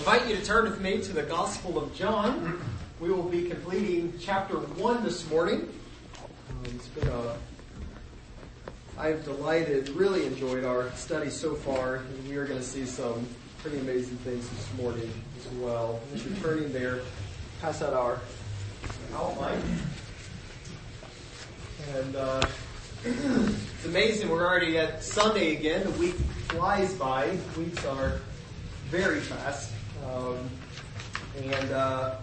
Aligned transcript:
invite 0.00 0.26
you 0.26 0.34
to 0.34 0.42
turn 0.42 0.64
with 0.64 0.80
me 0.80 0.98
to 0.98 1.12
the 1.12 1.22
Gospel 1.24 1.78
of 1.78 1.94
John. 1.94 2.58
We 3.00 3.10
will 3.10 3.22
be 3.22 3.50
completing 3.50 4.14
chapter 4.18 4.54
1 4.56 5.04
this 5.04 5.28
morning. 5.28 5.68
Um, 6.18 6.74
it's 6.74 6.86
been 6.86 7.06
a, 7.08 7.36
I've 8.96 9.22
delighted, 9.26 9.90
really 9.90 10.24
enjoyed 10.24 10.64
our 10.64 10.90
study 10.92 11.28
so 11.28 11.54
far, 11.54 11.96
and 11.96 12.26
we 12.26 12.34
are 12.36 12.46
going 12.46 12.58
to 12.58 12.64
see 12.64 12.86
some 12.86 13.28
pretty 13.58 13.78
amazing 13.78 14.16
things 14.18 14.48
this 14.48 14.72
morning 14.82 15.12
as 15.38 15.52
well. 15.58 16.00
As 16.14 16.24
you're 16.24 16.34
turning 16.38 16.72
there, 16.72 17.00
pass 17.60 17.82
out 17.82 17.92
our 17.92 18.20
outline. 19.14 19.62
And 21.94 22.16
uh, 22.16 22.42
it's 23.04 23.84
amazing, 23.84 24.30
we're 24.30 24.48
already 24.48 24.78
at 24.78 25.04
Sunday 25.04 25.54
again. 25.56 25.84
The 25.84 25.98
week 25.98 26.14
flies 26.48 26.94
by. 26.94 27.36
Weeks 27.58 27.84
are 27.84 28.22
very 28.88 29.20
fast. 29.20 29.74
Um, 30.06 30.50
and 31.36 31.72
uh, 31.72 32.16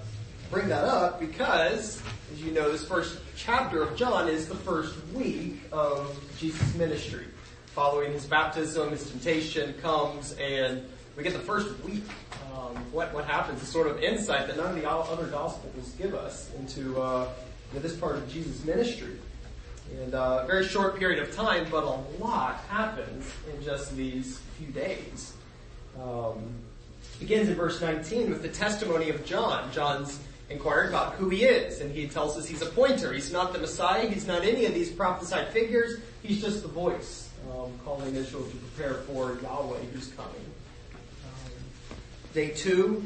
bring 0.52 0.68
that 0.70 0.84
up 0.84 1.20
because, 1.20 2.02
as 2.32 2.42
you 2.42 2.52
know, 2.52 2.72
this 2.72 2.86
first 2.86 3.20
chapter 3.36 3.82
of 3.82 3.96
John 3.96 4.28
is 4.28 4.48
the 4.48 4.56
first 4.56 4.96
week 5.14 5.62
of 5.72 6.20
Jesus' 6.38 6.76
ministry. 6.76 7.26
Following 7.68 8.12
his 8.12 8.26
baptism, 8.26 8.90
his 8.90 9.10
temptation 9.10 9.74
comes, 9.76 10.34
and 10.34 10.84
we 11.16 11.24
get 11.24 11.34
the 11.34 11.40
first 11.40 11.80
week. 11.84 12.04
Um, 12.54 12.76
what 12.92 13.14
what 13.14 13.26
happens 13.26 13.62
is 13.62 13.68
sort 13.68 13.88
of 13.88 14.02
insight 14.02 14.48
that 14.48 14.58
none 14.58 14.76
of 14.76 14.76
the 14.76 14.90
other 14.90 15.28
gospels 15.28 15.94
give 15.98 16.16
us 16.16 16.52
into 16.58 17.00
uh, 17.00 17.30
this 17.74 17.96
part 17.96 18.16
of 18.16 18.30
Jesus' 18.32 18.64
ministry. 18.66 19.18
And 20.02 20.16
uh, 20.16 20.42
a 20.44 20.48
very 20.48 20.66
short 20.66 20.98
period 20.98 21.24
of 21.24 21.34
time, 21.34 21.68
but 21.72 21.84
a 21.84 22.24
lot 22.24 22.58
happens 22.68 23.32
in 23.54 23.64
just 23.64 23.96
these 23.96 24.40
few 24.58 24.68
days. 24.68 25.34
Um, 26.02 26.44
begins 27.20 27.50
in 27.50 27.56
verse 27.56 27.82
19 27.82 28.30
with 28.30 28.42
the 28.42 28.50
testimony 28.50 29.10
of 29.10 29.26
John. 29.26 29.72
John's 29.72 30.20
inquiring 30.50 30.90
about 30.90 31.16
who 31.16 31.30
he 31.30 31.44
is, 31.44 31.82
and 31.82 31.92
he 31.92 32.08
tells 32.08 32.38
us 32.38 32.48
he's 32.48 32.62
a 32.62 32.68
pointer. 32.68 33.12
He's 33.12 33.32
not 33.32 33.54
the 33.54 33.60
Messiah. 33.60 34.08
He's 34.08 34.28
not 34.28 34.44
any 34.44 34.66
of 34.66 34.74
these 34.74 34.92
prophesied 34.92 35.50
figures. 35.50 36.00
He's 36.24 36.42
just 36.42 36.62
the 36.62 36.68
voice, 36.68 37.30
um, 37.52 37.72
calling 37.84 38.16
Israel 38.16 38.44
to 38.44 38.56
prepare 38.56 38.96
for 39.02 39.38
Yahweh 39.42 39.80
who's 39.94 40.08
coming. 40.10 40.32
Um, 41.26 41.52
day 42.34 42.50
two, 42.50 43.04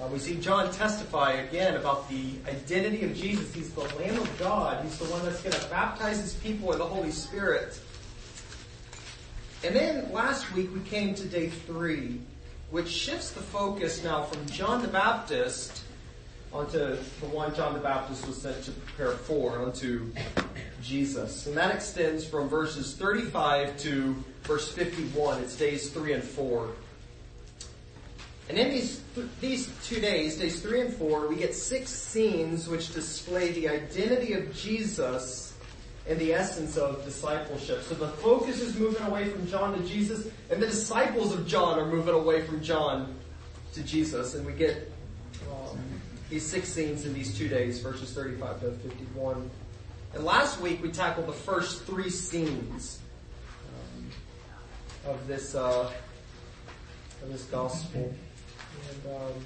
uh, 0.00 0.08
we 0.08 0.18
see 0.18 0.36
John 0.36 0.72
testify 0.72 1.32
again 1.32 1.76
about 1.76 2.08
the 2.08 2.32
identity 2.48 3.04
of 3.04 3.14
Jesus. 3.14 3.54
He's 3.54 3.70
the 3.70 3.82
Lamb 3.96 4.18
of 4.18 4.38
God. 4.38 4.84
He's 4.84 4.98
the 4.98 5.04
one 5.06 5.24
that's 5.24 5.40
going 5.40 5.54
to 5.54 5.68
baptize 5.68 6.20
his 6.20 6.34
people 6.34 6.72
in 6.72 6.78
the 6.78 6.84
Holy 6.84 7.12
Spirit. 7.12 7.78
And 9.62 9.74
then 9.74 10.12
last 10.12 10.52
week 10.52 10.74
we 10.74 10.80
came 10.80 11.14
to 11.14 11.24
day 11.26 11.48
three, 11.48 12.20
which 12.70 12.88
shifts 12.88 13.30
the 13.30 13.40
focus 13.40 14.02
now 14.02 14.22
from 14.22 14.46
John 14.46 14.82
the 14.82 14.88
Baptist 14.88 15.82
onto 16.52 16.78
the 16.78 17.26
one 17.32 17.54
John 17.54 17.74
the 17.74 17.80
Baptist 17.80 18.26
was 18.26 18.40
sent 18.40 18.62
to 18.64 18.70
prepare 18.70 19.12
for, 19.12 19.58
onto 19.58 20.12
Jesus. 20.82 21.46
And 21.46 21.56
that 21.56 21.74
extends 21.74 22.24
from 22.24 22.48
verses 22.48 22.94
35 22.94 23.76
to 23.78 24.14
verse 24.44 24.70
51. 24.70 25.42
It's 25.42 25.56
days 25.56 25.90
3 25.90 26.12
and 26.12 26.22
4. 26.22 26.68
And 28.48 28.58
in 28.58 28.70
these, 28.70 29.00
these 29.40 29.70
two 29.84 30.00
days, 30.00 30.36
days 30.36 30.60
3 30.60 30.82
and 30.82 30.94
4, 30.94 31.28
we 31.28 31.36
get 31.36 31.54
six 31.54 31.90
scenes 31.90 32.68
which 32.68 32.92
display 32.92 33.52
the 33.52 33.68
identity 33.68 34.34
of 34.34 34.54
Jesus 34.54 35.53
and 36.06 36.18
the 36.18 36.34
essence 36.34 36.76
of 36.76 37.02
discipleship. 37.04 37.82
So 37.82 37.94
the 37.94 38.08
focus 38.08 38.60
is 38.60 38.78
moving 38.78 39.02
away 39.06 39.28
from 39.28 39.46
John 39.46 39.76
to 39.78 39.88
Jesus, 39.88 40.28
and 40.50 40.62
the 40.62 40.66
disciples 40.66 41.32
of 41.32 41.46
John 41.46 41.78
are 41.78 41.86
moving 41.86 42.14
away 42.14 42.42
from 42.42 42.62
John 42.62 43.14
to 43.72 43.82
Jesus. 43.82 44.34
And 44.34 44.44
we 44.44 44.52
get 44.52 44.92
um, 45.50 45.78
these 46.28 46.44
six 46.44 46.68
scenes 46.68 47.06
in 47.06 47.14
these 47.14 47.36
two 47.36 47.48
days, 47.48 47.80
verses 47.80 48.12
35 48.12 48.60
to 48.60 48.70
51. 48.72 49.50
And 50.14 50.24
last 50.24 50.60
week 50.60 50.82
we 50.82 50.90
tackled 50.90 51.26
the 51.26 51.32
first 51.32 51.84
three 51.84 52.10
scenes 52.10 53.00
um, 53.66 55.12
of 55.12 55.26
this 55.26 55.54
uh, 55.54 55.90
of 57.22 57.32
this 57.32 57.44
gospel. 57.44 58.14
And 58.90 59.16
um, 59.16 59.44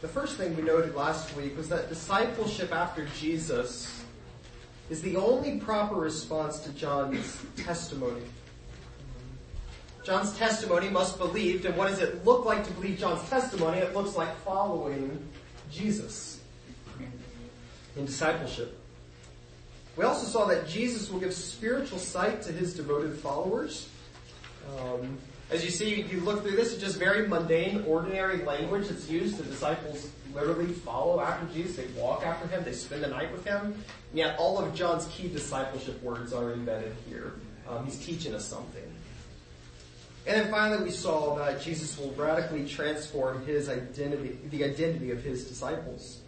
the 0.00 0.08
first 0.08 0.36
thing 0.36 0.56
we 0.56 0.62
noted 0.62 0.96
last 0.96 1.34
week 1.36 1.56
was 1.56 1.68
that 1.68 1.88
discipleship 1.88 2.72
after 2.72 3.06
Jesus 3.20 4.01
is 4.92 5.00
the 5.00 5.16
only 5.16 5.58
proper 5.58 5.94
response 5.94 6.58
to 6.60 6.70
John's 6.74 7.38
testimony. 7.56 8.20
John's 10.04 10.36
testimony 10.36 10.90
must 10.90 11.18
be 11.18 11.24
believed, 11.24 11.64
and 11.64 11.74
what 11.78 11.88
does 11.88 12.00
it 12.00 12.26
look 12.26 12.44
like 12.44 12.62
to 12.66 12.72
believe 12.72 12.98
John's 12.98 13.26
testimony? 13.30 13.78
It 13.78 13.94
looks 13.94 14.16
like 14.16 14.36
following 14.40 15.26
Jesus 15.70 16.42
in 17.96 18.04
discipleship. 18.04 18.78
We 19.96 20.04
also 20.04 20.26
saw 20.26 20.44
that 20.46 20.68
Jesus 20.68 21.10
will 21.10 21.20
give 21.20 21.32
spiritual 21.32 21.98
sight 21.98 22.42
to 22.42 22.52
his 22.52 22.74
devoted 22.74 23.16
followers. 23.16 23.88
Um, 24.78 25.16
as 25.52 25.64
you 25.64 25.70
see, 25.70 26.02
you 26.02 26.20
look 26.20 26.42
through 26.42 26.56
this, 26.56 26.72
it's 26.72 26.80
just 26.80 26.98
very 26.98 27.28
mundane, 27.28 27.84
ordinary 27.86 28.42
language 28.44 28.88
that's 28.88 29.08
used. 29.08 29.36
The 29.36 29.44
disciples 29.44 30.08
literally 30.34 30.72
follow 30.72 31.20
after 31.20 31.46
Jesus. 31.52 31.76
They 31.76 32.00
walk 32.00 32.24
after 32.24 32.48
him. 32.48 32.64
They 32.64 32.72
spend 32.72 33.04
the 33.04 33.08
night 33.08 33.30
with 33.32 33.44
him. 33.44 33.66
And 33.66 33.74
yet 34.14 34.38
all 34.38 34.58
of 34.58 34.74
John's 34.74 35.06
key 35.06 35.28
discipleship 35.28 36.02
words 36.02 36.32
are 36.32 36.52
embedded 36.52 36.94
here. 37.08 37.34
Um, 37.68 37.84
he's 37.84 38.04
teaching 38.04 38.34
us 38.34 38.46
something. 38.46 38.82
And 40.26 40.40
then 40.40 40.50
finally 40.50 40.84
we 40.84 40.90
saw 40.90 41.34
that 41.36 41.60
Jesus 41.60 41.98
will 41.98 42.12
radically 42.12 42.66
transform 42.66 43.44
his 43.44 43.68
identity, 43.68 44.38
the 44.50 44.64
identity 44.64 45.10
of 45.10 45.22
his 45.22 45.44
disciples. 45.44 46.20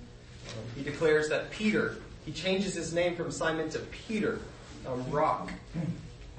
Um, 0.48 0.64
he 0.76 0.82
declares 0.82 1.28
that 1.30 1.50
Peter, 1.50 1.96
he 2.26 2.32
changes 2.32 2.74
his 2.74 2.92
name 2.92 3.16
from 3.16 3.30
Simon 3.30 3.70
to 3.70 3.78
Peter, 3.78 4.40
um, 4.86 5.08
rock. 5.10 5.50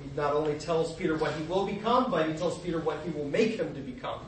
He 0.06 0.18
not 0.18 0.34
only 0.34 0.56
tells 0.56 0.94
Peter 0.94 1.18
what 1.18 1.34
he 1.34 1.44
will 1.44 1.66
become, 1.66 2.12
but 2.12 2.28
he 2.28 2.34
tells 2.34 2.60
Peter 2.60 2.80
what 2.80 3.00
he 3.04 3.12
will 3.12 3.28
make 3.28 3.58
him 3.60 3.74
to 3.74 3.82
become. 3.82 4.20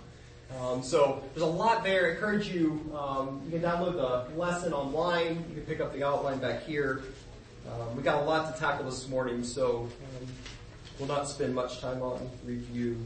Um, 0.59 0.81
so 0.81 1.21
there's 1.33 1.43
a 1.43 1.45
lot 1.45 1.83
there. 1.83 2.07
I 2.07 2.11
encourage 2.11 2.47
you, 2.47 2.91
um, 2.97 3.41
you 3.45 3.51
can 3.51 3.61
download 3.61 3.93
the 3.93 4.37
lesson 4.37 4.73
online. 4.73 5.45
You 5.49 5.55
can 5.55 5.63
pick 5.63 5.81
up 5.81 5.93
the 5.93 6.03
outline 6.03 6.39
back 6.39 6.63
here. 6.63 7.03
Um, 7.67 7.95
we 7.95 8.01
got 8.01 8.21
a 8.21 8.25
lot 8.25 8.53
to 8.53 8.59
tackle 8.59 8.85
this 8.85 9.07
morning, 9.09 9.43
so 9.43 9.89
um, 10.21 10.27
we'll 10.97 11.07
not 11.07 11.27
spend 11.27 11.53
much 11.53 11.81
time 11.81 12.01
on 12.01 12.29
review. 12.45 12.97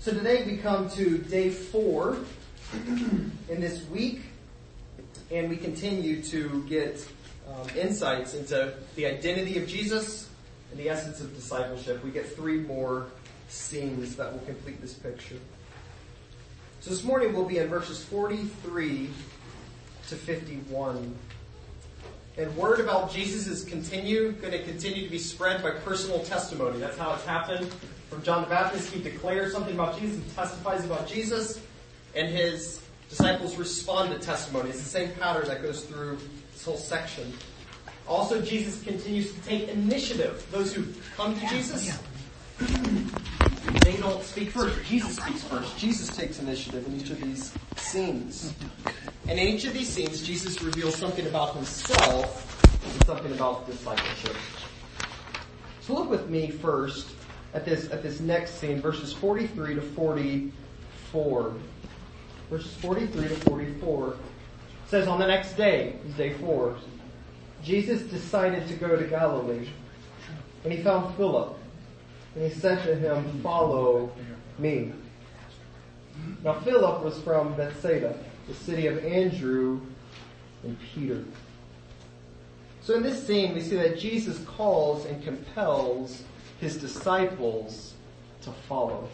So 0.00 0.12
today 0.12 0.44
we 0.44 0.56
come 0.56 0.90
to 0.90 1.18
day 1.18 1.50
four 1.50 2.18
in 3.48 3.60
this 3.60 3.84
week, 3.86 4.22
and 5.30 5.48
we 5.48 5.56
continue 5.56 6.22
to 6.24 6.64
get 6.68 7.06
um, 7.48 7.68
insights 7.76 8.34
into 8.34 8.74
the 8.96 9.06
identity 9.06 9.58
of 9.58 9.68
Jesus 9.68 10.27
and 10.70 10.78
the 10.78 10.88
essence 10.88 11.20
of 11.20 11.34
discipleship. 11.34 12.04
We 12.04 12.10
get 12.10 12.26
three 12.34 12.60
more 12.60 13.06
scenes 13.48 14.16
that 14.16 14.32
will 14.32 14.40
complete 14.40 14.80
this 14.80 14.94
picture. 14.94 15.38
So 16.80 16.90
this 16.90 17.02
morning 17.02 17.34
we'll 17.34 17.44
be 17.44 17.58
in 17.58 17.68
verses 17.68 18.04
43 18.04 19.10
to 20.08 20.14
51. 20.14 21.14
And 22.36 22.56
word 22.56 22.78
about 22.78 23.10
Jesus 23.10 23.48
is 23.48 23.64
continue, 23.64 24.32
going 24.32 24.52
to 24.52 24.62
continue 24.62 25.04
to 25.04 25.10
be 25.10 25.18
spread 25.18 25.62
by 25.62 25.72
personal 25.72 26.20
testimony. 26.20 26.78
That's 26.78 26.96
how 26.96 27.12
it's 27.14 27.24
happened. 27.24 27.72
From 28.08 28.22
John 28.22 28.42
the 28.42 28.48
Baptist, 28.48 28.92
he 28.92 29.02
declares 29.02 29.52
something 29.52 29.74
about 29.74 29.98
Jesus, 29.98 30.22
he 30.24 30.30
testifies 30.30 30.84
about 30.84 31.08
Jesus, 31.08 31.60
and 32.14 32.28
his 32.28 32.80
disciples 33.08 33.56
respond 33.56 34.12
to 34.12 34.18
testimony. 34.18 34.70
It's 34.70 34.78
the 34.78 34.88
same 34.88 35.10
pattern 35.14 35.48
that 35.48 35.62
goes 35.62 35.84
through 35.84 36.18
this 36.52 36.64
whole 36.64 36.76
section. 36.76 37.32
Also, 38.08 38.40
Jesus 38.40 38.82
continues 38.82 39.32
to 39.34 39.40
take 39.42 39.68
initiative. 39.68 40.46
Those 40.50 40.72
who 40.72 40.84
come 41.14 41.38
to 41.38 41.46
Jesus, 41.48 41.98
they 42.58 43.96
don't 43.98 44.22
speak 44.22 44.50
first. 44.50 44.82
Jesus 44.86 45.16
speaks 45.16 45.42
first. 45.44 45.76
Jesus 45.76 46.16
takes 46.16 46.38
initiative 46.38 46.86
in 46.86 46.98
each 46.98 47.10
of 47.10 47.20
these 47.20 47.52
scenes. 47.76 48.54
And 49.28 49.38
in 49.38 49.46
each 49.46 49.66
of 49.66 49.74
these 49.74 49.88
scenes, 49.88 50.26
Jesus 50.26 50.62
reveals 50.62 50.96
something 50.96 51.26
about 51.26 51.54
himself 51.54 52.64
and 52.82 53.04
something 53.04 53.32
about 53.32 53.66
discipleship. 53.66 54.36
So 55.82 55.92
look 55.94 56.08
with 56.08 56.30
me 56.30 56.50
first 56.50 57.08
at 57.52 57.66
this, 57.66 57.90
at 57.90 58.02
this 58.02 58.20
next 58.20 58.54
scene, 58.54 58.80
verses 58.80 59.12
43 59.12 59.74
to 59.74 59.82
44. 59.82 61.54
Verses 62.48 62.74
43 62.76 63.28
to 63.28 63.34
44. 63.34 64.16
Says, 64.86 65.06
on 65.06 65.18
the 65.18 65.26
next 65.26 65.54
day, 65.54 65.96
is 66.06 66.14
day 66.14 66.32
four, 66.32 66.78
Jesus 67.62 68.02
decided 68.02 68.68
to 68.68 68.74
go 68.74 68.96
to 68.96 69.04
Galilee. 69.04 69.68
And 70.64 70.72
he 70.72 70.82
found 70.82 71.14
Philip 71.16 71.56
and 72.34 72.52
he 72.52 72.58
said 72.58 72.84
to 72.84 72.94
him, 72.94 73.40
follow 73.42 74.12
me. 74.58 74.92
Now 76.44 76.54
Philip 76.60 77.02
was 77.02 77.18
from 77.20 77.54
Bethsaida, 77.54 78.18
the 78.46 78.54
city 78.54 78.86
of 78.86 79.04
Andrew 79.04 79.80
and 80.62 80.76
Peter. 80.80 81.24
So 82.82 82.94
in 82.94 83.02
this 83.02 83.26
scene, 83.26 83.54
we 83.54 83.60
see 83.60 83.76
that 83.76 83.98
Jesus 83.98 84.38
calls 84.44 85.04
and 85.04 85.22
compels 85.22 86.22
his 86.60 86.76
disciples 86.76 87.94
to 88.42 88.50
follow. 88.68 89.08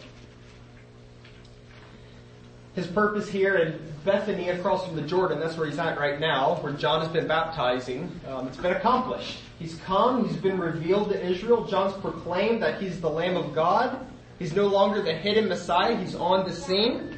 His 2.75 2.87
purpose 2.87 3.29
here 3.29 3.55
in 3.55 3.79
Bethany 4.03 4.49
across 4.49 4.85
from 4.85 4.97
the 4.97 5.01
Jordan, 5.01 5.39
that's 5.39 5.57
where 5.57 5.65
he's 5.65 5.79
at 5.79 5.97
right 5.97 6.19
now, 6.19 6.55
where 6.55 6.73
John 6.73 6.99
has 6.99 7.09
been 7.09 7.27
baptizing, 7.27 8.19
um, 8.27 8.47
it's 8.47 8.57
been 8.57 8.73
accomplished. 8.73 9.39
He's 9.57 9.75
come, 9.85 10.27
he's 10.27 10.37
been 10.37 10.59
revealed 10.59 11.09
to 11.11 11.25
Israel, 11.25 11.65
John's 11.65 11.93
proclaimed 12.01 12.61
that 12.61 12.81
he's 12.81 12.99
the 12.99 13.09
Lamb 13.09 13.37
of 13.37 13.55
God, 13.55 14.05
he's 14.39 14.53
no 14.53 14.67
longer 14.67 15.01
the 15.01 15.13
hidden 15.13 15.47
Messiah, 15.47 15.95
he's 15.95 16.15
on 16.15 16.47
the 16.47 16.53
scene. 16.53 17.17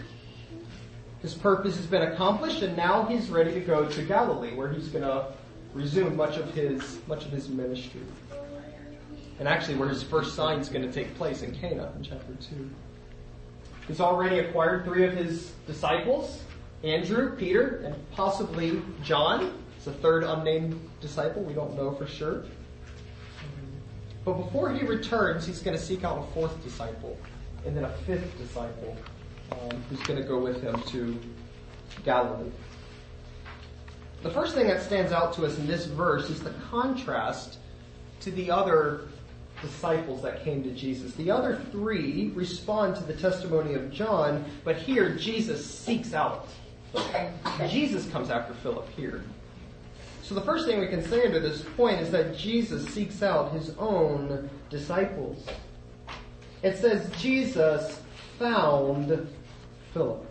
His 1.23 1.33
purpose 1.33 1.75
has 1.77 1.87
been 1.87 2.03
accomplished 2.03 2.61
and 2.61 2.77
now 2.77 3.05
he's 3.05 3.29
ready 3.29 3.51
to 3.51 3.59
go 3.59 3.89
to 3.89 4.01
Galilee 4.03 4.53
where 4.53 4.71
he's 4.71 4.87
gonna 4.89 5.29
resume 5.73 6.15
much 6.15 6.37
of 6.37 6.53
his, 6.53 6.99
much 7.07 7.25
of 7.25 7.31
his 7.31 7.49
ministry. 7.49 8.01
And 9.39 9.47
actually 9.47 9.75
where 9.75 9.89
his 9.89 10.03
first 10.03 10.35
sign 10.35 10.59
is 10.59 10.69
gonna 10.69 10.91
take 10.91 11.15
place 11.15 11.41
in 11.41 11.53
Cana 11.55 11.91
in 11.97 12.03
chapter 12.03 12.33
2. 12.35 12.69
He's 13.87 14.01
already 14.01 14.39
acquired 14.39 14.83
three 14.83 15.05
of 15.05 15.13
his 15.13 15.53
disciples, 15.65 16.43
Andrew, 16.83 17.35
Peter, 17.35 17.77
and 17.85 17.95
possibly 18.11 18.81
John. 19.03 19.53
It's 19.77 19.87
a 19.87 19.93
third 19.93 20.23
unnamed 20.23 20.79
disciple. 20.99 21.41
We 21.41 21.53
don't 21.53 21.75
know 21.75 21.91
for 21.91 22.05
sure. 22.05 22.43
But 24.25 24.33
before 24.33 24.73
he 24.73 24.85
returns, 24.85 25.45
he's 25.45 25.61
going 25.61 25.77
to 25.77 25.81
seek 25.81 26.03
out 26.03 26.17
a 26.17 26.33
fourth 26.33 26.61
disciple 26.63 27.17
and 27.65 27.75
then 27.75 27.85
a 27.85 27.93
fifth 28.05 28.37
disciple 28.37 28.97
um, 29.53 29.81
who's 29.89 30.01
going 30.01 30.21
to 30.21 30.27
go 30.27 30.37
with 30.37 30.61
him 30.61 30.81
to 30.87 31.17
Galilee. 32.03 32.51
The 34.23 34.31
first 34.31 34.53
thing 34.53 34.67
that 34.67 34.81
stands 34.81 35.13
out 35.13 35.33
to 35.35 35.45
us 35.45 35.57
in 35.57 35.65
this 35.67 35.85
verse 35.85 36.29
is 36.29 36.41
the 36.43 36.53
contrast 36.69 37.59
to 38.21 38.31
the 38.31 38.51
other 38.51 39.07
disciples 39.61 40.21
that 40.21 40.43
came 40.43 40.63
to 40.63 40.71
Jesus. 40.71 41.13
The 41.15 41.31
other 41.31 41.61
three 41.71 42.31
respond 42.35 42.95
to 42.97 43.03
the 43.03 43.13
testimony 43.13 43.73
of 43.73 43.91
John, 43.91 44.45
but 44.63 44.77
here 44.77 45.15
Jesus 45.15 45.65
seeks 45.65 46.13
out. 46.13 46.47
Jesus 47.67 48.09
comes 48.09 48.29
after 48.29 48.53
Philip 48.55 48.87
here. 48.95 49.23
So 50.23 50.35
the 50.35 50.41
first 50.41 50.65
thing 50.65 50.79
we 50.79 50.87
can 50.87 51.03
say 51.03 51.25
under 51.25 51.39
this 51.39 51.61
point 51.77 52.01
is 52.01 52.11
that 52.11 52.37
Jesus 52.37 52.85
seeks 52.93 53.23
out 53.23 53.53
his 53.53 53.71
own 53.77 54.49
disciples. 54.69 55.45
It 56.63 56.77
says 56.77 57.09
Jesus 57.17 58.01
found 58.37 59.27
Philip. 59.93 60.25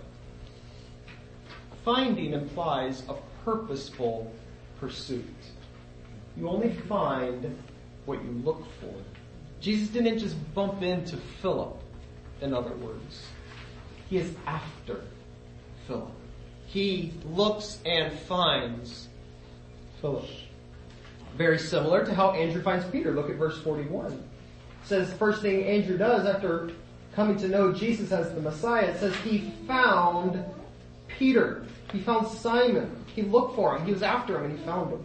Finding 1.85 2.33
implies 2.33 3.05
a 3.09 3.15
purposeful 3.45 4.33
pursuit. 4.81 5.25
You 6.37 6.49
only 6.49 6.73
find 6.73 7.57
what 8.05 8.23
you 8.23 8.31
look 8.45 8.65
for. 8.81 8.95
Jesus 9.61 9.89
didn't 9.89 10.19
just 10.19 10.37
bump 10.55 10.83
into 10.83 11.17
Philip, 11.17 11.81
in 12.41 12.55
other 12.55 12.75
words. 12.77 13.27
He 14.09 14.19
is 14.19 14.35
after 14.47 15.03
Philip. 15.87 16.13
He 16.67 17.13
looks 17.25 17.79
and 17.85 18.13
finds 18.21 19.09
Philip. 20.01 20.29
Very 21.37 21.59
similar 21.59 22.05
to 22.05 22.15
how 22.15 22.33
Andrew 22.33 22.63
finds 22.63 22.87
Peter. 22.87 23.13
Look 23.13 23.31
at 23.31 23.37
verse 23.37 23.61
41. 23.63 24.13
It 24.13 24.21
says 24.85 25.13
first 25.15 25.43
thing 25.43 25.65
Andrew 25.65 25.99
does 25.99 26.27
after 26.27 26.71
coming 27.15 27.37
to 27.39 27.49
know 27.49 27.73
Jesus 27.73 28.13
as 28.13 28.33
the 28.35 28.41
Messiah, 28.41 28.85
it 28.85 29.01
says 29.01 29.17
he 29.17 29.53
found 29.67 30.45
Peter. 31.09 31.65
He 31.93 32.01
found 32.01 32.29
Simon. 32.29 33.05
He 33.15 33.23
looked 33.23 33.57
for 33.57 33.77
him. 33.77 33.87
He 33.87 33.93
was 33.93 34.03
after 34.03 34.37
him 34.37 34.51
and 34.51 34.59
he 34.59 34.65
found 34.65 34.93
him. 34.93 35.05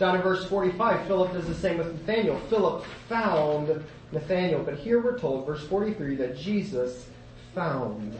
Down 0.00 0.16
in 0.16 0.22
verse 0.22 0.46
45, 0.46 1.06
Philip 1.06 1.34
does 1.34 1.46
the 1.46 1.54
same 1.54 1.76
with 1.76 1.92
Nathaniel. 1.92 2.40
Philip 2.48 2.86
found 3.06 3.84
Nathaniel. 4.12 4.62
But 4.62 4.78
here 4.78 4.98
we're 4.98 5.18
told, 5.18 5.46
verse 5.46 5.62
43, 5.66 6.16
that 6.16 6.38
Jesus 6.38 7.06
found 7.54 8.18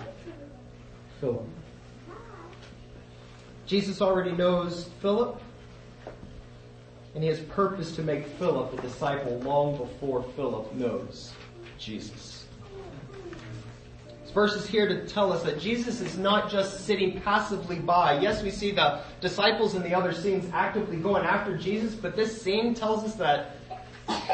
Philip. 1.22 1.46
Jesus 3.64 4.02
already 4.02 4.32
knows 4.32 4.90
Philip, 5.00 5.40
and 7.14 7.24
he 7.24 7.30
has 7.30 7.40
purpose 7.40 7.96
to 7.96 8.02
make 8.02 8.26
Philip 8.26 8.78
a 8.78 8.82
disciple 8.82 9.38
long 9.38 9.78
before 9.78 10.22
Philip 10.36 10.74
knows 10.74 11.32
Jesus. 11.78 12.39
This 14.30 14.34
verse 14.36 14.54
is 14.54 14.66
here 14.68 14.86
to 14.86 15.08
tell 15.08 15.32
us 15.32 15.42
that 15.42 15.58
Jesus 15.58 16.00
is 16.00 16.16
not 16.16 16.48
just 16.48 16.86
sitting 16.86 17.20
passively 17.20 17.80
by. 17.80 18.20
Yes, 18.20 18.44
we 18.44 18.52
see 18.52 18.70
the 18.70 19.00
disciples 19.20 19.74
in 19.74 19.82
the 19.82 19.92
other 19.92 20.12
scenes 20.12 20.48
actively 20.54 20.98
going 20.98 21.24
after 21.24 21.58
Jesus, 21.58 21.96
but 21.96 22.14
this 22.14 22.40
scene 22.40 22.72
tells 22.72 23.02
us 23.02 23.16
that 23.16 23.56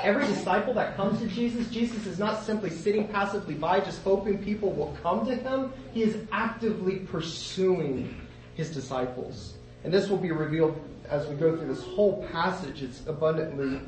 every 0.02 0.26
disciple 0.26 0.74
that 0.74 0.98
comes 0.98 1.20
to 1.20 1.26
Jesus, 1.26 1.70
Jesus 1.70 2.04
is 2.04 2.18
not 2.18 2.44
simply 2.44 2.68
sitting 2.68 3.08
passively 3.08 3.54
by, 3.54 3.80
just 3.80 4.02
hoping 4.02 4.36
people 4.36 4.70
will 4.70 4.94
come 5.02 5.24
to 5.24 5.34
him. 5.34 5.72
He 5.94 6.02
is 6.02 6.26
actively 6.30 6.96
pursuing 6.96 8.20
his 8.54 8.68
disciples. 8.68 9.54
And 9.82 9.90
this 9.90 10.10
will 10.10 10.18
be 10.18 10.30
revealed 10.30 10.78
as 11.08 11.26
we 11.26 11.36
go 11.36 11.56
through 11.56 11.68
this 11.74 11.82
whole 11.82 12.22
passage. 12.32 12.82
It's 12.82 13.00
abundantly 13.06 13.80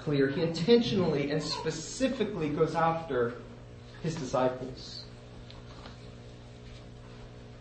clear. 0.00 0.28
He 0.28 0.42
intentionally 0.42 1.30
and 1.30 1.40
specifically 1.40 2.48
goes 2.48 2.74
after 2.74 3.34
his 4.02 4.16
disciples. 4.16 5.05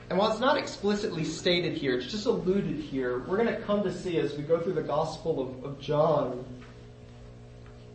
And 0.09 0.19
while 0.19 0.31
it's 0.31 0.39
not 0.39 0.57
explicitly 0.57 1.23
stated 1.23 1.77
here, 1.77 1.97
it's 1.97 2.11
just 2.11 2.27
alluded 2.27 2.77
here, 2.79 3.19
we're 3.19 3.37
going 3.37 3.53
to 3.53 3.61
come 3.61 3.83
to 3.83 3.91
see 3.91 4.19
as 4.19 4.35
we 4.35 4.43
go 4.43 4.59
through 4.59 4.73
the 4.73 4.83
Gospel 4.83 5.41
of, 5.41 5.65
of 5.65 5.79
John 5.79 6.45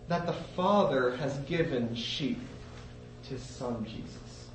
that 0.09 0.27
the 0.27 0.33
Father 0.33 1.17
has 1.19 1.39
given 1.39 1.95
sheep 1.95 2.41
to 3.25 3.35
His 3.35 3.43
Son 3.43 3.85
Jesus. 3.85 4.49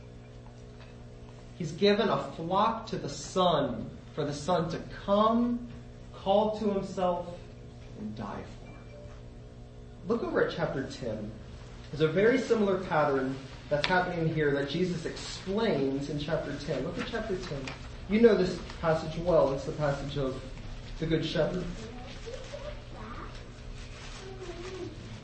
He's 1.58 1.72
given 1.72 2.10
a 2.10 2.22
flock 2.34 2.88
to 2.88 2.98
the 2.98 3.08
Son 3.08 3.90
for 4.14 4.26
the 4.26 4.34
Son 4.34 4.70
to 4.72 4.80
come, 5.06 5.66
call 6.14 6.60
to 6.60 6.74
Himself, 6.74 7.28
and 8.00 8.14
die 8.18 8.44
for. 8.60 10.14
Look 10.14 10.24
over 10.24 10.46
at 10.46 10.54
chapter 10.54 10.84
10. 10.84 11.32
There's 11.92 12.02
a 12.02 12.12
very 12.12 12.38
similar 12.38 12.80
pattern 12.80 13.38
that's 13.70 13.88
happening 13.88 14.34
here 14.34 14.52
that 14.52 14.70
Jesus 14.70 15.06
explains 15.06 16.10
in 16.10 16.20
chapter 16.20 16.56
10. 16.66 16.84
Look 16.84 17.00
at 17.00 17.08
chapter 17.08 17.36
10. 17.36 17.58
You 18.10 18.22
know 18.22 18.36
this 18.36 18.60
passage 18.82 19.18
well. 19.20 19.54
It's 19.54 19.66
the 19.66 19.72
passage 19.74 20.18
of 20.18 20.40
the 21.00 21.06
Good 21.08 21.26
Shepherd. 21.26 21.66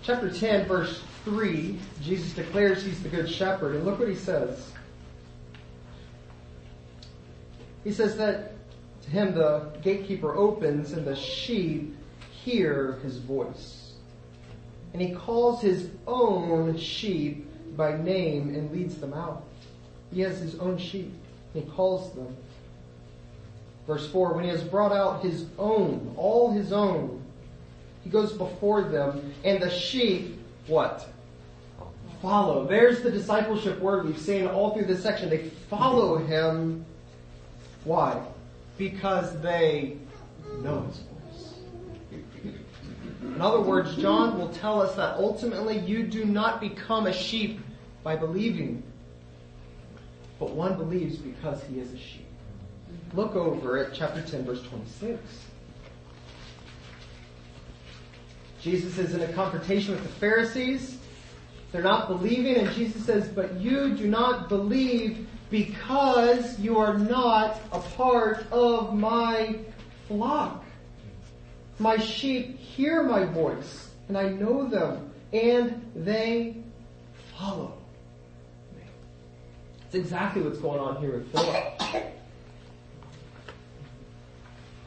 Chapter 0.01 0.31
10, 0.31 0.67
verse 0.67 1.03
3, 1.25 1.77
Jesus 2.01 2.33
declares 2.33 2.83
he's 2.83 3.03
the 3.03 3.09
Good 3.09 3.29
Shepherd, 3.29 3.75
and 3.75 3.85
look 3.85 3.99
what 3.99 4.07
he 4.07 4.15
says. 4.15 4.71
He 7.83 7.91
says 7.91 8.17
that 8.17 8.53
to 9.03 9.09
him 9.09 9.35
the 9.35 9.71
gatekeeper 9.83 10.35
opens 10.35 10.93
and 10.93 11.05
the 11.05 11.15
sheep 11.15 11.95
hear 12.43 12.99
his 13.03 13.17
voice. 13.17 13.93
And 14.93 15.01
he 15.01 15.13
calls 15.13 15.61
his 15.61 15.89
own 16.07 16.77
sheep 16.77 17.47
by 17.75 17.97
name 17.97 18.53
and 18.55 18.71
leads 18.71 18.97
them 18.97 19.13
out. 19.13 19.43
He 20.13 20.21
has 20.21 20.39
his 20.39 20.55
own 20.59 20.77
sheep. 20.77 21.13
He 21.53 21.61
calls 21.61 22.13
them. 22.13 22.35
Verse 23.87 24.09
4, 24.09 24.33
when 24.33 24.43
he 24.43 24.49
has 24.49 24.63
brought 24.63 24.91
out 24.91 25.23
his 25.23 25.45
own, 25.57 26.13
all 26.15 26.51
his 26.51 26.71
own, 26.71 27.21
he 28.03 28.09
goes 28.09 28.33
before 28.33 28.83
them 28.83 29.33
and 29.43 29.61
the 29.61 29.69
sheep, 29.69 30.39
what? 30.67 31.07
Follow. 32.21 32.67
There's 32.67 33.01
the 33.01 33.11
discipleship 33.11 33.79
word 33.79 34.05
we've 34.05 34.17
seen 34.17 34.47
all 34.47 34.73
through 34.73 34.85
this 34.85 35.01
section. 35.01 35.29
They 35.29 35.49
follow 35.69 36.17
him. 36.17 36.85
Why? 37.83 38.23
Because 38.77 39.39
they 39.41 39.97
know 40.61 40.81
his 40.81 40.99
in 43.21 43.39
other 43.39 43.61
words, 43.61 43.95
John 43.95 44.37
will 44.39 44.49
tell 44.49 44.81
us 44.81 44.95
that 44.95 45.17
ultimately 45.17 45.77
you 45.77 46.03
do 46.03 46.25
not 46.25 46.59
become 46.59 47.05
a 47.05 47.13
sheep 47.13 47.59
by 48.03 48.15
believing, 48.15 48.81
but 50.39 50.51
one 50.51 50.75
believes 50.75 51.17
because 51.17 51.61
he 51.63 51.79
is 51.79 51.93
a 51.93 51.97
sheep. 51.97 52.25
Look 53.13 53.35
over 53.35 53.77
at 53.77 53.93
chapter 53.93 54.21
10 54.21 54.43
verse 54.45 54.63
26. 54.63 55.19
Jesus 58.59 58.97
is 58.97 59.13
in 59.13 59.21
a 59.21 59.33
confrontation 59.33 59.93
with 59.93 60.03
the 60.03 60.09
Pharisees. 60.09 60.97
They're 61.71 61.83
not 61.83 62.07
believing 62.07 62.57
and 62.57 62.71
Jesus 62.75 63.05
says, 63.05 63.27
but 63.27 63.59
you 63.59 63.95
do 63.95 64.07
not 64.07 64.49
believe 64.49 65.27
because 65.49 66.59
you 66.59 66.77
are 66.77 66.97
not 66.97 67.59
a 67.71 67.79
part 67.79 68.45
of 68.51 68.93
my 68.93 69.59
flock. 70.07 70.63
My 71.81 71.97
sheep 71.97 72.59
hear 72.59 73.01
my 73.01 73.25
voice, 73.25 73.89
and 74.07 74.15
I 74.15 74.29
know 74.29 74.67
them, 74.67 75.11
and 75.33 75.83
they 75.95 76.57
follow 77.35 77.73
me. 78.75 78.83
It's 79.87 79.95
exactly 79.95 80.43
what's 80.43 80.59
going 80.59 80.79
on 80.79 80.97
here 80.97 81.13
with 81.13 81.31
Philip. 81.31 81.81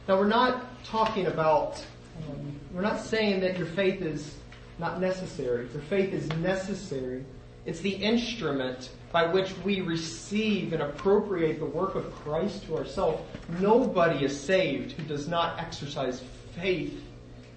Now 0.07 0.17
we're 0.17 0.25
not 0.25 0.85
talking 0.85 1.27
about, 1.27 1.85
um, 2.29 2.57
we're 2.71 2.79
not 2.79 3.01
saying 3.01 3.41
that 3.41 3.57
your 3.57 3.67
faith 3.67 4.01
is 4.01 4.33
not 4.79 5.01
necessary. 5.01 5.67
Your 5.73 5.81
faith 5.81 6.13
is 6.13 6.29
necessary. 6.37 7.25
It's 7.65 7.81
the 7.81 7.93
instrument 7.93 8.91
by 9.11 9.27
which 9.27 9.53
we 9.65 9.81
receive 9.81 10.71
and 10.71 10.81
appropriate 10.81 11.59
the 11.59 11.65
work 11.65 11.95
of 11.95 12.09
Christ 12.15 12.65
to 12.67 12.77
ourselves. 12.77 13.21
Nobody 13.59 14.23
is 14.23 14.39
saved 14.39 14.93
who 14.93 15.03
does 15.03 15.27
not 15.27 15.59
exercise 15.59 16.23
faith 16.55 17.01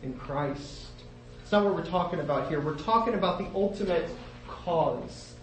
in 0.02 0.14
Christ. 0.14 0.86
It's 1.42 1.52
not 1.52 1.64
what 1.64 1.74
we're 1.74 1.84
talking 1.84 2.20
about 2.20 2.48
here. 2.48 2.60
We're 2.60 2.76
talking 2.76 3.14
about 3.14 3.38
the 3.38 3.46
ultimate 3.54 4.10
cause 4.46 5.34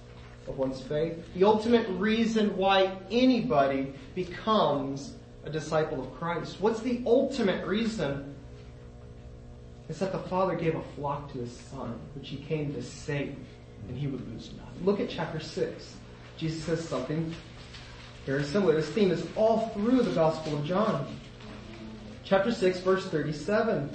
of 0.48 0.58
one's 0.58 0.82
faith. 0.82 1.18
The 1.34 1.44
ultimate 1.44 1.88
reason 1.90 2.56
why 2.58 2.96
anybody 3.10 3.94
becomes 4.14 5.16
a 5.44 5.50
disciple 5.50 6.02
of 6.02 6.14
Christ. 6.16 6.58
What's 6.60 6.80
the 6.82 7.02
ultimate 7.06 7.66
reason? 7.66 8.36
It's 9.90 10.00
that 10.00 10.12
the 10.12 10.20
Father 10.20 10.56
gave 10.56 10.76
a 10.76 10.84
flock 10.96 11.32
to 11.34 11.40
His 11.40 11.56
Son, 11.72 12.00
which 12.16 12.30
He 12.30 12.38
came 12.38 12.74
to 12.74 12.82
save, 12.82 13.36
and 13.88 13.98
He 13.98 14.08
would 14.08 14.28
lose 14.32 14.52
none. 14.58 14.86
Look 14.86 15.00
at 15.00 15.10
chapter 15.10 15.40
6. 15.40 15.96
Jesus 16.38 16.64
says 16.64 16.88
something 16.88 17.34
very 18.26 18.44
similar. 18.44 18.74
This 18.74 18.90
theme 18.90 19.12
is 19.12 19.26
all 19.36 19.70
through 19.70 20.02
the 20.02 20.12
Gospel 20.12 20.58
of 20.58 20.66
John. 20.66 21.06
Chapter 22.26 22.52
6, 22.52 22.80
verse 22.80 23.06
37. 23.06 23.88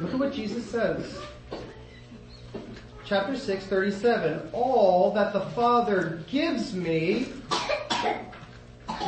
Look 0.00 0.14
at 0.14 0.18
what 0.18 0.32
Jesus 0.32 0.64
says. 0.64 1.18
Chapter 3.04 3.36
6, 3.36 3.66
37. 3.66 4.48
All 4.54 5.12
that 5.12 5.34
the 5.34 5.42
Father 5.50 6.22
gives 6.28 6.72
me 6.72 7.28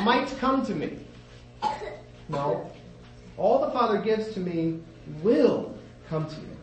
might 0.02 0.28
come 0.38 0.64
to 0.66 0.74
me. 0.74 0.98
No. 2.28 2.70
All 3.38 3.58
the 3.58 3.70
Father 3.70 3.98
gives 4.02 4.34
to 4.34 4.40
me 4.40 4.78
will 5.22 5.74
come 6.10 6.28
to 6.28 6.36
me. 6.36 6.54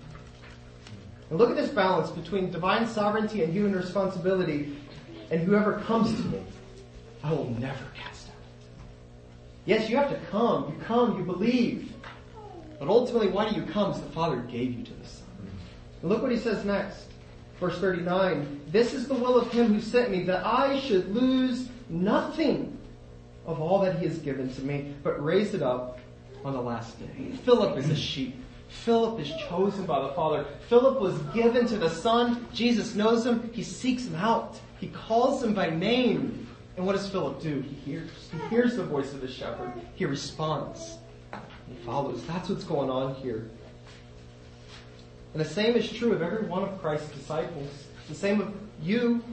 And 1.31 1.39
look 1.39 1.49
at 1.49 1.55
this 1.55 1.71
balance 1.71 2.11
between 2.11 2.51
divine 2.51 2.87
sovereignty 2.87 3.43
and 3.43 3.51
human 3.51 3.75
responsibility. 3.75 4.77
And 5.31 5.41
whoever 5.41 5.79
comes 5.79 6.13
to 6.13 6.21
me, 6.27 6.43
I 7.23 7.31
will 7.31 7.49
never 7.59 7.85
cast. 7.95 8.22
Yes, 9.65 9.89
you 9.89 9.95
have 9.97 10.09
to 10.09 10.19
come. 10.29 10.73
You 10.73 10.83
come, 10.85 11.17
you 11.17 11.23
believe. 11.23 11.93
But 12.79 12.89
ultimately, 12.89 13.29
why 13.29 13.49
do 13.49 13.55
you 13.55 13.65
come? 13.65 13.91
Because 13.91 14.01
the 14.03 14.11
Father 14.11 14.37
gave 14.37 14.73
you 14.73 14.83
to 14.83 14.93
the 14.93 15.07
Son. 15.07 15.27
And 16.01 16.11
look 16.11 16.21
what 16.21 16.31
he 16.31 16.37
says 16.37 16.65
next. 16.65 17.05
Verse 17.59 17.79
39. 17.79 18.61
This 18.67 18.93
is 18.93 19.07
the 19.07 19.13
will 19.13 19.37
of 19.37 19.51
him 19.51 19.73
who 19.73 19.79
sent 19.79 20.11
me, 20.11 20.23
that 20.23 20.45
I 20.45 20.79
should 20.79 21.15
lose 21.15 21.69
nothing 21.89 22.77
of 23.45 23.61
all 23.61 23.79
that 23.81 23.99
he 23.99 24.05
has 24.05 24.17
given 24.19 24.53
to 24.53 24.61
me, 24.61 24.93
but 25.03 25.23
raise 25.23 25.53
it 25.53 25.61
up 25.61 25.99
on 26.43 26.53
the 26.53 26.61
last 26.61 26.99
day. 26.99 27.31
Philip 27.45 27.77
is 27.77 27.89
a 27.89 27.95
sheep. 27.95 28.35
Philip 28.67 29.19
is 29.19 29.31
chosen 29.47 29.85
by 29.85 30.01
the 30.01 30.13
Father. 30.13 30.45
Philip 30.67 30.99
was 30.99 31.17
given 31.33 31.67
to 31.67 31.77
the 31.77 31.89
Son. 31.89 32.47
Jesus 32.53 32.95
knows 32.95 33.25
him. 33.25 33.49
He 33.53 33.63
seeks 33.63 34.05
him 34.05 34.15
out. 34.15 34.59
He 34.79 34.87
calls 34.87 35.43
him 35.43 35.53
by 35.53 35.69
name. 35.69 36.42
And 36.75 36.85
what 36.85 36.93
does 36.93 37.09
Philip 37.09 37.41
do? 37.41 37.61
He 37.61 37.75
hears. 37.91 38.09
He 38.31 38.37
hears 38.49 38.75
the 38.75 38.83
voice 38.83 39.13
of 39.13 39.21
the 39.21 39.27
shepherd. 39.27 39.73
He 39.95 40.05
responds. 40.05 40.97
He 41.67 41.75
follows. 41.85 42.25
That's 42.25 42.49
what's 42.49 42.63
going 42.63 42.89
on 42.89 43.15
here. 43.15 43.49
And 45.33 45.41
the 45.41 45.49
same 45.49 45.75
is 45.75 45.91
true 45.91 46.13
of 46.13 46.21
every 46.21 46.45
one 46.45 46.63
of 46.63 46.79
Christ's 46.81 47.09
disciples. 47.11 47.69
The 48.09 48.15
same 48.15 48.41
of 48.41 48.53
you. 48.81 49.23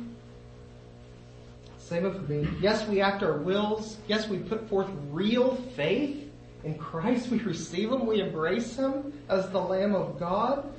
Same 1.78 2.04
of 2.04 2.28
me. 2.28 2.47
Yes, 2.61 2.87
we 2.87 3.00
act 3.00 3.23
our 3.23 3.38
wills. 3.38 3.97
Yes, 4.06 4.28
we 4.28 4.38
put 4.38 4.68
forth 4.68 4.88
real 5.11 5.56
faith. 5.76 6.30
In 6.62 6.75
Christ 6.75 7.28
we 7.28 7.38
receive 7.38 7.90
Him, 7.90 8.06
we 8.06 8.20
embrace 8.20 8.76
Him 8.76 9.12
as 9.28 9.50
the 9.50 9.61
Lamb 9.61 9.94
of 9.94 10.18
God. 10.18 10.73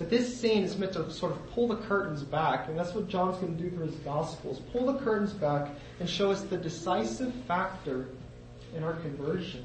But 0.00 0.08
this 0.08 0.40
scene 0.40 0.64
is 0.64 0.78
meant 0.78 0.94
to 0.94 1.10
sort 1.10 1.32
of 1.32 1.50
pull 1.50 1.68
the 1.68 1.76
curtains 1.76 2.22
back, 2.22 2.68
and 2.68 2.78
that's 2.78 2.94
what 2.94 3.06
John's 3.06 3.36
going 3.36 3.54
to 3.54 3.62
do 3.62 3.68
through 3.68 3.88
his 3.88 3.96
Gospels. 3.96 4.62
Pull 4.72 4.90
the 4.90 4.98
curtains 4.98 5.34
back 5.34 5.68
and 6.00 6.08
show 6.08 6.30
us 6.30 6.40
the 6.40 6.56
decisive 6.56 7.34
factor 7.46 8.08
in 8.74 8.82
our 8.82 8.94
conversion. 8.94 9.62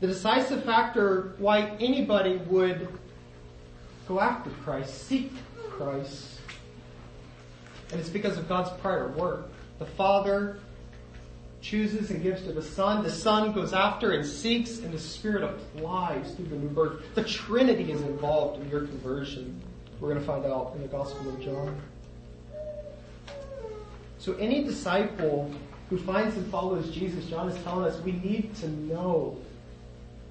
The 0.00 0.08
decisive 0.08 0.64
factor 0.64 1.34
why 1.38 1.76
anybody 1.78 2.38
would 2.48 2.88
go 4.08 4.18
after 4.18 4.50
Christ, 4.64 5.06
seek 5.06 5.30
Christ. 5.68 6.40
And 7.92 8.00
it's 8.00 8.10
because 8.10 8.36
of 8.36 8.48
God's 8.48 8.70
prior 8.80 9.12
work. 9.12 9.48
The 9.78 9.86
Father 9.86 10.58
chooses 11.60 12.10
and 12.10 12.22
gives 12.22 12.42
to 12.42 12.52
the 12.52 12.62
Son. 12.62 13.02
The 13.02 13.10
Son 13.10 13.52
goes 13.52 13.72
after 13.72 14.12
and 14.12 14.24
seeks, 14.26 14.78
and 14.78 14.92
the 14.92 14.98
Spirit 14.98 15.42
applies 15.42 16.34
through 16.34 16.46
the 16.46 16.56
new 16.56 16.68
birth. 16.68 17.02
The 17.14 17.24
Trinity 17.24 17.92
is 17.92 18.00
involved 18.02 18.62
in 18.62 18.68
your 18.70 18.86
conversion. 18.86 19.60
We're 20.00 20.08
going 20.08 20.20
to 20.20 20.26
find 20.26 20.46
out 20.46 20.72
in 20.74 20.82
the 20.82 20.88
Gospel 20.88 21.28
of 21.28 21.40
John. 21.40 21.78
So 24.18 24.34
any 24.34 24.64
disciple 24.64 25.50
who 25.88 25.98
finds 25.98 26.36
and 26.36 26.46
follows 26.50 26.90
Jesus, 26.90 27.26
John 27.26 27.48
is 27.48 27.62
telling 27.64 27.84
us 27.84 28.00
we 28.00 28.12
need 28.12 28.54
to 28.56 28.68
know. 28.68 29.36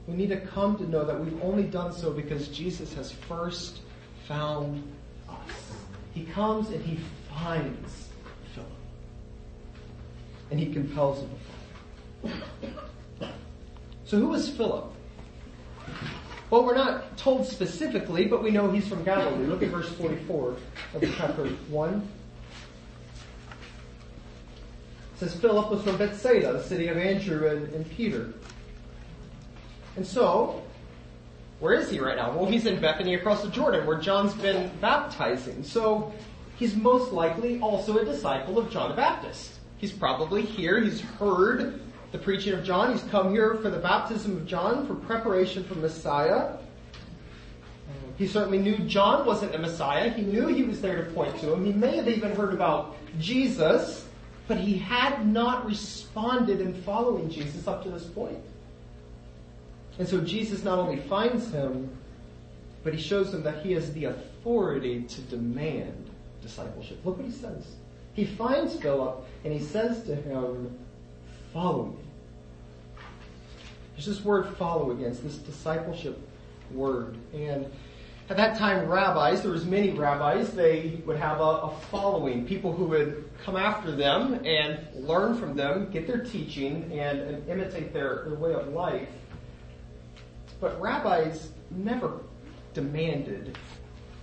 We 0.08 0.16
need 0.16 0.30
to 0.30 0.40
come 0.40 0.78
to 0.78 0.90
know 0.90 1.04
that 1.06 1.20
we've 1.20 1.42
only 1.44 1.64
done 1.64 1.94
so 1.94 2.12
because 2.12 2.48
Jesus 2.48 2.94
has 2.94 3.12
first 3.12 3.82
found 4.28 4.84
us. 5.28 5.36
He 6.14 6.24
comes 6.26 6.70
and 6.70 6.84
he 6.84 7.00
finds 7.30 8.09
and 10.52 10.60
he 10.60 10.72
compels 10.72 11.22
him. 11.22 12.34
So 14.06 14.18
who 14.18 14.30
was 14.30 14.50
Philip? 14.50 14.92
Well, 16.50 16.66
we're 16.66 16.76
not 16.76 17.16
told 17.16 17.46
specifically, 17.46 18.26
but 18.26 18.42
we 18.42 18.50
know 18.50 18.72
he's 18.72 18.88
from 18.88 19.04
Galilee. 19.04 19.46
Look 19.46 19.62
at 19.62 19.70
verse 19.70 19.90
44 19.90 20.56
of 20.96 21.16
chapter 21.16 21.46
1. 21.46 22.10
It 25.14 25.20
says 25.20 25.36
Philip 25.36 25.70
was 25.70 25.84
from 25.84 25.98
Bethsaida, 25.98 26.54
the 26.54 26.64
city 26.64 26.88
of 26.88 26.98
Andrew 26.98 27.48
and, 27.48 27.72
and 27.74 27.88
Peter. 27.92 28.34
And 29.96 30.08
so, 30.08 30.64
where 31.60 31.76
is 31.76 31.92
he 31.92 32.00
right 32.00 32.16
now? 32.16 32.36
Well, 32.36 32.46
he's 32.50 32.66
in 32.66 32.82
Bethany 32.82 33.14
across 33.14 33.44
the 33.44 33.50
Jordan, 33.50 33.86
where 33.86 34.00
John's 34.00 34.34
been 34.34 34.72
baptizing. 34.82 35.64
So, 35.64 36.12
he's 36.58 36.76
most 36.76 37.12
likely 37.12 37.60
also 37.60 37.98
a 37.98 38.06
disciple 38.06 38.58
of 38.58 38.72
John 38.72 38.90
the 38.90 38.96
Baptist. 38.96 39.59
He's 39.80 39.92
probably 39.92 40.44
here. 40.44 40.80
He's 40.82 41.02
heard 41.02 41.82
the 42.12 42.18
preaching 42.18 42.54
of 42.54 42.64
John. 42.64 42.92
He's 42.92 43.04
come 43.04 43.32
here 43.32 43.56
for 43.56 43.70
the 43.70 43.80
baptism 43.80 44.38
of 44.38 44.46
John 44.46 44.86
for 44.86 44.96
preparation 44.96 45.64
for 45.64 45.76
Messiah. 45.76 46.58
He 48.18 48.28
certainly 48.28 48.58
knew 48.58 48.78
John 48.80 49.26
wasn't 49.26 49.54
the 49.54 49.58
Messiah. 49.58 50.10
He 50.10 50.24
knew 50.24 50.48
he 50.48 50.64
was 50.64 50.82
there 50.82 51.04
to 51.04 51.12
point 51.12 51.40
to 51.40 51.54
him. 51.54 51.64
He 51.64 51.72
may 51.72 51.96
have 51.96 52.10
even 52.10 52.36
heard 52.36 52.54
about 52.54 52.98
Jesus, 53.18 54.06
but 54.50 54.58
he 54.58 54.78
had 54.78 55.26
not 55.26 55.66
responded 55.66 56.60
in 56.60 56.74
following 56.82 57.30
Jesus 57.30 57.66
up 57.66 57.82
to 57.84 57.90
this 57.90 58.04
point. 58.04 58.38
And 59.98 60.08
so 60.08 60.20
Jesus 60.20 60.64
not 60.64 60.80
only 60.80 60.98
finds 60.98 61.52
him, 61.52 61.90
but 62.84 62.94
he 62.94 63.02
shows 63.02 63.34
him 63.34 63.44
that 63.44 63.66
he 63.66 63.72
has 63.74 63.94
the 63.94 64.06
authority 64.06 65.04
to 65.04 65.22
demand 65.22 66.10
discipleship. 66.42 67.00
Look 67.06 67.18
what 67.18 67.26
he 67.26 67.32
says. 67.32 67.66
He 68.20 68.26
finds 68.26 68.76
Philip 68.76 69.26
and 69.46 69.54
he 69.54 69.62
says 69.62 70.04
to 70.04 70.14
him, 70.14 70.78
follow 71.54 71.86
me. 71.86 71.96
There's 73.94 74.08
this 74.08 74.26
word 74.26 74.58
follow 74.58 74.92
against 74.92 75.24
this 75.24 75.38
discipleship 75.38 76.20
word. 76.70 77.16
And 77.34 77.72
at 78.30 78.36
that 78.36 78.58
time, 78.58 78.90
rabbis, 78.90 79.42
there 79.42 79.52
was 79.52 79.64
many 79.64 79.92
rabbis, 79.92 80.52
they 80.52 81.02
would 81.06 81.16
have 81.16 81.40
a, 81.40 81.44
a, 81.44 81.76
following, 81.90 82.46
people 82.46 82.74
who 82.74 82.88
would 82.88 83.30
come 83.42 83.56
after 83.56 83.90
them 83.90 84.46
and 84.46 84.86
learn 84.96 85.38
from 85.38 85.56
them, 85.56 85.90
get 85.90 86.06
their 86.06 86.22
teaching, 86.22 86.92
and, 86.92 87.22
and 87.22 87.50
imitate 87.50 87.94
their, 87.94 88.26
their 88.26 88.36
way 88.36 88.54
of 88.54 88.68
life. 88.68 89.08
But 90.60 90.80
rabbis 90.82 91.52
never 91.72 92.20
demanded 92.74 93.58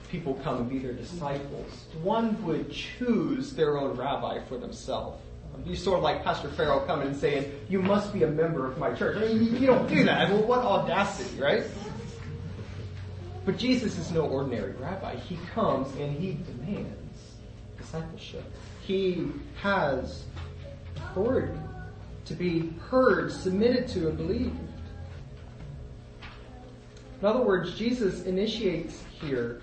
people 0.08 0.34
come 0.42 0.58
and 0.58 0.68
be 0.68 0.78
their 0.78 0.92
disciples. 0.92 1.86
One 2.02 2.42
would 2.44 2.70
choose 2.70 3.52
their 3.52 3.78
own 3.78 3.96
rabbi 3.96 4.40
for 4.44 4.58
themselves. 4.58 5.22
You 5.64 5.74
sort 5.74 5.98
of 5.98 6.02
like 6.02 6.22
Pastor 6.22 6.48
Farrell 6.48 6.80
coming 6.80 7.08
and 7.08 7.16
saying, 7.16 7.52
you 7.68 7.80
must 7.80 8.12
be 8.12 8.22
a 8.22 8.28
member 8.28 8.66
of 8.66 8.78
my 8.78 8.92
church. 8.92 9.16
I 9.16 9.32
mean, 9.32 9.56
you 9.56 9.66
don't 9.66 9.88
do 9.88 10.04
that. 10.04 10.30
Well, 10.30 10.42
what 10.42 10.60
audacity, 10.60 11.40
right? 11.40 11.64
But 13.44 13.56
Jesus 13.56 13.96
is 13.98 14.10
no 14.10 14.22
ordinary 14.22 14.72
rabbi. 14.72 15.16
He 15.16 15.38
comes 15.54 15.94
and 15.96 16.16
he 16.18 16.38
demands 16.44 17.36
discipleship. 17.78 18.44
He 18.82 19.28
has 19.62 20.24
authority 20.96 21.58
to 22.26 22.34
be 22.34 22.72
heard, 22.90 23.32
submitted 23.32 23.88
to, 23.88 24.08
and 24.08 24.16
believed. 24.18 24.58
In 27.20 27.26
other 27.26 27.42
words, 27.42 27.78
Jesus 27.78 28.24
initiates 28.24 29.02
here 29.20 29.62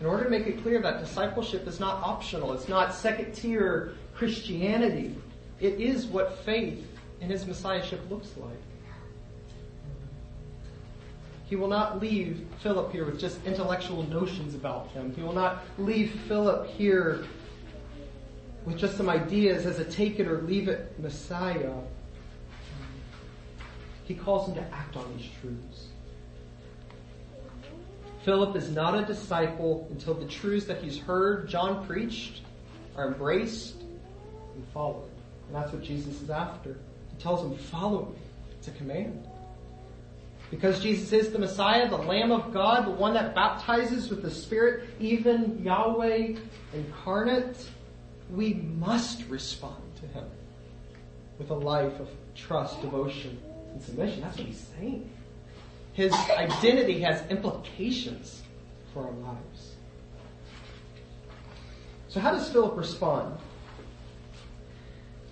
in 0.00 0.06
order 0.06 0.24
to 0.24 0.30
make 0.30 0.46
it 0.46 0.62
clear 0.62 0.80
that 0.80 1.00
discipleship 1.00 1.66
is 1.66 1.78
not 1.78 2.02
optional, 2.02 2.54
it's 2.54 2.68
not 2.68 2.94
second 2.94 3.32
tier 3.34 3.94
Christianity. 4.14 5.14
It 5.60 5.74
is 5.74 6.06
what 6.06 6.38
faith 6.38 6.86
in 7.20 7.28
his 7.28 7.46
messiahship 7.46 8.00
looks 8.10 8.30
like. 8.38 8.56
He 11.44 11.56
will 11.56 11.68
not 11.68 12.00
leave 12.00 12.46
Philip 12.60 12.92
here 12.92 13.04
with 13.04 13.20
just 13.20 13.44
intellectual 13.44 14.04
notions 14.04 14.54
about 14.54 14.88
him. 14.92 15.12
He 15.14 15.22
will 15.22 15.34
not 15.34 15.64
leave 15.78 16.12
Philip 16.28 16.68
here 16.68 17.24
with 18.64 18.78
just 18.78 18.96
some 18.96 19.10
ideas 19.10 19.66
as 19.66 19.80
a 19.80 19.84
take 19.84 20.18
it 20.18 20.28
or 20.28 20.42
leave 20.42 20.68
it 20.68 20.98
Messiah. 20.98 21.74
He 24.04 24.14
calls 24.14 24.48
him 24.48 24.54
to 24.54 24.62
act 24.72 24.96
on 24.96 25.04
these 25.16 25.28
truths. 25.40 25.89
Philip 28.24 28.54
is 28.56 28.70
not 28.70 28.98
a 28.98 29.04
disciple 29.04 29.88
until 29.90 30.14
the 30.14 30.26
truths 30.26 30.66
that 30.66 30.82
he's 30.82 30.98
heard 30.98 31.48
John 31.48 31.86
preached 31.86 32.42
are 32.96 33.08
embraced 33.08 33.76
and 34.54 34.66
followed. 34.74 35.08
And 35.46 35.56
that's 35.56 35.72
what 35.72 35.82
Jesus 35.82 36.20
is 36.20 36.30
after. 36.30 36.76
He 37.10 37.22
tells 37.22 37.42
him, 37.42 37.56
follow 37.56 38.06
me. 38.06 38.18
It's 38.58 38.68
a 38.68 38.72
command. 38.72 39.26
Because 40.50 40.80
Jesus 40.80 41.12
is 41.12 41.32
the 41.32 41.38
Messiah, 41.38 41.88
the 41.88 41.96
Lamb 41.96 42.32
of 42.32 42.52
God, 42.52 42.86
the 42.86 42.90
one 42.90 43.14
that 43.14 43.34
baptizes 43.34 44.10
with 44.10 44.22
the 44.22 44.30
Spirit, 44.30 44.90
even 44.98 45.62
Yahweh 45.62 46.34
incarnate, 46.74 47.68
we 48.30 48.54
must 48.54 49.26
respond 49.28 49.82
to 50.00 50.06
Him 50.08 50.24
with 51.38 51.50
a 51.50 51.54
life 51.54 51.98
of 52.00 52.08
trust, 52.34 52.80
devotion, 52.82 53.40
and 53.72 53.82
submission. 53.82 54.20
That's 54.20 54.36
what 54.38 54.46
He's 54.46 54.66
saying. 54.78 55.10
His 56.00 56.14
identity 56.30 56.98
has 57.00 57.22
implications 57.30 58.40
for 58.94 59.04
our 59.04 59.12
lives. 59.12 59.74
So 62.08 62.20
how 62.20 62.30
does 62.30 62.48
Philip 62.48 62.74
respond? 62.74 63.36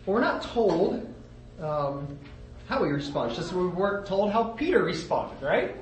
Well, 0.04 0.16
we're 0.16 0.20
not 0.20 0.42
told 0.42 1.10
um, 1.58 2.18
how 2.66 2.84
he 2.84 2.90
responds. 2.90 3.34
Just 3.34 3.54
we 3.54 3.66
weren't 3.66 4.04
told 4.04 4.30
how 4.30 4.44
Peter 4.44 4.84
responded, 4.84 5.42
right? 5.42 5.74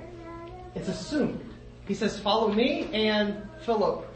It's 0.76 0.86
assumed. 0.86 1.52
He 1.88 1.94
says, 1.94 2.20
follow 2.20 2.52
me, 2.52 2.88
and 2.92 3.42
Philip 3.62 4.06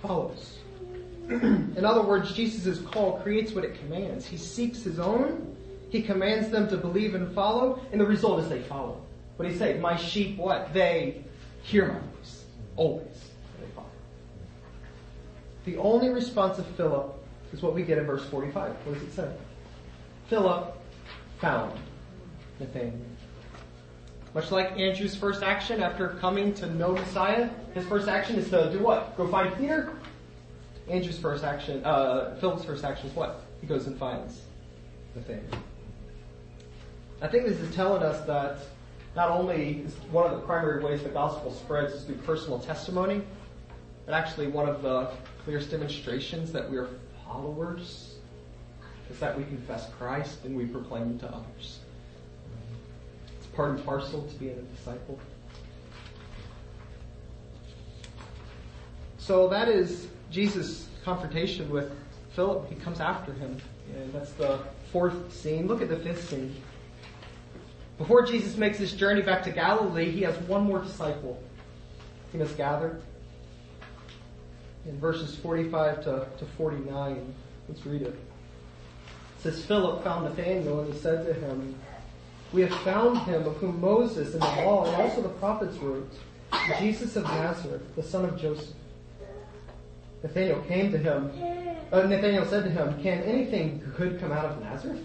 follows. 0.00 0.60
In 1.28 1.84
other 1.84 2.02
words, 2.02 2.32
Jesus' 2.32 2.78
call 2.82 3.18
creates 3.18 3.50
what 3.50 3.64
it 3.64 3.76
commands. 3.80 4.26
He 4.26 4.36
seeks 4.36 4.84
his 4.84 5.00
own, 5.00 5.56
he 5.90 6.02
commands 6.02 6.50
them 6.50 6.68
to 6.68 6.76
believe 6.76 7.16
and 7.16 7.34
follow, 7.34 7.80
and 7.90 8.00
the 8.00 8.06
result 8.06 8.38
is 8.44 8.48
they 8.48 8.62
follow. 8.62 9.02
What 9.42 9.48
do 9.48 9.54
he 9.54 9.58
say? 9.58 9.76
My 9.80 9.96
sheep 9.96 10.36
what? 10.36 10.72
They 10.72 11.24
hear 11.64 11.88
my 11.88 11.98
voice. 11.98 12.44
Always. 12.76 13.08
The 15.64 15.76
only 15.78 16.10
response 16.10 16.60
of 16.60 16.66
Philip 16.76 17.12
is 17.52 17.60
what 17.60 17.74
we 17.74 17.82
get 17.82 17.98
in 17.98 18.06
verse 18.06 18.24
45. 18.26 18.70
What 18.72 18.94
does 18.94 19.02
it 19.02 19.12
say? 19.12 19.34
Philip 20.28 20.76
found 21.40 21.76
Nathanael. 22.60 22.92
Much 24.32 24.52
like 24.52 24.78
Andrew's 24.78 25.16
first 25.16 25.42
action 25.42 25.82
after 25.82 26.10
coming 26.20 26.54
to 26.54 26.72
know 26.74 26.92
Messiah, 26.92 27.50
his 27.74 27.84
first 27.86 28.06
action 28.06 28.36
is 28.36 28.48
to 28.50 28.70
do 28.70 28.78
what? 28.78 29.16
Go 29.16 29.26
find 29.26 29.52
Peter? 29.58 29.92
Andrew's 30.88 31.18
first 31.18 31.42
action, 31.42 31.84
uh, 31.84 32.36
Philip's 32.38 32.64
first 32.64 32.84
action 32.84 33.08
is 33.08 33.16
what? 33.16 33.42
He 33.60 33.66
goes 33.66 33.88
and 33.88 33.98
finds 33.98 34.42
Nathanael. 35.16 35.42
I 37.20 37.26
think 37.26 37.46
this 37.46 37.58
is 37.58 37.74
telling 37.74 38.04
us 38.04 38.24
that 38.26 38.58
not 39.14 39.30
only 39.30 39.82
is 39.84 39.94
one 40.10 40.24
of 40.24 40.32
the 40.32 40.46
primary 40.46 40.82
ways 40.82 41.02
the 41.02 41.08
gospel 41.10 41.52
spreads 41.52 41.92
is 41.92 42.04
through 42.04 42.16
personal 42.16 42.58
testimony, 42.58 43.22
but 44.06 44.14
actually 44.14 44.46
one 44.46 44.68
of 44.68 44.82
the 44.82 45.10
clearest 45.44 45.70
demonstrations 45.70 46.52
that 46.52 46.70
we 46.70 46.78
are 46.78 46.88
followers 47.26 48.14
is 49.10 49.18
that 49.18 49.36
we 49.36 49.44
confess 49.44 49.90
Christ 49.98 50.44
and 50.44 50.56
we 50.56 50.64
proclaim 50.64 51.02
him 51.02 51.18
to 51.20 51.28
others. 51.28 51.80
It's 53.38 53.46
part 53.48 53.70
and 53.70 53.84
parcel 53.84 54.22
to 54.22 54.34
being 54.36 54.58
a 54.58 54.76
disciple. 54.76 55.18
So 59.18 59.48
that 59.48 59.68
is 59.68 60.08
Jesus' 60.30 60.88
confrontation 61.04 61.70
with 61.70 61.92
Philip. 62.34 62.68
He 62.68 62.74
comes 62.76 63.00
after 63.00 63.32
him. 63.32 63.56
And 63.94 64.12
that's 64.12 64.32
the 64.32 64.58
fourth 64.90 65.32
scene. 65.32 65.68
Look 65.68 65.82
at 65.82 65.88
the 65.88 65.96
fifth 65.96 66.28
scene. 66.28 66.56
Before 67.98 68.24
Jesus 68.24 68.56
makes 68.56 68.78
his 68.78 68.92
journey 68.92 69.22
back 69.22 69.42
to 69.44 69.50
Galilee, 69.50 70.10
he 70.10 70.22
has 70.22 70.36
one 70.48 70.64
more 70.64 70.80
disciple 70.80 71.42
he 72.32 72.38
must 72.38 72.56
gather. 72.56 73.00
In 74.86 74.98
verses 74.98 75.36
45 75.36 76.04
to, 76.04 76.26
to 76.38 76.46
49, 76.56 77.34
let's 77.68 77.86
read 77.86 78.02
it. 78.02 78.08
It 78.08 78.16
says, 79.38 79.64
Philip 79.64 80.02
found 80.02 80.24
Nathanael 80.24 80.80
and 80.80 80.92
he 80.92 80.98
said 80.98 81.26
to 81.26 81.34
him, 81.34 81.76
We 82.52 82.62
have 82.62 82.74
found 82.80 83.18
him 83.18 83.46
of 83.46 83.56
whom 83.58 83.80
Moses 83.80 84.32
and 84.32 84.42
the 84.42 84.62
law 84.64 84.86
and 84.86 85.02
also 85.02 85.22
the 85.22 85.28
prophets 85.28 85.76
wrote, 85.76 86.10
Jesus 86.78 87.16
of 87.16 87.24
Nazareth, 87.24 87.82
the 87.94 88.02
son 88.02 88.24
of 88.24 88.40
Joseph. 88.40 88.74
Nathanael 90.22 90.62
came 90.62 90.90
to 90.92 90.98
him. 90.98 91.30
Uh, 91.92 92.02
Nathanael 92.02 92.46
said 92.46 92.64
to 92.64 92.70
him, 92.70 93.02
Can 93.02 93.22
anything 93.22 93.82
good 93.96 94.20
come 94.20 94.32
out 94.32 94.46
of 94.46 94.60
Nazareth? 94.62 95.04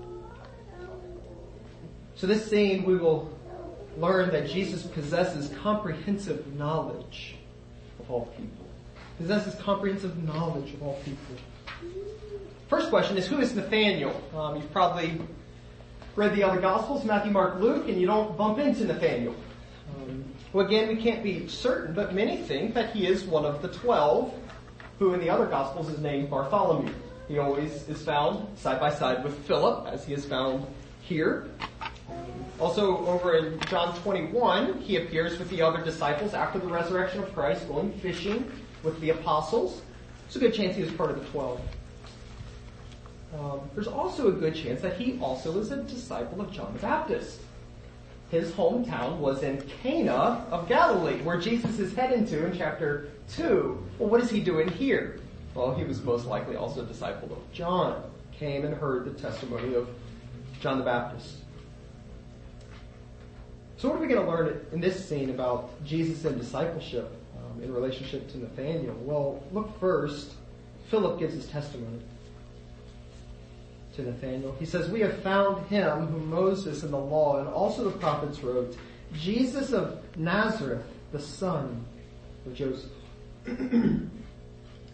So 2.21 2.27
this 2.27 2.47
scene, 2.47 2.83
we 2.83 2.97
will 2.97 3.35
learn 3.97 4.29
that 4.29 4.47
Jesus 4.47 4.83
possesses 4.83 5.51
comprehensive 5.63 6.53
knowledge 6.53 7.33
of 7.99 8.11
all 8.11 8.27
people. 8.37 8.67
Possesses 9.17 9.59
comprehensive 9.59 10.23
knowledge 10.23 10.71
of 10.75 10.83
all 10.83 11.01
people. 11.03 11.35
First 12.67 12.91
question 12.91 13.17
is, 13.17 13.25
who 13.25 13.39
is 13.39 13.55
Nathaniel? 13.55 14.13
Um, 14.37 14.55
you've 14.55 14.71
probably 14.71 15.19
read 16.15 16.35
the 16.35 16.43
other 16.43 16.61
Gospels, 16.61 17.03
Matthew, 17.03 17.31
Mark, 17.31 17.59
Luke, 17.59 17.89
and 17.89 17.99
you 17.99 18.05
don't 18.05 18.37
bump 18.37 18.59
into 18.59 18.85
Nathaniel. 18.85 19.35
Um, 19.95 20.23
well, 20.53 20.63
again, 20.63 20.89
we 20.89 20.97
can't 20.97 21.23
be 21.23 21.47
certain, 21.47 21.95
but 21.95 22.13
many 22.13 22.37
think 22.37 22.75
that 22.75 22.95
he 22.95 23.07
is 23.07 23.23
one 23.23 23.45
of 23.45 23.63
the 23.63 23.69
twelve, 23.69 24.31
who 24.99 25.15
in 25.15 25.21
the 25.21 25.29
other 25.31 25.47
Gospels 25.47 25.89
is 25.89 25.97
named 25.97 26.29
Bartholomew. 26.29 26.93
He 27.27 27.39
always 27.39 27.89
is 27.89 28.03
found 28.03 28.59
side 28.59 28.79
by 28.79 28.91
side 28.91 29.23
with 29.23 29.35
Philip, 29.47 29.87
as 29.87 30.05
he 30.05 30.13
is 30.13 30.23
found 30.23 30.67
here. 31.01 31.47
Also, 32.61 33.03
over 33.07 33.35
in 33.35 33.59
John 33.61 33.99
21, 34.01 34.81
he 34.81 34.97
appears 34.97 35.39
with 35.39 35.49
the 35.49 35.63
other 35.63 35.83
disciples 35.83 36.35
after 36.35 36.59
the 36.59 36.67
resurrection 36.67 37.23
of 37.23 37.33
Christ, 37.33 37.67
going 37.67 37.91
fishing 37.93 38.51
with 38.83 38.99
the 39.01 39.09
apostles. 39.09 39.81
It's 40.27 40.35
a 40.35 40.39
good 40.39 40.53
chance 40.53 40.75
he 40.75 40.83
was 40.83 40.91
part 40.91 41.09
of 41.09 41.19
the 41.19 41.25
twelve. 41.31 41.59
Um, 43.33 43.61
there's 43.73 43.87
also 43.87 44.27
a 44.27 44.31
good 44.31 44.53
chance 44.53 44.79
that 44.81 44.95
he 44.95 45.17
also 45.19 45.57
is 45.59 45.71
a 45.71 45.77
disciple 45.77 46.39
of 46.39 46.51
John 46.51 46.71
the 46.73 46.79
Baptist. 46.79 47.39
His 48.29 48.51
hometown 48.51 49.17
was 49.17 49.41
in 49.41 49.63
Cana 49.81 50.45
of 50.51 50.69
Galilee, 50.69 51.19
where 51.23 51.39
Jesus 51.39 51.79
is 51.79 51.95
heading 51.95 52.27
to 52.27 52.45
in 52.45 52.55
chapter 52.55 53.09
2. 53.33 53.87
Well, 53.97 54.07
what 54.07 54.21
is 54.21 54.29
he 54.29 54.39
doing 54.39 54.67
here? 54.67 55.19
Well, 55.55 55.73
he 55.73 55.83
was 55.83 56.03
most 56.03 56.27
likely 56.27 56.57
also 56.57 56.83
a 56.83 56.85
disciple 56.85 57.33
of 57.33 57.39
John, 57.51 58.03
came 58.37 58.65
and 58.65 58.75
heard 58.75 59.05
the 59.05 59.19
testimony 59.19 59.73
of 59.73 59.89
John 60.61 60.77
the 60.77 60.85
Baptist. 60.85 61.37
So 63.81 63.89
what 63.89 63.97
are 63.97 64.01
we 64.01 64.07
going 64.07 64.23
to 64.23 64.31
learn 64.31 64.63
in 64.73 64.79
this 64.79 65.09
scene 65.09 65.31
about 65.31 65.71
Jesus 65.83 66.23
and 66.25 66.39
discipleship 66.39 67.11
um, 67.35 67.63
in 67.63 67.73
relationship 67.73 68.31
to 68.31 68.37
Nathaniel? 68.37 68.93
Well, 69.01 69.43
look 69.51 69.79
first. 69.79 70.33
Philip 70.91 71.17
gives 71.17 71.33
his 71.33 71.47
testimony 71.47 71.97
to 73.95 74.03
Nathaniel. 74.03 74.55
He 74.59 74.65
says, 74.65 74.87
We 74.87 74.99
have 74.99 75.17
found 75.23 75.65
him 75.65 76.05
whom 76.05 76.29
Moses 76.29 76.83
and 76.83 76.93
the 76.93 76.99
law 76.99 77.39
and 77.39 77.47
also 77.47 77.85
the 77.85 77.97
prophets 77.97 78.43
wrote, 78.43 78.77
Jesus 79.13 79.73
of 79.73 79.99
Nazareth, 80.15 80.85
the 81.11 81.19
son 81.19 81.83
of 82.45 82.53
Joseph. 82.53 82.91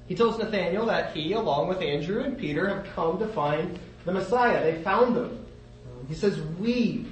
he 0.08 0.16
tells 0.16 0.38
Nathaniel 0.38 0.86
that 0.86 1.14
he, 1.14 1.34
along 1.34 1.68
with 1.68 1.82
Andrew 1.82 2.24
and 2.24 2.38
Peter, 2.38 2.70
have 2.70 2.86
come 2.96 3.20
to 3.20 3.28
find 3.28 3.78
the 4.06 4.14
Messiah. 4.14 4.64
They 4.64 4.82
found 4.82 5.18
him. 5.18 5.46
He 6.08 6.16
says, 6.16 6.40
We 6.58 7.06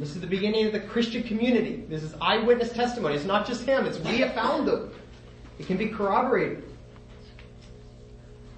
this 0.00 0.14
is 0.14 0.20
the 0.22 0.26
beginning 0.26 0.66
of 0.66 0.72
the 0.72 0.80
Christian 0.80 1.22
community. 1.22 1.84
This 1.88 2.02
is 2.02 2.14
eyewitness 2.22 2.72
testimony. 2.72 3.16
It's 3.16 3.26
not 3.26 3.46
just 3.46 3.64
him, 3.64 3.84
it's 3.84 3.98
we 3.98 4.18
have 4.18 4.34
found 4.34 4.66
them. 4.66 4.90
It 5.58 5.66
can 5.66 5.76
be 5.76 5.88
corroborated. 5.88 6.64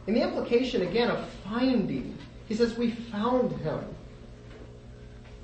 And 0.06 0.16
the 0.16 0.22
implication, 0.22 0.82
again, 0.82 1.10
of 1.10 1.28
finding, 1.44 2.16
he 2.46 2.54
says, 2.54 2.76
We 2.76 2.92
found 2.92 3.52
him. 3.60 3.84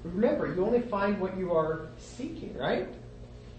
Remember, 0.04 0.46
you 0.54 0.64
only 0.64 0.82
find 0.82 1.20
what 1.20 1.36
you 1.36 1.52
are 1.52 1.88
seeking, 1.98 2.56
right? 2.56 2.88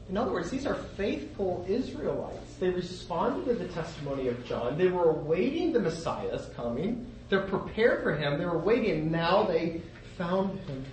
In 0.10 0.18
other 0.18 0.32
words, 0.32 0.50
these 0.50 0.66
are 0.66 0.76
faithful 0.76 1.66
Israelites. 1.68 2.56
They 2.60 2.70
responded 2.70 3.46
to 3.46 3.54
the 3.54 3.72
testimony 3.74 4.28
of 4.30 4.44
John. 4.46 4.78
They 4.78 4.88
were 4.88 5.10
awaiting 5.10 5.74
the 5.74 5.80
Messiah's 5.80 6.50
coming. 6.56 7.06
They're 7.28 7.42
prepared 7.42 8.02
for 8.02 8.16
him. 8.16 8.40
They 8.40 8.46
were 8.46 8.58
waiting. 8.58 9.12
Now 9.12 9.44
they 9.44 9.82
found 10.18 10.58
him. 10.62 10.86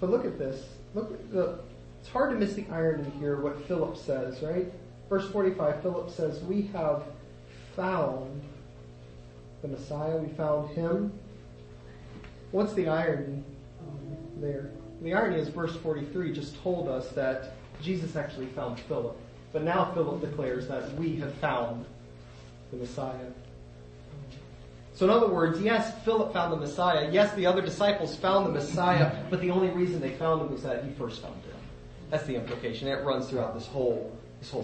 But 0.00 0.10
look 0.10 0.24
at 0.24 0.38
this. 0.38 0.64
Look 0.94 1.12
it's 2.00 2.08
hard 2.08 2.30
to 2.30 2.36
miss 2.36 2.54
the 2.54 2.66
irony 2.70 3.10
here, 3.18 3.40
what 3.40 3.62
Philip 3.66 3.96
says, 3.96 4.42
right? 4.42 4.72
Verse 5.08 5.30
45, 5.30 5.82
Philip 5.82 6.10
says, 6.10 6.40
We 6.40 6.62
have 6.72 7.04
found 7.76 8.42
the 9.62 9.68
Messiah. 9.68 10.16
We 10.16 10.32
found 10.32 10.70
him. 10.70 11.12
What's 12.52 12.72
the 12.72 12.88
irony 12.88 13.42
there? 14.38 14.70
The 15.02 15.14
irony 15.14 15.38
is 15.38 15.48
verse 15.48 15.76
43 15.76 16.32
just 16.32 16.60
told 16.62 16.88
us 16.88 17.10
that 17.10 17.54
Jesus 17.82 18.16
actually 18.16 18.46
found 18.46 18.80
Philip. 18.80 19.16
But 19.52 19.62
now 19.62 19.92
Philip 19.92 20.20
declares 20.20 20.68
that 20.68 20.92
we 20.94 21.16
have 21.16 21.34
found 21.34 21.84
the 22.70 22.78
Messiah. 22.78 23.30
So 25.00 25.06
in 25.06 25.12
other 25.12 25.28
words, 25.28 25.58
yes, 25.62 25.94
Philip 26.04 26.34
found 26.34 26.52
the 26.52 26.58
Messiah. 26.58 27.08
Yes, 27.10 27.32
the 27.34 27.46
other 27.46 27.62
disciples 27.62 28.16
found 28.16 28.44
the 28.44 28.50
Messiah, 28.50 29.10
but 29.30 29.40
the 29.40 29.50
only 29.50 29.70
reason 29.70 29.98
they 29.98 30.10
found 30.10 30.42
him 30.42 30.52
was 30.52 30.62
that 30.62 30.84
he 30.84 30.90
first 30.90 31.22
found 31.22 31.36
him. 31.36 31.54
That's 32.10 32.26
the 32.26 32.34
implication. 32.36 32.86
It 32.86 33.02
runs 33.02 33.30
throughout 33.30 33.54
this 33.54 33.66
whole, 33.66 34.14
this 34.40 34.50
whole 34.50 34.62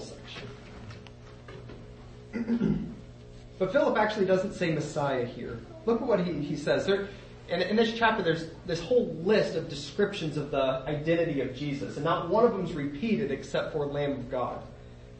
section. 2.35 2.95
but 3.59 3.73
Philip 3.73 3.97
actually 3.97 4.27
doesn't 4.27 4.53
say 4.53 4.73
Messiah 4.73 5.25
here. 5.25 5.59
Look 5.87 6.03
at 6.03 6.07
what 6.07 6.21
he, 6.21 6.35
he 6.35 6.55
says. 6.55 6.85
There, 6.85 7.09
and 7.49 7.63
in 7.63 7.75
this 7.75 7.95
chapter, 7.95 8.23
there's 8.23 8.51
this 8.67 8.83
whole 8.83 9.15
list 9.23 9.57
of 9.57 9.71
descriptions 9.71 10.37
of 10.37 10.51
the 10.51 10.83
identity 10.87 11.41
of 11.41 11.57
Jesus, 11.57 11.97
and 11.97 12.05
not 12.05 12.29
one 12.29 12.45
of 12.45 12.53
them 12.53 12.67
is 12.67 12.75
repeated 12.75 13.31
except 13.31 13.73
for 13.73 13.87
Lamb 13.87 14.13
of 14.13 14.31
God. 14.31 14.63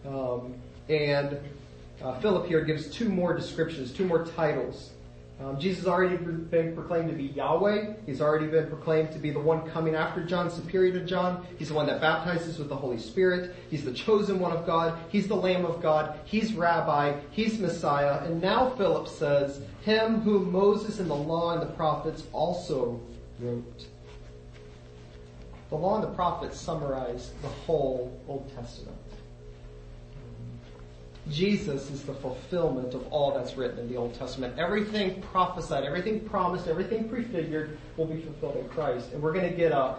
Um, 0.07 0.57
and 0.91 1.41
uh, 2.03 2.21
Philip 2.21 2.49
here 2.49 2.61
gives 2.61 2.91
two 2.91 3.09
more 3.09 3.33
descriptions, 3.33 3.93
two 3.93 4.05
more 4.05 4.27
titles. 4.27 4.91
Um, 5.39 5.61
Jesus 5.61 5.81
has 5.81 5.89
already 5.89 6.17
been 6.17 6.75
proclaimed 6.75 7.11
to 7.11 7.15
be 7.15 7.25
Yahweh. 7.25 7.95
He's 8.07 8.23
already 8.23 8.47
been 8.47 8.69
proclaimed 8.69 9.13
to 9.13 9.19
be 9.19 9.31
the 9.31 9.39
one 9.39 9.69
coming 9.69 9.95
after 9.95 10.25
John, 10.25 10.51
superior 10.51 10.93
to 10.93 11.05
John. 11.05 11.47
He's 11.59 11.69
the 11.69 11.75
one 11.75 11.87
that 11.89 12.01
baptizes 12.01 12.59
with 12.59 12.71
the 12.71 12.77
Holy 12.77 12.99
Spirit. 12.99 13.55
He's 13.69 13.85
the 13.85 13.93
chosen 13.93 14.41
one 14.41 14.53
of 14.53 14.65
God. 14.65 14.99
He's 15.11 15.29
the 15.29 15.37
Lamb 15.37 15.67
of 15.67 15.83
God. 15.83 16.19
He's 16.25 16.55
Rabbi. 16.55 17.21
He's 17.33 17.59
Messiah. 17.59 18.25
And 18.25 18.41
now 18.41 18.71
Philip 18.71 19.09
says, 19.09 19.61
Him 19.83 20.23
whom 20.23 20.51
Moses 20.51 21.01
and 21.01 21.11
the 21.11 21.15
law 21.15 21.53
and 21.53 21.61
the 21.61 21.75
prophets 21.75 22.23
also 22.33 22.99
wrote. 23.39 23.87
The 25.69 25.77
law 25.77 25.97
and 25.97 26.05
the 26.05 26.15
prophets 26.15 26.59
summarize 26.59 27.33
the 27.43 27.49
whole 27.49 28.19
Old 28.27 28.51
Testament. 28.55 28.97
Jesus 31.31 31.91
is 31.91 32.03
the 32.03 32.15
fulfillment 32.15 32.95
of 32.95 33.07
all 33.09 33.35
that's 33.35 33.57
written 33.57 33.81
in 33.81 33.89
the 33.89 33.97
Old 33.97 34.15
Testament. 34.15 34.59
Everything 34.59 35.21
prophesied, 35.23 35.85
everything 35.85 36.21
promised, 36.21 36.69
everything 36.69 37.09
prefigured 37.09 37.79
will 37.97 38.07
be 38.07 38.21
fulfilled 38.21 38.57
in 38.57 38.69
Christ. 38.69 39.13
And 39.13 39.21
we're 39.21 39.33
going 39.33 39.51
to 39.51 39.57
get 39.57 39.73
a 39.73 39.97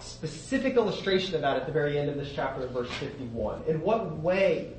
specific 0.00 0.76
illustration 0.76 1.34
of 1.34 1.40
that 1.40 1.56
at 1.56 1.66
the 1.66 1.72
very 1.72 1.98
end 1.98 2.08
of 2.08 2.16
this 2.16 2.30
chapter 2.34 2.66
in 2.66 2.72
verse 2.72 2.90
51. 3.00 3.64
In 3.66 3.80
what 3.80 4.16
way 4.18 4.72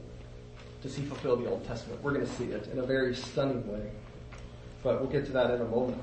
does 0.82 0.96
he 0.96 1.04
fulfill 1.04 1.36
the 1.36 1.50
Old 1.50 1.66
Testament? 1.68 2.02
We're 2.02 2.14
going 2.14 2.26
to 2.26 2.34
see 2.34 2.46
it 2.46 2.68
in 2.68 2.80
a 2.80 2.86
very 2.86 3.14
stunning 3.14 3.68
way. 3.72 3.92
But 4.82 5.02
we'll 5.02 5.10
get 5.10 5.26
to 5.26 5.34
that 5.34 5.52
in 5.52 5.60
a 5.60 5.66
moment. 5.66 6.02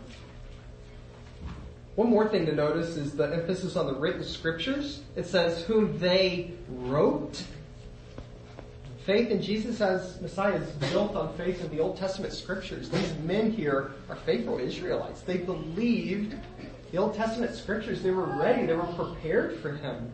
One 1.94 2.10
more 2.10 2.28
thing 2.28 2.44
to 2.44 2.52
notice 2.52 2.98
is 2.98 3.12
the 3.12 3.24
emphasis 3.24 3.74
on 3.74 3.86
the 3.86 3.94
written 3.94 4.22
scriptures. 4.22 5.00
It 5.16 5.24
says 5.24 5.62
whom 5.62 5.98
they 5.98 6.52
wrote 6.68 7.42
Faith 9.06 9.30
in 9.30 9.40
Jesus 9.40 9.80
as 9.80 10.20
Messiah 10.20 10.56
is 10.56 10.68
built 10.90 11.14
on 11.14 11.32
faith 11.36 11.62
in 11.62 11.70
the 11.70 11.78
Old 11.78 11.96
Testament 11.96 12.32
scriptures. 12.32 12.90
These 12.90 13.14
men 13.22 13.52
here 13.52 13.92
are 14.08 14.16
faithful 14.16 14.58
Israelites. 14.58 15.20
They 15.20 15.36
believed 15.36 16.34
the 16.90 16.98
Old 16.98 17.14
Testament 17.14 17.54
scriptures. 17.54 18.02
They 18.02 18.10
were 18.10 18.26
ready. 18.26 18.66
They 18.66 18.74
were 18.74 18.82
prepared 18.82 19.60
for 19.60 19.70
him. 19.70 20.12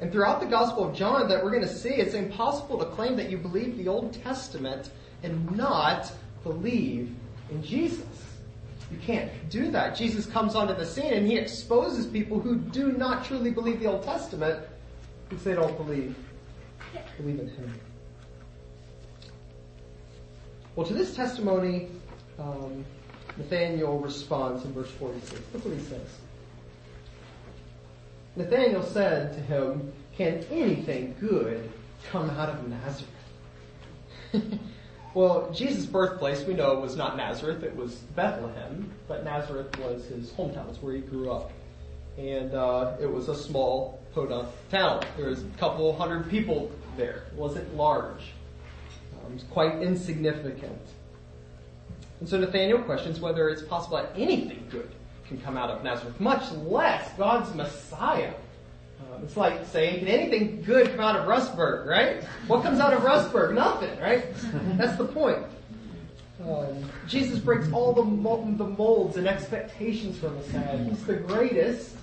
And 0.00 0.12
throughout 0.12 0.38
the 0.38 0.46
Gospel 0.46 0.88
of 0.88 0.94
John 0.94 1.28
that 1.28 1.42
we're 1.42 1.50
going 1.50 1.64
to 1.64 1.68
see, 1.68 1.88
it's 1.88 2.14
impossible 2.14 2.78
to 2.78 2.84
claim 2.84 3.16
that 3.16 3.28
you 3.28 3.36
believe 3.36 3.76
the 3.76 3.88
Old 3.88 4.12
Testament 4.22 4.90
and 5.24 5.56
not 5.56 6.12
believe 6.44 7.12
in 7.50 7.64
Jesus. 7.64 8.06
You 8.92 8.98
can't 8.98 9.28
do 9.50 9.72
that. 9.72 9.96
Jesus 9.96 10.24
comes 10.24 10.54
onto 10.54 10.76
the 10.76 10.86
scene 10.86 11.12
and 11.12 11.26
he 11.26 11.36
exposes 11.36 12.06
people 12.06 12.38
who 12.38 12.58
do 12.58 12.92
not 12.92 13.24
truly 13.24 13.50
believe 13.50 13.80
the 13.80 13.86
Old 13.86 14.04
Testament 14.04 14.64
because 15.28 15.42
they 15.42 15.54
don't 15.54 15.76
believe 15.76 16.14
believe 17.18 17.40
in 17.40 17.48
him. 17.48 17.80
Well, 20.76 20.86
to 20.86 20.94
this 20.94 21.14
testimony, 21.14 21.88
um, 22.38 22.84
Nathaniel 23.36 23.98
responds 23.98 24.64
in 24.64 24.72
verse 24.72 24.90
46. 24.92 25.40
Look 25.52 25.64
what 25.64 25.74
he 25.74 25.80
says. 25.80 26.08
Nathaniel 28.36 28.84
said 28.84 29.32
to 29.34 29.40
him, 29.40 29.92
Can 30.16 30.44
anything 30.50 31.16
good 31.18 31.68
come 32.10 32.30
out 32.30 32.48
of 32.48 32.68
Nazareth? 32.68 33.08
well, 35.14 35.50
Jesus' 35.52 35.86
birthplace, 35.86 36.44
we 36.44 36.54
know, 36.54 36.78
was 36.78 36.96
not 36.96 37.16
Nazareth, 37.16 37.64
it 37.64 37.74
was 37.74 37.96
Bethlehem, 38.14 38.92
but 39.08 39.24
Nazareth 39.24 39.76
was 39.78 40.04
his 40.06 40.30
hometown, 40.30 40.68
it's 40.68 40.80
where 40.80 40.94
he 40.94 41.00
grew 41.00 41.32
up. 41.32 41.50
And 42.16 42.54
uh, 42.54 42.96
it 43.00 43.10
was 43.10 43.28
a 43.28 43.34
small 43.34 44.00
podunk 44.14 44.48
town. 44.70 45.02
There 45.16 45.28
was 45.28 45.42
a 45.42 45.48
couple 45.58 45.96
hundred 45.96 46.28
people 46.30 46.70
there. 46.98 47.22
It 47.32 47.34
wasn't 47.34 47.74
large. 47.74 48.32
Um, 49.24 49.38
quite 49.50 49.80
insignificant. 49.80 50.82
And 52.20 52.28
so 52.28 52.38
Nathaniel 52.38 52.80
questions 52.80 53.20
whether 53.20 53.48
it's 53.48 53.62
possible 53.62 53.96
that 53.96 54.12
anything 54.16 54.66
good 54.70 54.90
can 55.26 55.40
come 55.40 55.56
out 55.56 55.70
of 55.70 55.82
Nazareth, 55.82 56.20
much 56.20 56.50
less 56.52 57.10
God's 57.16 57.54
Messiah. 57.54 58.34
Um, 59.00 59.22
it's 59.22 59.36
like 59.36 59.64
saying, 59.66 60.00
can 60.00 60.08
anything 60.08 60.62
good 60.62 60.90
come 60.90 61.00
out 61.00 61.16
of 61.16 61.26
Rustburg, 61.26 61.86
right? 61.86 62.24
What 62.48 62.62
comes 62.62 62.80
out 62.80 62.92
of 62.92 63.02
Rustburg? 63.02 63.54
Nothing, 63.54 63.98
right? 64.00 64.26
That's 64.76 64.98
the 64.98 65.04
point. 65.04 65.38
Um, 66.44 66.90
Jesus 67.06 67.38
breaks 67.38 67.70
all 67.72 67.92
the, 67.92 68.02
the 68.02 68.70
molds 68.70 69.16
and 69.16 69.26
expectations 69.26 70.18
for 70.18 70.30
Messiah. 70.30 70.78
He's 70.84 71.04
the 71.04 71.14
greatest, 71.14 71.96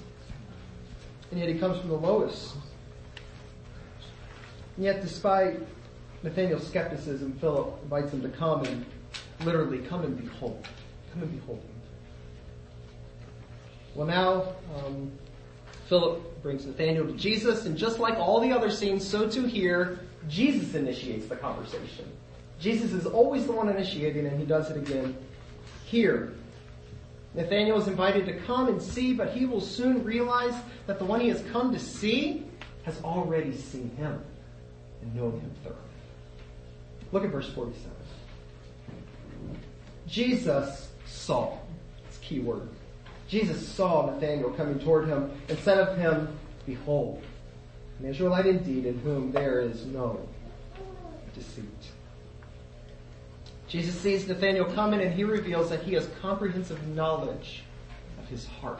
and 1.31 1.39
yet 1.39 1.49
he 1.49 1.57
comes 1.57 1.79
from 1.79 1.89
the 1.89 1.97
lowest. 1.97 2.53
And 4.75 4.85
yet, 4.85 5.01
despite 5.01 5.59
Nathaniel's 6.23 6.67
skepticism, 6.67 7.37
Philip 7.39 7.79
invites 7.83 8.11
him 8.11 8.21
to 8.21 8.29
come 8.29 8.65
and 8.65 8.85
literally 9.43 9.79
come 9.79 10.03
and 10.03 10.19
behold. 10.21 10.67
Come 11.13 11.23
and 11.23 11.39
behold. 11.39 11.63
Well, 13.93 14.07
now, 14.07 14.53
um, 14.75 15.11
Philip 15.87 16.41
brings 16.41 16.65
Nathaniel 16.65 17.05
to 17.05 17.13
Jesus, 17.13 17.65
and 17.65 17.77
just 17.77 17.99
like 17.99 18.15
all 18.15 18.41
the 18.41 18.51
other 18.51 18.69
scenes, 18.69 19.07
so 19.07 19.29
too 19.29 19.45
here, 19.45 19.99
Jesus 20.27 20.73
initiates 20.75 21.27
the 21.27 21.37
conversation. 21.37 22.11
Jesus 22.59 22.91
is 22.91 23.05
always 23.05 23.45
the 23.45 23.53
one 23.53 23.69
initiating, 23.69 24.25
and 24.25 24.37
he 24.39 24.45
does 24.45 24.69
it 24.71 24.77
again 24.77 25.15
here. 25.85 26.33
Nathaniel 27.33 27.77
is 27.79 27.87
invited 27.87 28.25
to 28.25 28.33
come 28.41 28.67
and 28.67 28.81
see, 28.81 29.13
but 29.13 29.31
he 29.31 29.45
will 29.45 29.61
soon 29.61 30.03
realize 30.03 30.55
that 30.87 30.99
the 30.99 31.05
one 31.05 31.21
he 31.21 31.29
has 31.29 31.43
come 31.51 31.71
to 31.71 31.79
see 31.79 32.45
has 32.83 32.99
already 33.03 33.55
seen 33.55 33.95
him 33.95 34.21
and 35.13 35.41
him 35.41 35.51
thoroughly. 35.63 35.79
Look 37.11 37.23
at 37.23 37.29
verse 37.29 37.49
47. 37.49 37.91
Jesus 40.07 40.89
saw. 41.05 41.57
It's 42.07 42.17
key 42.19 42.39
word. 42.39 42.67
Jesus 43.27 43.67
saw 43.67 44.05
Nathanael 44.05 44.51
coming 44.51 44.79
toward 44.79 45.07
him 45.07 45.31
and 45.49 45.57
said 45.59 45.79
of 45.79 45.97
him, 45.97 46.27
Behold, 46.65 47.23
an 47.99 48.05
Israelite 48.05 48.45
indeed 48.45 48.85
in 48.85 48.99
whom 48.99 49.31
there 49.31 49.61
is 49.61 49.85
no 49.85 50.19
deceit. 51.33 51.65
Jesus 53.67 53.99
sees 53.99 54.27
Nathanael 54.27 54.65
coming 54.65 55.01
and 55.01 55.13
he 55.13 55.23
reveals 55.23 55.69
that 55.69 55.83
he 55.83 55.93
has 55.93 56.07
comprehensive 56.21 56.85
knowledge 56.89 57.63
of 58.19 58.27
his 58.27 58.45
heart 58.45 58.79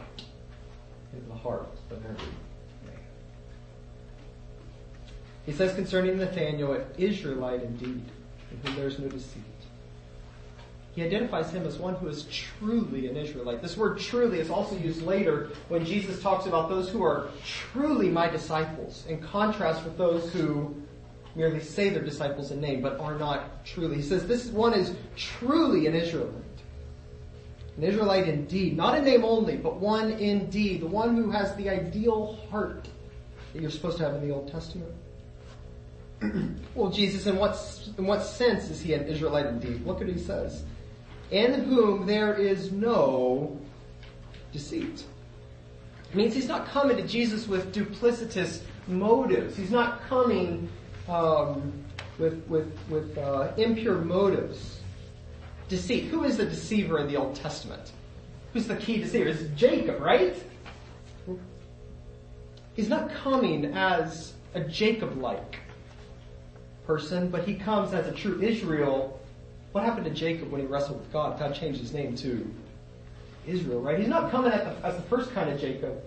and 1.12 1.30
the 1.30 1.34
heart 1.34 1.66
of 1.90 2.04
every 2.04 2.28
He 5.46 5.52
says 5.52 5.74
concerning 5.74 6.18
Nathanael, 6.18 6.72
an 6.72 6.84
Israelite 6.98 7.62
indeed, 7.62 8.04
in 8.50 8.60
whom 8.64 8.76
there 8.76 8.88
is 8.88 8.98
no 8.98 9.08
deceit. 9.08 9.42
He 10.96 11.02
identifies 11.02 11.50
him 11.50 11.66
as 11.66 11.76
one 11.76 11.94
who 11.94 12.08
is 12.08 12.24
truly 12.24 13.06
an 13.06 13.16
Israelite. 13.16 13.62
This 13.62 13.76
word 13.76 13.98
truly 13.98 14.40
is 14.40 14.50
also 14.50 14.76
used 14.76 15.02
later 15.02 15.50
when 15.68 15.84
Jesus 15.84 16.20
talks 16.22 16.46
about 16.46 16.68
those 16.68 16.88
who 16.88 17.02
are 17.02 17.28
truly 17.44 18.08
my 18.08 18.28
disciples, 18.28 19.04
in 19.06 19.22
contrast 19.22 19.84
with 19.84 19.96
those 19.96 20.32
who 20.32 20.74
merely 21.36 21.60
say 21.60 21.90
they're 21.90 22.02
disciples 22.02 22.50
in 22.50 22.60
name, 22.60 22.80
but 22.80 22.98
are 22.98 23.16
not 23.16 23.64
truly. 23.64 23.96
He 23.96 24.02
says 24.02 24.26
this 24.26 24.46
one 24.46 24.72
is 24.72 24.96
truly 25.16 25.86
an 25.86 25.94
Israelite. 25.94 26.32
An 27.76 27.82
Israelite 27.82 28.26
indeed. 28.26 28.74
Not 28.74 28.96
in 28.96 29.04
name 29.04 29.22
only, 29.22 29.56
but 29.58 29.76
one 29.76 30.12
indeed. 30.12 30.80
The 30.80 30.86
one 30.86 31.14
who 31.14 31.30
has 31.30 31.54
the 31.56 31.68
ideal 31.68 32.38
heart 32.50 32.88
that 33.52 33.60
you're 33.60 33.70
supposed 33.70 33.98
to 33.98 34.04
have 34.04 34.14
in 34.14 34.26
the 34.26 34.34
Old 34.34 34.50
Testament. 34.50 34.90
well, 36.74 36.90
Jesus, 36.90 37.26
in 37.26 37.36
what, 37.36 37.58
in 37.98 38.06
what 38.06 38.22
sense 38.22 38.70
is 38.70 38.80
he 38.80 38.94
an 38.94 39.06
Israelite 39.06 39.46
indeed? 39.46 39.84
Look 39.84 40.00
at 40.00 40.06
what 40.06 40.16
he 40.16 40.22
says. 40.22 40.64
In 41.30 41.64
whom 41.64 42.06
there 42.06 42.34
is 42.34 42.72
no 42.72 43.58
deceit. 44.52 45.04
It 46.10 46.14
means 46.14 46.34
he's 46.34 46.48
not 46.48 46.68
coming 46.68 46.96
to 46.96 47.06
Jesus 47.06 47.46
with 47.48 47.74
duplicitous 47.74 48.60
motives. 48.86 49.56
He's 49.56 49.70
not 49.70 50.02
coming 50.08 50.68
um, 51.08 51.72
with 52.18 52.44
with 52.48 52.72
with 52.88 53.18
uh, 53.18 53.52
impure 53.56 53.98
motives. 53.98 54.80
Deceit. 55.68 56.04
Who 56.04 56.22
is 56.24 56.36
the 56.36 56.46
deceiver 56.46 57.00
in 57.00 57.08
the 57.08 57.16
Old 57.16 57.34
Testament? 57.34 57.92
Who's 58.52 58.68
the 58.68 58.76
key 58.76 58.98
deceiver? 58.98 59.28
It's 59.28 59.42
Jacob, 59.56 60.00
right? 60.00 60.36
He's 62.74 62.88
not 62.88 63.10
coming 63.10 63.66
as 63.74 64.34
a 64.54 64.60
Jacob-like 64.60 65.58
person, 66.86 67.28
but 67.28 67.46
he 67.46 67.54
comes 67.54 67.92
as 67.92 68.06
a 68.06 68.12
true 68.12 68.40
Israel. 68.40 69.20
What 69.72 69.84
happened 69.84 70.06
to 70.06 70.10
Jacob 70.12 70.50
when 70.50 70.60
he 70.60 70.66
wrestled 70.66 71.00
with 71.00 71.12
God? 71.12 71.38
God 71.38 71.54
changed 71.54 71.80
his 71.80 71.92
name 71.92 72.16
to 72.16 72.50
Israel, 73.46 73.80
right? 73.80 73.98
He's 73.98 74.08
not 74.08 74.30
coming 74.30 74.50
the, 74.50 74.64
as 74.84 74.96
the 74.96 75.02
first 75.02 75.32
kind 75.34 75.50
of 75.50 75.60
Jacob. 75.60 76.00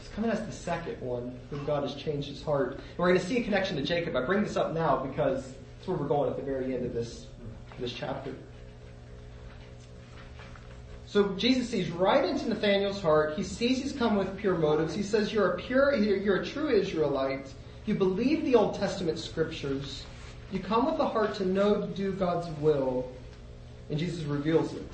He's 0.00 0.08
coming 0.14 0.30
as 0.30 0.44
the 0.46 0.52
second 0.52 1.00
one 1.00 1.38
whom 1.50 1.64
God 1.64 1.82
has 1.82 1.94
changed 1.94 2.28
his 2.28 2.42
heart. 2.42 2.74
And 2.74 2.98
we're 2.98 3.08
going 3.08 3.20
to 3.20 3.26
see 3.26 3.38
a 3.38 3.44
connection 3.44 3.76
to 3.76 3.82
Jacob. 3.82 4.16
I 4.16 4.24
bring 4.24 4.42
this 4.42 4.56
up 4.56 4.72
now 4.72 4.98
because 4.98 5.44
that's 5.76 5.88
where 5.88 5.96
we're 5.96 6.08
going 6.08 6.30
at 6.30 6.36
the 6.36 6.42
very 6.42 6.74
end 6.74 6.86
of 6.86 6.94
this, 6.94 7.26
this 7.78 7.92
chapter. 7.92 8.34
So 11.06 11.28
Jesus 11.36 11.68
sees 11.68 11.90
right 11.90 12.24
into 12.24 12.48
Nathaniel's 12.48 13.00
heart. 13.00 13.36
He 13.36 13.42
sees 13.42 13.82
he's 13.82 13.92
come 13.92 14.16
with 14.16 14.36
pure 14.36 14.58
motives. 14.58 14.94
He 14.94 15.02
says, 15.02 15.32
you're 15.32 15.52
a 15.52 15.56
pure, 15.56 15.94
you're 15.94 16.42
a 16.42 16.46
true 16.46 16.68
Israelite. 16.68 17.52
You 17.86 17.94
believe 17.94 18.44
the 18.44 18.56
Old 18.56 18.74
Testament 18.74 19.18
scriptures. 19.18 20.04
You 20.52 20.60
come 20.60 20.86
with 20.86 21.00
a 21.00 21.08
heart 21.08 21.34
to 21.36 21.44
know 21.44 21.80
to 21.80 21.86
do 21.88 22.12
God's 22.12 22.48
will. 22.60 23.10
And 23.90 23.98
Jesus 23.98 24.24
reveals 24.24 24.72
it. 24.74 24.88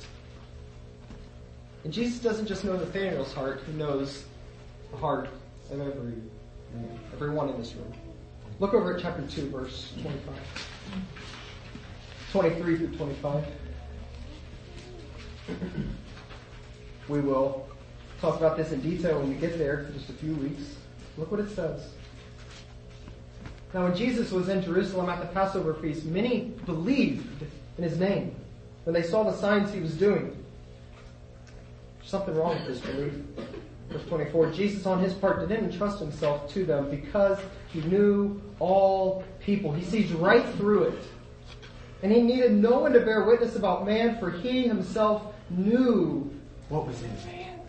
And 1.84 1.92
Jesus 1.92 2.20
doesn't 2.20 2.46
just 2.46 2.64
know 2.64 2.76
Nathaniel's 2.76 3.32
heart, 3.32 3.62
he 3.66 3.72
knows 3.72 4.24
the 4.90 4.96
heart 4.96 5.28
of 5.70 5.80
every 5.80 6.14
everyone 7.12 7.48
in 7.50 7.58
this 7.58 7.74
room. 7.74 7.92
Look 8.60 8.72
over 8.74 8.96
at 8.96 9.02
chapter 9.02 9.26
2, 9.26 9.50
verse 9.50 9.92
25. 10.00 10.34
23 12.30 12.76
through 12.78 12.96
25. 12.96 13.44
we 17.08 17.20
will 17.20 17.68
talk 18.20 18.36
about 18.36 18.56
this 18.56 18.72
in 18.72 18.80
detail 18.80 19.18
when 19.18 19.28
we 19.28 19.34
get 19.34 19.58
there 19.58 19.80
in 19.80 19.92
just 19.92 20.08
a 20.08 20.14
few 20.14 20.34
weeks. 20.36 20.76
Look 21.18 21.30
what 21.30 21.40
it 21.40 21.50
says. 21.50 21.90
Now 23.74 23.84
when 23.84 23.96
Jesus 23.96 24.30
was 24.30 24.48
in 24.48 24.62
Jerusalem 24.62 25.08
at 25.08 25.20
the 25.20 25.26
Passover 25.26 25.74
feast, 25.74 26.04
many 26.04 26.52
believed 26.66 27.44
in 27.78 27.84
his 27.84 27.98
name 27.98 28.34
when 28.84 28.94
they 28.94 29.02
saw 29.02 29.22
the 29.22 29.36
signs 29.36 29.72
he 29.72 29.80
was 29.80 29.94
doing 29.94 30.36
There's 31.98 32.10
something 32.10 32.34
wrong 32.34 32.56
with 32.56 32.66
this 32.66 32.80
belief. 32.80 33.14
Verse 33.88 34.04
24, 34.08 34.52
Jesus 34.52 34.86
on 34.86 35.00
his 35.00 35.12
part 35.14 35.46
didn't 35.48 35.70
entrust 35.70 35.98
himself 35.98 36.52
to 36.52 36.64
them 36.64 36.90
because 36.90 37.38
he 37.68 37.80
knew 37.82 38.40
all 38.58 39.24
people. 39.40 39.72
He 39.72 39.84
sees 39.84 40.10
right 40.12 40.46
through 40.54 40.84
it. 40.84 41.02
And 42.02 42.10
he 42.10 42.20
needed 42.20 42.52
no 42.52 42.80
one 42.80 42.92
to 42.92 43.00
bear 43.00 43.24
witness 43.24 43.56
about 43.56 43.86
man 43.86 44.18
for 44.18 44.30
he 44.30 44.62
himself 44.66 45.34
knew 45.50 46.30
what 46.68 46.86
was 46.86 47.00
in 47.02 47.14
man. 47.26 47.60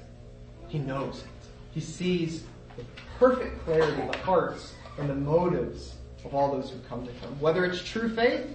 He 0.67 0.79
knows 0.79 1.19
it. 1.19 1.49
He 1.73 1.81
sees 1.81 2.43
with 2.75 2.87
perfect 3.19 3.63
clarity 3.63 4.01
the 4.11 4.17
hearts 4.19 4.73
and 4.97 5.09
the 5.09 5.15
motives 5.15 5.95
of 6.25 6.33
all 6.33 6.51
those 6.51 6.69
who 6.69 6.79
come 6.87 7.05
to 7.05 7.11
him. 7.11 7.39
Whether 7.39 7.65
it's 7.65 7.81
true 7.81 8.13
faith 8.13 8.47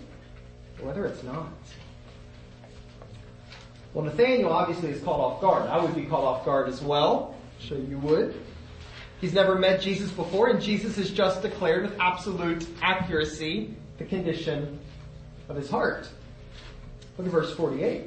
or 0.80 0.86
whether 0.86 1.04
it's 1.06 1.22
not. 1.22 1.52
Well, 3.94 4.04
Nathaniel 4.04 4.52
obviously 4.52 4.90
is 4.90 5.02
caught 5.02 5.18
off 5.18 5.40
guard. 5.40 5.68
I 5.68 5.82
would 5.82 5.94
be 5.94 6.04
caught 6.04 6.24
off 6.24 6.44
guard 6.44 6.68
as 6.68 6.80
well. 6.80 7.34
Sure 7.58 7.78
you 7.78 7.98
would. 7.98 8.40
He's 9.20 9.32
never 9.32 9.56
met 9.56 9.80
Jesus 9.80 10.10
before, 10.12 10.48
and 10.48 10.60
Jesus 10.60 10.96
has 10.96 11.10
just 11.10 11.42
declared 11.42 11.82
with 11.82 11.98
absolute 11.98 12.66
accuracy 12.80 13.74
the 13.98 14.04
condition 14.04 14.78
of 15.48 15.56
his 15.56 15.68
heart. 15.68 16.08
Look 17.16 17.26
at 17.26 17.32
verse 17.32 17.52
48. 17.54 18.04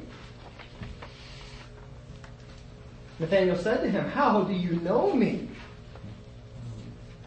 Nathaniel 3.19 3.57
said 3.57 3.81
to 3.81 3.89
him, 3.89 4.05
How 4.09 4.43
do 4.43 4.53
you 4.53 4.71
know 4.77 5.13
me? 5.13 5.49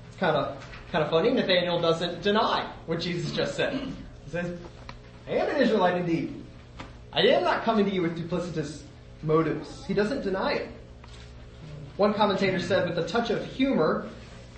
It's 0.09 0.17
kind 0.19 0.37
of, 0.37 0.67
kind 0.95 1.03
of 1.03 1.11
funny. 1.11 1.31
Nathaniel 1.31 1.81
doesn't 1.81 2.23
deny 2.23 2.71
what 2.87 3.01
Jesus 3.01 3.33
just 3.33 3.57
said. 3.57 3.73
He 3.73 4.31
says, 4.31 4.57
I 5.27 5.33
am 5.33 5.57
an 5.57 5.61
Israelite 5.61 5.97
indeed. 5.97 6.41
I 7.13 7.23
am 7.23 7.43
not 7.43 7.65
coming 7.65 7.85
to 7.85 7.93
you 7.93 8.03
with 8.03 8.17
duplicitous 8.17 8.83
motives. 9.21 9.85
He 9.87 9.93
doesn't 9.93 10.23
deny 10.23 10.53
it. 10.53 10.69
One 11.97 12.15
commentator 12.15 12.61
said, 12.61 12.89
with 12.89 12.97
a 12.97 13.09
touch 13.09 13.31
of 13.31 13.45
humor, 13.45 14.09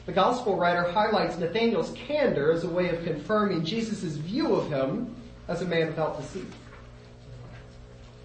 the 0.04 0.12
gospel 0.12 0.58
writer 0.58 0.82
highlights 0.92 1.38
Nathaniel's 1.38 1.92
candor 1.92 2.52
as 2.52 2.64
a 2.64 2.68
way 2.68 2.90
of 2.90 3.02
confirming 3.02 3.64
Jesus' 3.64 4.16
view 4.16 4.54
of 4.56 4.68
him 4.68 5.16
as 5.48 5.62
a 5.62 5.64
man 5.64 5.86
without 5.86 6.20
deceit. 6.20 6.52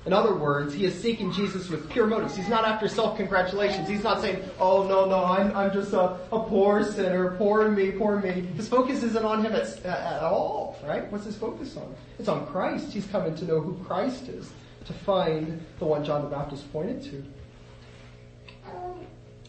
In 0.06 0.14
other 0.14 0.34
words, 0.34 0.74
he 0.74 0.86
is 0.86 1.00
seeking 1.00 1.32
Jesus 1.32 1.70
with 1.70 1.88
pure 1.92 2.08
motives. 2.08 2.36
He's 2.36 2.50
not 2.50 2.66
after 2.66 2.88
self-congratulations. 2.88 3.88
He's 3.88 4.04
not 4.04 4.20
saying, 4.20 4.44
oh 4.60 4.88
no, 4.88 5.06
no, 5.06 5.24
I'm, 5.24 5.56
I'm 5.56 5.72
just 5.72 5.94
a, 5.94 6.18
a 6.32 6.40
poor 6.40 6.84
sinner, 6.84 7.36
poor 7.38 7.70
me, 7.70 7.92
poor 7.92 8.20
me. 8.20 8.32
His 8.32 8.68
focus 8.68 9.04
isn't 9.04 9.24
on 9.24 9.46
him 9.46 9.54
at, 9.54 9.86
at 9.86 10.24
all, 10.24 10.80
right? 10.84 11.12
What's 11.12 11.26
his 11.26 11.38
focus 11.38 11.78
on? 11.78 11.94
It's 12.18 12.28
on 12.28 12.48
Christ. 12.48 12.92
He's 12.92 13.06
coming 13.06 13.36
to 13.36 13.46
know 13.46 13.60
who 13.62 13.76
Christ 13.84 14.28
is, 14.28 14.52
to 14.86 14.94
find 14.94 15.64
the 15.78 15.86
one 15.86 16.04
John 16.04 16.24
the 16.24 16.30
Baptist 16.30 16.72
pointed 16.74 17.04
to. 17.04 17.24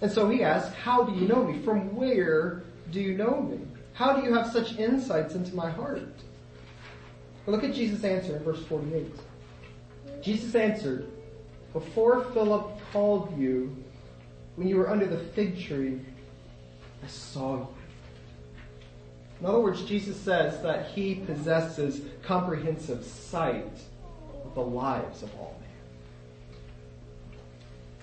And 0.02 0.12
so 0.12 0.28
he 0.28 0.42
asks, 0.42 0.74
how 0.74 1.04
do 1.04 1.18
you 1.18 1.26
know 1.26 1.42
me? 1.42 1.62
From 1.62 1.96
where 1.96 2.62
do 2.90 3.00
you 3.00 3.16
know 3.16 3.40
me? 3.40 3.58
How 3.94 4.14
do 4.14 4.26
you 4.26 4.34
have 4.34 4.52
such 4.52 4.76
insights 4.76 5.34
into 5.34 5.54
my 5.54 5.70
heart? 5.70 6.02
Look 7.46 7.64
at 7.64 7.72
Jesus' 7.72 8.04
answer 8.04 8.36
in 8.36 8.44
verse 8.44 8.62
48. 8.66 9.06
Jesus 10.22 10.54
answered, 10.54 11.08
Before 11.72 12.24
Philip 12.32 12.78
called 12.92 13.36
you, 13.38 13.76
when 14.56 14.68
you 14.68 14.76
were 14.76 14.88
under 14.88 15.06
the 15.06 15.18
fig 15.18 15.60
tree, 15.60 16.00
I 17.02 17.06
saw 17.08 17.56
you. 17.56 17.68
In 19.40 19.46
other 19.46 19.58
words, 19.58 19.82
Jesus 19.82 20.16
says 20.16 20.62
that 20.62 20.92
he 20.92 21.16
possesses 21.16 22.00
comprehensive 22.22 23.04
sight 23.04 23.76
of 24.44 24.54
the 24.54 24.60
lives 24.60 25.24
of 25.24 25.34
all 25.34 25.56
men. 25.60 25.68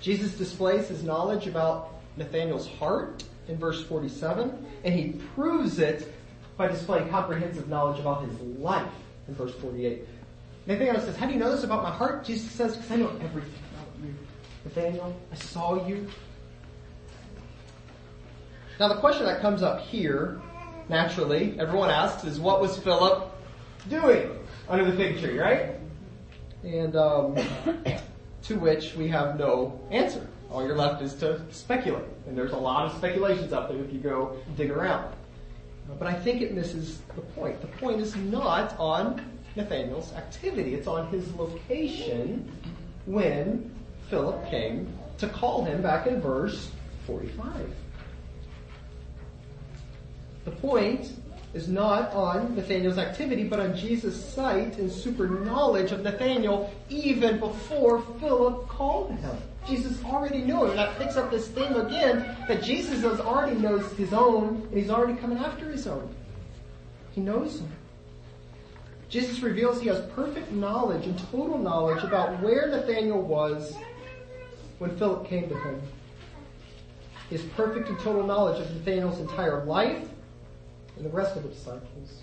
Jesus 0.02 0.34
displays 0.34 0.90
his 0.90 1.02
knowledge 1.04 1.48
about 1.48 1.94
Nathanael's 2.18 2.68
heart 2.68 3.24
in 3.48 3.58
verse 3.58 3.82
47, 3.86 4.66
and 4.84 4.94
he 4.94 5.14
proves 5.36 5.80
it 5.80 6.14
by 6.58 6.68
displaying 6.68 7.08
comprehensive 7.08 7.70
knowledge 7.70 8.02
about 8.02 8.28
his 8.28 8.38
life 8.42 8.92
in 9.30 9.36
verse 9.36 9.54
48. 9.56 10.06
Nathaniel 10.70 11.02
says, 11.02 11.18
how 11.18 11.26
do 11.26 11.34
you 11.34 11.40
know 11.40 11.50
this 11.50 11.64
about 11.64 11.82
my 11.82 11.90
heart? 11.90 12.24
Jesus 12.24 12.52
says, 12.52 12.76
because 12.76 12.92
I 12.92 12.98
know 12.98 13.10
everything 13.24 13.60
about 13.74 14.06
you. 14.06 14.14
Nathaniel, 14.64 15.20
I 15.32 15.36
saw 15.36 15.88
you. 15.88 16.08
Now 18.80 18.88
the 18.88 19.00
question 19.00 19.26
that 19.26 19.42
comes 19.42 19.64
up 19.64 19.80
here, 19.80 20.40
naturally, 20.88 21.60
everyone 21.60 21.90
asks 21.90 22.24
is 22.24 22.40
what 22.40 22.62
was 22.62 22.78
Philip 22.78 23.32
doing 23.90 24.30
under 24.70 24.86
the 24.86 24.96
fig 24.96 25.20
tree, 25.20 25.40
right? 25.40 25.72
And 26.64 26.96
um, 26.96 27.36
to 28.44 28.60
which 28.60 28.94
we 28.94 29.08
have 29.08 29.40
no 29.40 29.82
answer. 29.90 30.28
All 30.52 30.64
you're 30.64 30.78
left 30.78 31.02
is 31.02 31.16
to 31.16 31.42
speculate. 31.50 32.06
And 32.28 32.38
there's 32.38 32.52
a 32.54 32.58
lot 32.58 32.86
of 32.86 32.96
speculations 32.96 33.54
out 33.54 33.70
there 33.70 33.84
if 33.84 33.92
you 33.92 34.00
go 34.00 34.38
dig 34.56 34.70
around. 34.70 35.16
But 35.98 36.08
I 36.08 36.14
think 36.14 36.44
it 36.44 36.54
misses 36.54 37.00
the 37.16 37.22
point. 37.22 37.60
The 37.60 37.68
point 37.68 38.00
is 38.02 38.16
not 38.16 38.78
on 38.78 39.26
Nathaniel's 39.60 40.14
activity. 40.14 40.74
It's 40.74 40.88
on 40.88 41.08
his 41.10 41.32
location 41.36 42.50
when 43.06 43.76
Philip 44.10 44.50
came 44.50 44.98
to 45.18 45.28
call 45.28 45.66
him 45.66 45.82
back 45.82 46.08
in 46.08 46.22
verse 46.22 46.72
45. 47.06 47.70
The 50.46 50.52
point 50.52 51.12
is 51.54 51.68
not 51.68 52.14
on 52.14 52.56
Nathaniel's 52.56 52.98
activity, 52.98 53.44
but 53.44 53.60
on 53.60 53.76
Jesus' 53.76 54.24
sight 54.34 54.78
and 54.78 54.90
super 54.90 55.28
knowledge 55.28 55.92
of 55.92 56.04
Nathaniel 56.04 56.74
even 56.90 57.40
before 57.40 58.02
Philip 58.20 58.68
called 58.70 59.12
him. 59.12 59.36
Jesus 59.68 60.02
already 60.06 60.42
knew 60.42 60.66
him. 60.66 60.76
That 60.78 60.98
picks 60.98 61.18
up 61.18 61.30
this 61.30 61.50
theme 61.50 61.76
again 61.76 62.38
that 62.48 62.64
Jesus 62.64 63.04
already 63.04 63.60
knows 63.60 63.92
his 63.94 64.14
own 64.14 64.68
and 64.70 64.78
he's 64.78 64.90
already 64.90 65.20
coming 65.20 65.38
after 65.38 65.70
his 65.70 65.86
own. 65.86 66.16
He 67.12 67.22
knows 67.22 67.60
him. 67.60 67.70
Jesus 69.10 69.40
reveals 69.40 69.82
he 69.82 69.88
has 69.88 70.02
perfect 70.12 70.52
knowledge 70.52 71.06
and 71.06 71.18
total 71.32 71.58
knowledge 71.58 72.04
about 72.04 72.40
where 72.42 72.68
Nathaniel 72.68 73.22
was 73.22 73.76
when 74.78 74.96
Philip 74.98 75.28
came 75.28 75.50
to 75.50 75.56
him. 75.56 75.82
His 77.32 77.42
perfect 77.42 77.90
and 77.90 78.00
total 78.00 78.24
knowledge 78.24 78.62
of 78.62 78.72
Nathanael's 78.76 79.20
entire 79.20 79.66
life 79.66 80.08
and 80.96 81.06
the 81.06 81.10
rest 81.10 81.36
of 81.36 81.44
the 81.44 81.50
disciples. 81.50 82.22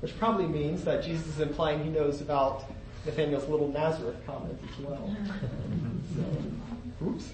Which 0.00 0.18
probably 0.18 0.46
means 0.46 0.82
that 0.84 1.04
Jesus 1.04 1.26
is 1.26 1.40
implying 1.40 1.84
he 1.84 1.90
knows 1.90 2.22
about 2.22 2.64
Nathanael's 3.04 3.48
little 3.48 3.68
Nazareth 3.68 4.16
comment 4.26 4.58
as 4.70 4.78
well. 4.84 5.16
so, 7.04 7.06
oops. 7.06 7.32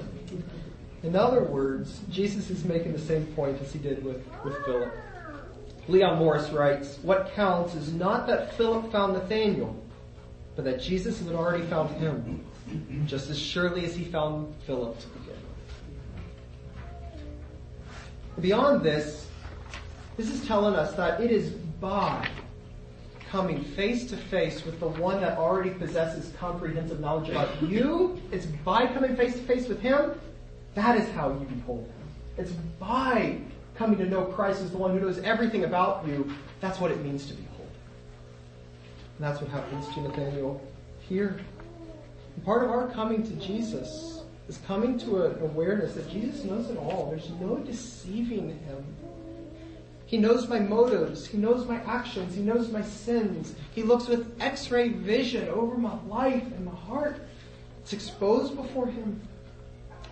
In 1.04 1.14
other 1.14 1.44
words, 1.44 2.00
Jesus 2.08 2.48
is 2.48 2.64
making 2.64 2.94
the 2.94 2.98
same 2.98 3.26
point 3.36 3.60
as 3.60 3.70
he 3.70 3.78
did 3.78 4.02
with, 4.02 4.24
with 4.42 4.56
Philip. 4.64 4.90
Leon 5.86 6.18
Morris 6.18 6.48
writes, 6.48 6.98
what 7.02 7.30
counts 7.34 7.74
is 7.74 7.92
not 7.92 8.26
that 8.26 8.54
Philip 8.54 8.90
found 8.90 9.12
Nathanael, 9.12 9.76
but 10.56 10.64
that 10.64 10.80
Jesus 10.80 11.20
had 11.20 11.34
already 11.34 11.64
found 11.66 11.94
him, 11.96 12.42
just 13.04 13.28
as 13.28 13.38
surely 13.38 13.84
as 13.84 13.94
he 13.94 14.04
found 14.04 14.54
Philip 14.66 14.98
to 14.98 15.06
begin 15.08 15.36
with. 17.14 18.42
Beyond 18.42 18.82
this, 18.82 19.28
this 20.16 20.30
is 20.30 20.46
telling 20.46 20.74
us 20.74 20.94
that 20.94 21.20
it 21.20 21.30
is 21.30 21.50
by 21.50 22.26
coming 23.28 23.62
face 23.62 24.06
to 24.06 24.16
face 24.16 24.64
with 24.64 24.80
the 24.80 24.88
one 24.88 25.20
that 25.20 25.36
already 25.36 25.68
possesses 25.68 26.32
comprehensive 26.38 27.00
knowledge 27.00 27.28
about 27.28 27.62
you, 27.62 28.18
it's 28.32 28.46
by 28.46 28.86
coming 28.86 29.14
face 29.16 29.34
to 29.34 29.42
face 29.42 29.68
with 29.68 29.80
him, 29.80 30.18
that 30.74 30.96
is 30.98 31.08
how 31.10 31.30
you 31.30 31.46
behold 31.46 31.86
him. 31.86 32.08
It's 32.36 32.52
by 32.78 33.38
coming 33.76 33.98
to 33.98 34.06
know 34.06 34.24
Christ 34.24 34.60
as 34.62 34.70
the 34.70 34.78
one 34.78 34.92
who 34.92 35.00
knows 35.00 35.18
everything 35.20 35.64
about 35.64 36.06
you. 36.06 36.32
That's 36.60 36.80
what 36.80 36.90
it 36.90 37.02
means 37.04 37.26
to 37.26 37.34
behold. 37.34 37.70
And 39.18 39.26
that's 39.26 39.40
what 39.40 39.50
happens 39.50 39.88
to 39.94 40.00
Nathaniel 40.00 40.60
here. 41.00 41.40
And 42.34 42.44
part 42.44 42.64
of 42.64 42.70
our 42.70 42.88
coming 42.88 43.22
to 43.22 43.32
Jesus 43.46 44.22
is 44.48 44.58
coming 44.66 44.98
to 44.98 45.24
an 45.24 45.42
awareness 45.42 45.94
that 45.94 46.10
Jesus 46.10 46.44
knows 46.44 46.70
it 46.70 46.76
all. 46.76 47.08
There's 47.10 47.30
no 47.40 47.56
deceiving 47.58 48.58
him. 48.60 48.84
He 50.06 50.18
knows 50.18 50.48
my 50.48 50.58
motives. 50.58 51.26
He 51.26 51.38
knows 51.38 51.66
my 51.66 51.76
actions. 51.84 52.34
He 52.34 52.42
knows 52.42 52.70
my 52.70 52.82
sins. 52.82 53.54
He 53.74 53.82
looks 53.82 54.06
with 54.06 54.36
x-ray 54.40 54.90
vision 54.90 55.48
over 55.48 55.76
my 55.76 55.98
life 56.04 56.42
and 56.42 56.66
my 56.66 56.74
heart. 56.74 57.20
It's 57.82 57.92
exposed 57.92 58.54
before 58.54 58.86
him. 58.86 59.20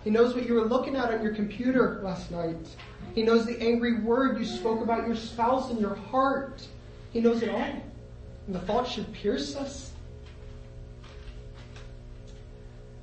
He 0.03 0.09
knows 0.09 0.35
what 0.35 0.45
you 0.45 0.53
were 0.55 0.65
looking 0.65 0.95
at 0.95 1.13
on 1.13 1.23
your 1.23 1.33
computer 1.33 2.01
last 2.03 2.29
night. 2.29 2.67
He 3.15 3.23
knows 3.23 3.45
the 3.45 3.59
angry 3.61 4.01
word 4.01 4.37
you 4.37 4.45
spoke 4.45 4.81
about 4.81 5.07
your 5.07 5.15
spouse 5.15 5.71
in 5.71 5.77
your 5.77 5.95
heart. 5.95 6.67
He 7.11 7.21
knows 7.21 7.41
it 7.41 7.49
all. 7.49 7.61
And 8.47 8.55
the 8.55 8.59
thought 8.59 8.87
should 8.87 9.11
pierce 9.13 9.55
us. 9.55 9.91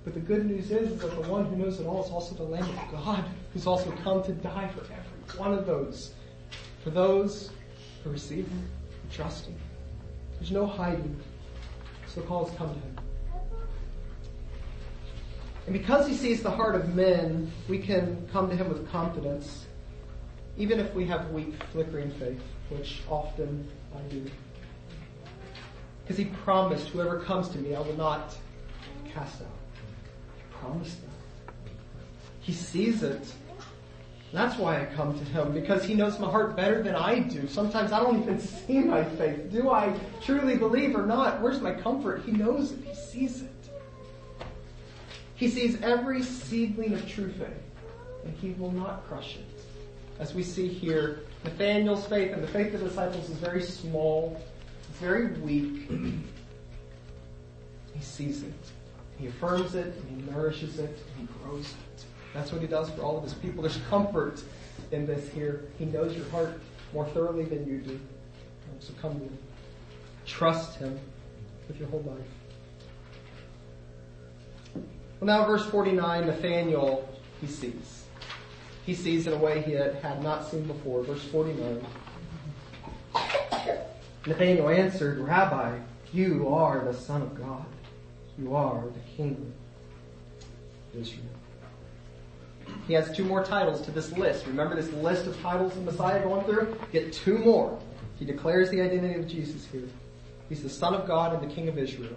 But 0.05 0.15
the 0.15 0.21
good 0.21 0.47
news 0.47 0.71
is, 0.71 0.99
that 1.01 1.11
the 1.11 1.29
one 1.29 1.47
who 1.47 1.57
knows 1.57 1.79
it 1.79 1.87
all 1.87 2.05
is 2.05 2.11
also 2.11 2.35
the 2.35 2.43
Lamb 2.43 2.65
of 2.65 2.91
God, 3.05 3.25
who's 3.53 3.67
also 3.67 3.91
come 4.03 4.23
to 4.25 4.33
die 4.33 4.69
for 4.69 4.81
every 4.81 5.39
one 5.39 5.53
of 5.53 5.67
those. 5.67 6.15
For 6.83 6.91
those 6.91 7.51
who 8.03 8.11
receive 8.11 8.47
Him, 8.49 8.69
who 9.03 9.15
trust 9.15 9.47
Him. 9.47 9.57
There's 10.39 10.51
no 10.51 10.67
hiding. 10.67 11.21
So 12.07 12.21
the 12.21 12.27
call 12.27 12.47
has 12.47 12.57
come 12.57 12.69
to 12.69 12.81
Him. 12.81 13.00
And 15.66 15.73
because 15.73 16.07
He 16.07 16.14
sees 16.14 16.42
the 16.42 16.51
heart 16.51 16.75
of 16.75 16.94
men, 16.94 17.51
we 17.68 17.79
can 17.79 18.29
come 18.33 18.49
to 18.51 18.57
Him 18.57 18.68
with 18.68 18.90
confidence 18.90 19.66
even 20.61 20.79
if 20.79 20.92
we 20.94 21.07
have 21.07 21.31
weak, 21.31 21.55
flickering 21.73 22.11
faith, 22.12 22.42
which 22.68 23.01
often 23.09 23.66
I 23.96 24.01
do. 24.12 24.25
Because 26.03 26.18
he 26.18 26.27
promised, 26.27 26.88
whoever 26.88 27.20
comes 27.20 27.49
to 27.51 27.59
me, 27.59 27.75
I 27.75 27.81
will 27.81 27.96
not 27.96 28.37
cast 29.11 29.40
out. 29.40 29.49
He 30.37 30.42
promised 30.61 31.01
that. 31.01 31.55
He 32.40 32.53
sees 32.53 33.03
it. 33.03 33.33
That's 34.35 34.59
why 34.59 34.83
I 34.83 34.85
come 34.85 35.18
to 35.18 35.25
him, 35.25 35.53
because 35.53 35.83
he 35.83 35.94
knows 35.94 36.18
my 36.18 36.31
heart 36.31 36.57
better 36.57 36.83
than 36.83 36.94
I 36.94 37.20
do. 37.20 37.49
Sometimes 37.49 37.90
I 37.90 38.01
don't 38.01 38.23
even 38.23 38.38
see 38.66 38.81
my 38.81 39.03
faith. 39.03 39.51
Do 39.51 39.70
I 39.70 39.99
truly 40.20 40.57
believe 40.57 40.94
or 40.94 41.07
not? 41.07 41.40
Where's 41.40 41.61
my 41.61 41.73
comfort? 41.73 42.23
He 42.27 42.33
knows 42.33 42.73
it. 42.73 42.85
He 42.85 42.94
sees 42.94 43.42
it. 43.42 43.50
He 45.40 45.48
sees 45.48 45.81
every 45.83 46.22
seedling 46.22 46.92
of 46.92 47.09
true 47.09 47.33
faith, 47.33 47.48
and 48.24 48.37
he 48.37 48.50
will 48.50 48.70
not 48.70 49.09
crush 49.09 49.37
it 49.37 49.61
as 50.20 50.35
we 50.35 50.42
see 50.42 50.68
here, 50.68 51.20
Nathaniel's 51.44 52.07
faith 52.07 52.33
and 52.33 52.42
the 52.42 52.46
faith 52.46 52.74
of 52.74 52.81
the 52.81 52.88
disciples 52.88 53.31
is 53.31 53.38
very 53.38 53.62
small. 53.62 54.40
It's 54.88 54.98
very 54.98 55.33
weak. 55.40 55.90
he 57.94 58.03
sees 58.03 58.42
it. 58.42 58.53
He 59.18 59.29
affirms 59.29 59.74
it, 59.74 59.94
and 59.96 60.20
he 60.20 60.31
nourishes 60.31 60.79
it, 60.79 60.98
and 61.16 61.29
he 61.29 61.35
grows 61.42 61.64
it. 61.64 62.05
That's 62.35 62.53
what 62.53 62.61
he 62.61 62.68
does 62.68 62.90
for 62.90 63.00
all 63.00 63.16
of 63.16 63.24
his 63.24 63.35
people. 63.35 63.62
There's 63.62 63.81
comfort 63.88 64.42
in 64.92 65.07
this 65.07 65.33
here. 65.33 65.68
He 65.79 65.87
knows 65.87 66.14
your 66.14 66.29
heart 66.29 66.61
more 66.92 67.07
thoroughly 67.07 67.44
than 67.44 67.66
you 67.66 67.79
do. 67.79 67.98
So 68.79 68.92
come 69.00 69.18
to 69.18 69.24
him. 69.24 69.38
Trust 70.26 70.79
him 70.79 70.98
with 71.66 71.79
your 71.79 71.88
whole 71.88 72.03
life. 72.03 72.39
Well 75.21 75.27
now 75.27 75.47
verse 75.47 75.67
49, 75.67 76.27
Nathaniel, 76.27 77.09
he 77.41 77.47
sees 77.47 78.01
he 78.91 78.97
sees 78.97 79.27
in 79.29 79.33
a 79.33 79.37
way 79.37 79.63
he 79.63 79.73
had, 79.73 80.23
not 80.23 80.51
seen 80.51 80.65
before. 80.65 81.03
Verse 81.05 81.23
49. 81.25 81.81
Nathanael 84.27 84.69
answered, 84.69 85.19
Rabbi, 85.19 85.79
you 86.13 86.49
are 86.49 86.85
the 86.85 86.95
Son 86.95 87.23
of 87.23 87.39
God. 87.39 87.65
You 88.37 88.55
are 88.57 88.83
the 88.83 89.17
King 89.17 89.53
of 90.93 91.01
Israel. 91.01 91.25
He 92.87 92.95
has 92.95 93.15
two 93.17 93.25
more 93.25 93.45
titles 93.45 93.81
to 93.83 93.93
this 93.93 94.11
list. 94.13 94.47
Remember 94.47 94.75
this 94.75 94.93
list 94.93 95.27
of 95.27 95.41
titles 95.41 95.77
of 95.77 95.85
Messiah 95.85 96.23
going 96.23 96.45
through? 96.45 96.77
Get 96.93 97.13
two 97.13 97.39
more. 97.39 97.79
He 98.19 98.25
declares 98.25 98.71
the 98.71 98.81
identity 98.81 99.21
of 99.21 99.29
Jesus 99.29 99.67
here. 99.67 99.89
He's 100.49 100.63
the 100.63 100.69
Son 100.69 100.95
of 100.95 101.07
God 101.07 101.33
and 101.33 101.49
the 101.49 101.55
King 101.55 101.69
of 101.69 101.79
Israel. 101.79 102.17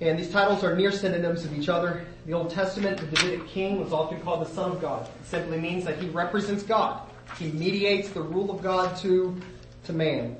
And 0.00 0.18
these 0.18 0.30
titles 0.30 0.64
are 0.64 0.74
near 0.74 0.90
synonyms 0.90 1.44
of 1.44 1.56
each 1.56 1.68
other. 1.68 2.06
The 2.24 2.32
Old 2.32 2.50
Testament, 2.50 2.98
the 2.98 3.06
Davidic 3.06 3.46
king 3.48 3.80
was 3.80 3.92
often 3.92 4.20
called 4.20 4.46
the 4.46 4.50
Son 4.50 4.72
of 4.72 4.80
God. 4.80 5.06
It 5.20 5.26
simply 5.26 5.58
means 5.60 5.84
that 5.84 5.98
he 5.98 6.08
represents 6.08 6.62
God. 6.62 7.02
He 7.38 7.52
mediates 7.52 8.08
the 8.10 8.22
rule 8.22 8.50
of 8.50 8.62
God 8.62 8.96
to, 8.98 9.38
to 9.84 9.92
man. 9.92 10.36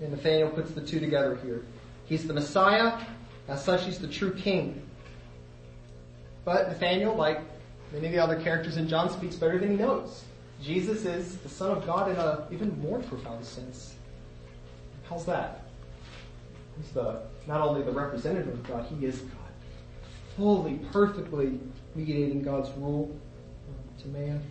And 0.00 0.10
Nathaniel 0.10 0.50
puts 0.50 0.72
the 0.72 0.80
two 0.80 0.98
together 0.98 1.38
here. 1.44 1.64
He's 2.06 2.26
the 2.26 2.34
Messiah. 2.34 2.98
As 3.48 3.64
such, 3.64 3.84
he's 3.84 3.98
the 3.98 4.08
true 4.08 4.32
king. 4.32 4.82
But 6.44 6.68
Nathaniel, 6.68 7.14
like 7.14 7.40
many 7.92 8.06
of 8.06 8.12
the 8.12 8.18
other 8.18 8.40
characters 8.40 8.76
in 8.76 8.88
John, 8.88 9.10
speaks 9.10 9.36
better 9.36 9.58
than 9.58 9.70
he 9.70 9.76
knows. 9.76 10.24
Jesus 10.62 11.04
is 11.04 11.36
the 11.38 11.48
Son 11.48 11.70
of 11.70 11.86
God 11.86 12.10
in 12.10 12.16
a 12.16 12.46
even 12.50 12.80
more 12.80 12.98
profound 13.00 13.44
sense. 13.44 13.94
How's 15.08 15.24
that? 15.26 15.64
He's 16.76 16.90
the 16.90 17.22
not 17.46 17.60
only 17.60 17.82
the 17.82 17.92
representative 17.92 18.52
of 18.52 18.66
God, 18.66 18.86
he 18.86 19.06
is 19.06 19.20
God. 19.20 19.32
Fully, 20.36 20.80
perfectly 20.92 21.58
mediating 21.94 22.42
God's 22.42 22.70
rule 22.78 23.10
um, 23.68 24.02
to 24.02 24.08
man, 24.08 24.42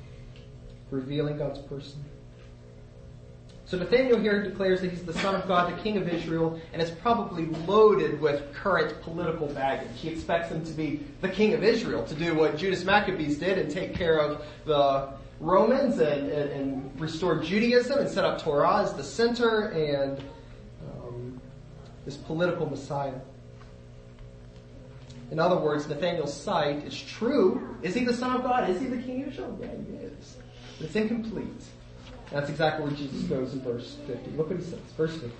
revealing 0.89 1.37
God's 1.37 1.59
person. 1.59 2.03
So 3.67 3.79
Nathaniel 3.79 4.19
here 4.19 4.43
declares 4.43 4.81
that 4.81 4.91
he's 4.91 5.03
the 5.03 5.13
son 5.13 5.33
of 5.33 5.47
God, 5.47 5.75
the 5.75 5.81
king 5.81 5.97
of 5.97 6.07
Israel, 6.07 6.59
and 6.71 6.81
it's 6.81 6.91
probably 6.91 7.47
loaded 7.67 8.21
with 8.21 8.53
current 8.53 9.01
political 9.01 9.47
baggage. 9.47 9.89
He 9.95 10.07
expects 10.07 10.49
him 10.49 10.63
to 10.65 10.71
be 10.71 11.03
the 11.21 11.29
king 11.29 11.53
of 11.53 11.63
Israel, 11.63 12.05
to 12.05 12.13
do 12.13 12.35
what 12.35 12.57
Judas 12.57 12.83
Maccabeus 12.83 13.37
did 13.37 13.57
and 13.57 13.71
take 13.71 13.95
care 13.95 14.19
of 14.19 14.45
the 14.65 15.09
Romans 15.39 15.99
and, 15.99 16.31
and, 16.31 16.49
and 16.51 17.01
restore 17.01 17.41
Judaism 17.41 17.99
and 17.99 18.09
set 18.09 18.23
up 18.23 18.39
Torah 18.39 18.83
as 18.83 18.93
the 18.93 19.03
center 19.03 19.69
and 19.69 20.23
this 22.05 22.15
political 22.15 22.69
Messiah. 22.69 23.19
In 25.31 25.39
other 25.39 25.57
words, 25.57 25.87
Nathaniel's 25.87 26.33
sight 26.33 26.85
is 26.85 26.99
true. 27.01 27.75
Is 27.81 27.95
he 27.95 28.05
the 28.05 28.13
Son 28.13 28.35
of 28.35 28.43
God? 28.43 28.69
Is 28.69 28.79
he 28.79 28.87
the 28.87 29.01
King 29.01 29.23
of 29.23 29.29
Israel? 29.29 29.57
Yeah, 29.59 29.69
he 29.69 30.05
is. 30.05 30.37
But 30.77 30.87
it's 30.87 30.95
incomplete. 30.95 31.63
That's 32.31 32.49
exactly 32.49 32.85
where 32.85 32.95
Jesus 32.95 33.23
goes 33.23 33.53
in 33.53 33.61
verse 33.61 33.97
50. 34.07 34.31
Look 34.31 34.49
what 34.49 34.59
he 34.59 34.63
says. 34.63 34.79
Verse 34.95 35.17
50. 35.17 35.31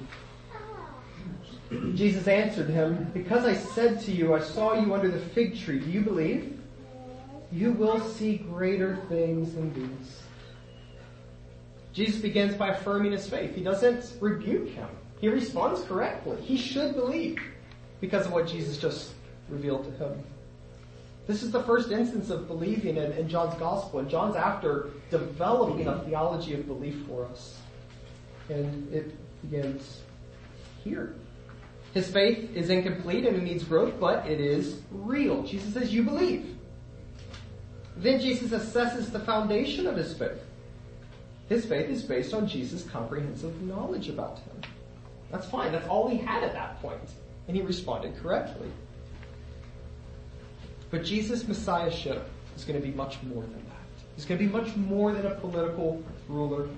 Jesus 1.96 2.28
answered 2.28 2.70
him, 2.70 3.10
Because 3.14 3.46
I 3.46 3.54
said 3.56 4.02
to 4.02 4.12
you, 4.12 4.36
I 4.36 4.40
saw 4.40 4.74
you 4.74 4.94
under 4.94 5.10
the 5.10 5.20
fig 5.20 5.58
tree, 5.58 5.80
do 5.80 5.90
you 5.90 6.02
believe? 6.02 6.60
You 7.52 7.72
will 7.72 8.00
see 8.00 8.38
greater 8.38 8.98
things 9.08 9.54
than 9.54 9.74
these. 9.74 10.22
Jesus 11.94 12.22
begins 12.22 12.56
by 12.56 12.70
affirming 12.70 13.14
his 13.14 13.28
faith. 13.28 13.56
He 13.56 13.64
doesn't 13.64 14.14
rebuke 14.20 14.70
him. 14.70 14.90
He 15.26 15.32
responds 15.32 15.82
correctly. 15.86 16.40
He 16.44 16.56
should 16.56 16.94
believe 16.94 17.42
because 18.00 18.28
of 18.28 18.32
what 18.32 18.48
Jesus 18.48 18.78
just 18.78 19.12
revealed 19.50 19.84
to 19.86 20.06
him. 20.06 20.24
This 21.26 21.42
is 21.42 21.50
the 21.50 21.64
first 21.64 21.90
instance 21.90 22.30
of 22.30 22.48
believing 22.48 22.98
in, 22.98 23.12
in 23.14 23.28
John's 23.28 23.56
gospel, 23.56 23.98
and 24.02 24.08
John's 24.08 24.36
after 24.36 24.92
developing 25.10 25.88
a 25.88 25.98
theology 26.04 26.54
of 26.54 26.68
belief 26.68 27.08
for 27.08 27.26
us. 27.26 27.58
And 28.50 28.94
it 28.94 29.16
begins 29.42 30.02
here. 30.84 31.16
His 31.96 32.08
faith 32.12 32.56
is 32.56 32.70
incomplete 32.70 33.26
and 33.26 33.36
it 33.36 33.42
needs 33.42 33.64
growth, 33.64 34.00
but 34.00 34.28
it 34.28 34.40
is 34.40 34.82
real. 34.92 35.42
Jesus 35.42 35.74
says, 35.74 35.92
you 35.92 36.04
believe. 36.04 36.56
Then 37.98 38.20
Jesus 38.20 38.52
assesses 38.52 39.12
the 39.12 39.22
foundation 39.22 39.88
of 39.88 39.98
his 39.98 40.16
faith. 40.16 40.44
His 41.50 41.66
faith 41.66 41.90
is 41.90 42.04
based 42.04 42.36
on 42.36 42.48
Jesus' 42.48 42.84
comprehensive 42.84 43.60
knowledge 43.64 44.08
about 44.08 44.38
him. 44.38 44.75
That's 45.32 45.48
fine. 45.48 45.72
That's 45.72 45.88
all 45.88 46.08
he 46.08 46.18
had 46.18 46.44
at 46.44 46.54
that 46.54 46.82
point. 46.82 47.00
And 47.48 47.56
he 47.56 47.64
responded 47.64 48.16
correctly. 48.22 48.72
But 50.92 51.04
Jesus' 51.04 51.48
messiahship 51.48 52.30
is 52.56 52.64
going 52.64 52.80
to 52.80 52.86
be 52.86 52.94
much 52.94 53.22
more 53.24 53.44
than 53.44 53.54
that. 53.54 54.06
He's 54.16 54.26
going 54.26 54.40
to 54.40 54.46
be 54.46 54.52
much 54.52 54.76
more 54.76 55.12
than 55.12 55.26
a 55.26 55.36
political 55.36 56.02
ruler. 56.30 56.70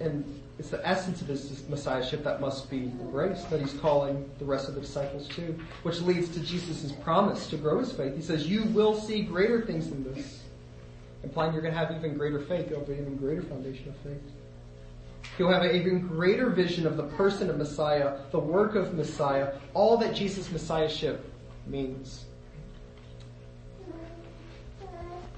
And 0.00 0.24
it's 0.58 0.70
the 0.70 0.86
essence 0.86 1.20
of 1.20 1.28
his 1.28 1.68
messiahship 1.68 2.24
that 2.24 2.40
must 2.40 2.70
be 2.70 2.84
embraced, 2.84 3.50
that 3.50 3.60
he's 3.60 3.74
calling 3.74 4.28
the 4.38 4.44
rest 4.44 4.68
of 4.68 4.74
the 4.74 4.80
disciples 4.80 5.28
to, 5.30 5.58
which 5.82 6.00
leads 6.00 6.28
to 6.30 6.40
Jesus' 6.40 6.92
promise 6.92 7.48
to 7.50 7.56
grow 7.56 7.78
his 7.80 7.92
faith. 7.92 8.14
He 8.14 8.22
says, 8.22 8.46
you 8.46 8.64
will 8.64 8.94
see 8.94 9.22
greater 9.22 9.62
things 9.62 9.90
than 9.90 10.04
this. 10.14 10.42
Implying 11.22 11.52
you're 11.52 11.62
going 11.62 11.74
to 11.74 11.78
have 11.78 11.90
even 11.90 12.16
greater 12.16 12.40
faith, 12.40 12.70
you'll 12.70 12.84
an 12.84 12.92
even 12.92 13.16
greater 13.16 13.42
foundation 13.42 13.88
of 13.88 13.96
faith. 13.98 14.22
You'll 15.38 15.52
have 15.52 15.62
an 15.62 15.74
even 15.74 16.06
greater 16.06 16.48
vision 16.48 16.86
of 16.86 16.96
the 16.96 17.02
person 17.02 17.50
of 17.50 17.56
Messiah, 17.56 18.18
the 18.30 18.38
work 18.38 18.76
of 18.76 18.94
Messiah, 18.94 19.54
all 19.74 19.96
that 19.96 20.14
Jesus' 20.14 20.50
messiahship 20.50 21.28
means. 21.66 22.26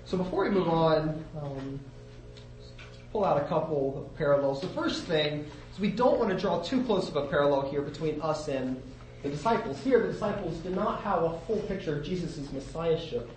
So 0.04 0.16
before 0.18 0.44
we 0.44 0.50
move 0.50 0.68
on, 0.68 1.24
um, 1.40 1.80
pull 3.10 3.24
out 3.24 3.42
a 3.42 3.46
couple 3.46 3.98
of 3.98 4.16
parallels. 4.16 4.60
The 4.60 4.68
first 4.68 5.04
thing 5.04 5.46
is 5.72 5.80
we 5.80 5.90
don't 5.90 6.18
want 6.18 6.30
to 6.30 6.38
draw 6.38 6.60
too 6.60 6.84
close 6.84 7.08
of 7.08 7.16
a 7.16 7.26
parallel 7.26 7.62
here 7.70 7.82
between 7.82 8.20
us 8.20 8.48
and 8.48 8.80
the 9.22 9.30
disciples. 9.30 9.80
Here, 9.80 10.00
the 10.06 10.12
disciples 10.12 10.58
did 10.58 10.76
not 10.76 11.00
have 11.02 11.22
a 11.22 11.38
full 11.46 11.60
picture 11.62 11.98
of 11.98 12.04
Jesus' 12.04 12.52
messiahship. 12.52 13.30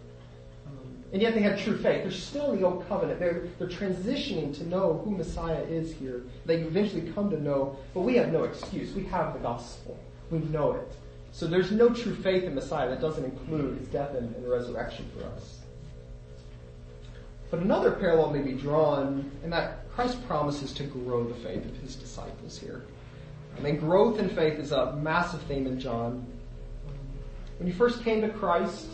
And 1.11 1.21
yet 1.21 1.33
they 1.33 1.41
had 1.41 1.57
true 1.57 1.77
faith. 1.77 2.03
They're 2.03 2.11
still 2.11 2.51
in 2.51 2.59
the 2.59 2.67
old 2.67 2.87
covenant. 2.87 3.19
They're, 3.19 3.47
they're 3.57 3.67
transitioning 3.67 4.55
to 4.57 4.67
know 4.67 5.01
who 5.03 5.11
Messiah 5.11 5.61
is 5.61 5.91
here. 5.93 6.21
They 6.45 6.57
eventually 6.57 7.11
come 7.13 7.31
to 7.31 7.41
know, 7.41 7.77
but 7.93 8.01
we 8.01 8.15
have 8.15 8.31
no 8.31 8.43
excuse. 8.43 8.93
We 8.93 9.05
have 9.05 9.33
the 9.33 9.39
gospel. 9.39 9.97
We 10.29 10.39
know 10.39 10.73
it. 10.73 10.95
So 11.31 11.47
there's 11.47 11.71
no 11.71 11.89
true 11.89 12.15
faith 12.15 12.43
in 12.43 12.53
Messiah 12.53 12.89
that 12.89 13.01
doesn't 13.01 13.23
include 13.23 13.79
his 13.79 13.87
death 13.87 14.13
and, 14.15 14.35
and 14.35 14.47
resurrection 14.47 15.09
for 15.17 15.25
us. 15.25 15.59
But 17.49 17.61
another 17.61 17.91
parallel 17.91 18.31
may 18.31 18.41
be 18.41 18.53
drawn 18.53 19.31
in 19.43 19.49
that 19.49 19.89
Christ 19.89 20.25
promises 20.27 20.71
to 20.73 20.83
grow 20.83 21.23
the 21.23 21.33
faith 21.35 21.65
of 21.65 21.75
his 21.77 21.95
disciples 21.95 22.59
here. 22.59 22.83
I 23.57 23.61
mean, 23.61 23.77
growth 23.77 24.19
in 24.19 24.29
faith 24.29 24.59
is 24.59 24.71
a 24.71 24.95
massive 24.95 25.41
theme 25.43 25.65
in 25.65 25.79
John. 25.79 26.25
When 27.57 27.67
you 27.67 27.73
first 27.73 28.03
came 28.03 28.21
to 28.21 28.29
Christ, 28.29 28.87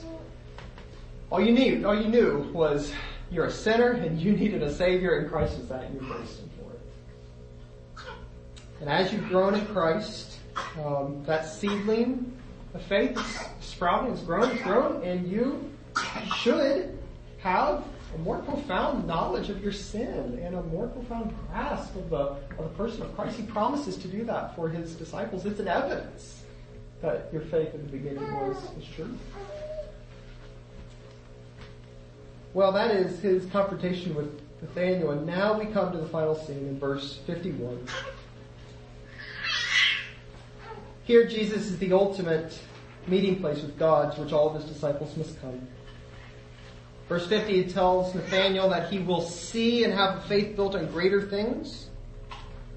all 1.31 1.41
you 1.41 1.51
knew, 1.51 1.87
all 1.87 1.99
you 1.99 2.07
knew 2.07 2.49
was 2.53 2.93
you're 3.31 3.45
a 3.45 3.51
sinner 3.51 3.91
and 3.91 4.19
you 4.19 4.33
needed 4.33 4.61
a 4.61 4.73
savior 4.73 5.19
and 5.19 5.29
Christ 5.29 5.57
is 5.59 5.67
that 5.69 5.83
and 5.85 5.95
you're 5.95 6.17
him 6.17 6.49
for 6.59 6.71
it. 6.71 8.05
And 8.79 8.89
as 8.89 9.11
you've 9.11 9.27
grown 9.27 9.55
in 9.55 9.65
Christ, 9.67 10.37
um, 10.83 11.23
that 11.25 11.47
seedling 11.47 12.31
of 12.73 12.81
faith 12.83 13.17
is 13.17 13.65
sprouting, 13.65 14.13
it's 14.13 14.21
grown, 14.21 14.51
it's 14.51 14.61
grown, 14.61 15.03
and 15.03 15.27
you 15.27 15.71
should 16.37 16.97
have 17.39 17.83
a 18.13 18.17
more 18.19 18.37
profound 18.39 19.07
knowledge 19.07 19.49
of 19.49 19.61
your 19.61 19.71
sin 19.71 20.39
and 20.41 20.55
a 20.55 20.63
more 20.63 20.87
profound 20.87 21.35
grasp 21.47 21.95
of 21.95 22.09
the, 22.09 22.17
of 22.17 22.57
the 22.57 22.69
person 22.77 23.01
of 23.01 23.13
Christ. 23.15 23.37
He 23.37 23.43
promises 23.43 23.97
to 23.97 24.07
do 24.07 24.23
that 24.25 24.55
for 24.55 24.69
his 24.69 24.95
disciples. 24.95 25.45
It's 25.45 25.59
an 25.59 25.67
evidence 25.67 26.43
that 27.01 27.29
your 27.33 27.41
faith 27.41 27.73
at 27.73 27.83
the 27.83 27.97
beginning 27.97 28.31
was, 28.33 28.55
was 28.75 28.85
true. 28.95 29.17
Well, 32.55 32.71
that 32.71 32.91
is 32.91 33.19
his 33.19 33.45
confrontation 33.47 34.15
with 34.15 34.41
Nathaniel, 34.61 35.11
and 35.11 35.25
now 35.25 35.59
we 35.59 35.65
come 35.65 35.91
to 35.91 35.97
the 35.97 36.07
final 36.07 36.35
scene 36.35 36.59
in 36.59 36.79
verse 36.79 37.19
51. 37.27 37.85
Here 41.03 41.27
Jesus 41.27 41.65
is 41.65 41.77
the 41.79 41.91
ultimate 41.91 42.57
meeting 43.07 43.41
place 43.41 43.61
with 43.61 43.77
God 43.77 44.15
to 44.15 44.21
which 44.21 44.31
all 44.31 44.47
of 44.47 44.55
his 44.55 44.71
disciples 44.71 45.17
must 45.17 45.37
come. 45.41 45.67
Verse 47.09 47.27
50 47.27 47.65
tells 47.73 48.15
Nathanael 48.15 48.69
that 48.69 48.89
he 48.89 48.99
will 48.99 49.19
see 49.19 49.83
and 49.83 49.91
have 49.91 50.23
faith 50.23 50.55
built 50.55 50.75
on 50.75 50.89
greater 50.91 51.23
things. 51.23 51.89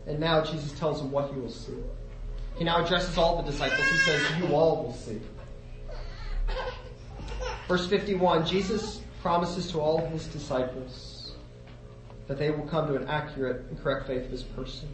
And 0.08 0.18
now 0.18 0.42
Jesus 0.42 0.76
tells 0.76 1.00
him 1.00 1.12
what 1.12 1.32
he 1.32 1.38
will 1.38 1.52
see. 1.52 1.78
He 2.56 2.64
now 2.64 2.84
addresses 2.84 3.16
all 3.16 3.40
the 3.40 3.48
disciples. 3.48 3.88
He 3.88 3.96
says, 3.98 4.22
you 4.40 4.56
all 4.56 4.82
will 4.82 4.94
see. 4.94 5.20
Verse 7.68 7.86
51, 7.86 8.44
Jesus 8.44 9.02
promises 9.22 9.70
to 9.72 9.80
all 9.80 10.06
his 10.06 10.26
disciples 10.26 11.32
that 12.26 12.38
they 12.38 12.50
will 12.50 12.66
come 12.66 12.86
to 12.86 12.94
an 12.94 13.08
accurate 13.08 13.64
and 13.70 13.82
correct 13.82 14.06
faith 14.06 14.24
of 14.24 14.30
his 14.30 14.42
person. 14.42 14.88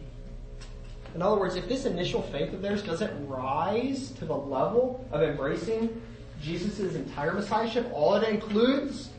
In 1.13 1.21
other 1.21 1.37
words, 1.37 1.55
if 1.55 1.67
this 1.67 1.85
initial 1.85 2.21
faith 2.21 2.53
of 2.53 2.61
theirs 2.61 2.83
doesn't 2.83 3.27
rise 3.27 4.11
to 4.11 4.25
the 4.25 4.35
level 4.35 5.07
of 5.11 5.21
embracing 5.21 6.01
Jesus' 6.41 6.95
entire 6.95 7.33
messiahship, 7.33 7.89
all 7.93 8.15
it 8.15 8.27
includes, 8.27 9.09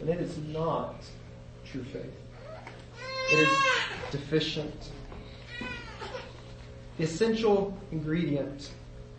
then 0.00 0.08
it 0.08 0.20
is 0.20 0.36
not 0.38 0.96
true 1.64 1.84
faith. 1.84 2.12
It 3.32 3.38
is 3.38 3.58
deficient. 4.10 4.90
The 6.98 7.04
essential 7.04 7.78
ingredient 7.92 8.70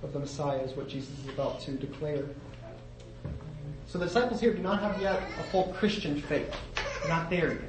of 0.04 0.12
the 0.14 0.20
Messiah 0.20 0.60
is 0.60 0.76
what 0.76 0.90
Jesus 0.90 1.18
is 1.20 1.30
about 1.30 1.62
to 1.62 1.72
declare. 1.72 2.26
So 3.92 4.00
the 4.00 4.06
disciples 4.06 4.40
here 4.40 4.54
do 4.54 4.62
not 4.62 4.80
have 4.80 5.02
yet 5.02 5.22
a 5.38 5.44
full 5.44 5.74
Christian 5.78 6.22
faith. 6.22 6.56
They're 7.02 7.10
not 7.10 7.30
there 7.30 7.50
yet. 7.50 7.62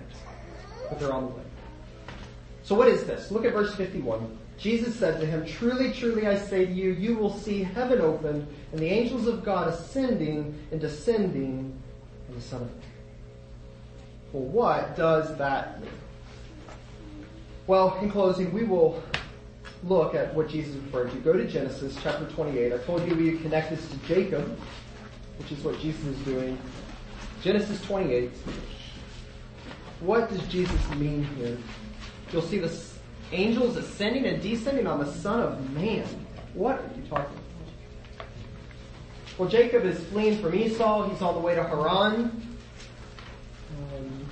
But 0.89 1.01
they're 1.01 1.13
on 1.13 1.25
the 1.25 1.31
way. 1.33 1.43
So 2.63 2.77
what 2.77 2.87
is 2.87 3.03
this? 3.03 3.33
Look 3.33 3.45
at 3.45 3.53
verse 3.53 3.75
51. 3.75 4.39
Jesus 4.57 4.95
said 4.95 5.19
to 5.19 5.27
him, 5.27 5.45
Truly, 5.45 5.93
truly 5.93 6.29
I 6.29 6.37
say 6.37 6.65
to 6.65 6.73
you, 6.73 6.93
you 6.93 7.17
will 7.17 7.37
see 7.37 7.65
heaven 7.65 8.01
opened 8.01 8.47
and 8.71 8.81
the 8.81 8.87
angels 8.87 9.27
of 9.27 9.45
God 9.45 9.67
ascending 9.67 10.57
and 10.71 10.81
descending 10.81 11.77
on 12.29 12.35
the 12.37 12.41
Son 12.41 12.63
of 12.63 12.69
Man. 12.69 12.83
Well, 14.33 14.45
what 14.45 14.97
does 14.97 15.37
that 15.39 15.81
mean? 15.81 15.91
Well, 17.67 17.99
in 18.01 18.09
closing, 18.13 18.53
we 18.53 18.63
will 18.63 19.03
look 19.83 20.15
at 20.15 20.33
what 20.35 20.49
Jesus 20.49 20.77
referred 20.77 21.11
to. 21.11 21.17
Go 21.17 21.33
to 21.33 21.49
Genesis 21.49 21.99
chapter 22.01 22.27
28. 22.27 22.73
I 22.73 22.79
told 22.79 23.05
you 23.09 23.17
we 23.17 23.39
connect 23.39 23.71
this 23.71 23.85
to 23.89 23.97
Jacob, 24.07 24.57
which 25.43 25.59
is 25.59 25.65
what 25.65 25.79
Jesus 25.81 26.05
is 26.05 26.19
doing. 26.19 26.59
Genesis 27.43 27.81
28. 27.83 28.31
What 30.01 30.29
does 30.29 30.43
Jesus 30.47 30.89
mean 30.95 31.25
here? 31.37 31.59
You'll 32.33 32.43
see 32.43 32.59
the 32.59 32.73
angels 33.33 33.77
ascending 33.77 34.27
and 34.27 34.41
descending 34.41 34.87
on 34.87 35.01
the 35.01 35.13
Son 35.13 35.41
of 35.41 35.71
Man. 35.73 36.07
What 36.55 36.79
are 36.79 36.91
you 36.97 37.03
talking 37.09 37.33
about? 37.33 38.27
Well, 39.39 39.49
Jacob 39.49 39.85
is 39.85 39.99
fleeing 40.07 40.39
from 40.39 40.55
Esau. 40.55 41.09
He's 41.09 41.23
on 41.23 41.35
the 41.35 41.41
way 41.41 41.55
to 41.55 41.65
Haran. 41.65 42.57
Um, 43.79 44.27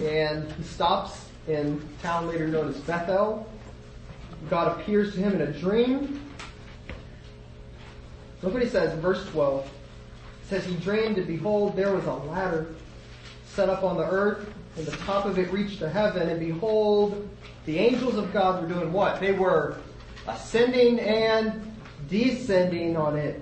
and 0.00 0.50
he 0.52 0.62
stops 0.62 1.26
in 1.48 1.86
a 1.98 2.02
town 2.02 2.28
later 2.28 2.48
known 2.48 2.70
as 2.70 2.76
Bethel. 2.78 3.46
God 4.48 4.80
appears 4.80 5.14
to 5.14 5.20
him 5.20 5.34
in 5.34 5.42
a 5.42 5.52
dream. 5.52 6.20
Look 8.42 8.54
what 8.54 8.62
he 8.62 8.68
says 8.68 8.92
in 8.92 9.00
verse 9.00 9.26
12. 9.30 9.68
Says, 10.48 10.64
He 10.64 10.74
dreamed 10.76 11.18
and 11.18 11.26
behold, 11.26 11.76
there 11.76 11.94
was 11.94 12.04
a 12.04 12.12
ladder 12.12 12.74
set 13.46 13.68
up 13.68 13.82
on 13.82 13.96
the 13.96 14.04
earth, 14.04 14.52
and 14.76 14.86
the 14.86 14.96
top 14.98 15.26
of 15.26 15.38
it 15.38 15.50
reached 15.52 15.78
to 15.78 15.88
heaven, 15.88 16.28
and 16.28 16.40
behold, 16.40 17.28
the 17.66 17.78
angels 17.78 18.16
of 18.16 18.32
God 18.32 18.62
were 18.62 18.68
doing 18.68 18.92
what? 18.92 19.20
They 19.20 19.32
were 19.32 19.76
ascending 20.26 21.00
and 21.00 21.72
descending 22.08 22.96
on 22.96 23.16
it. 23.16 23.40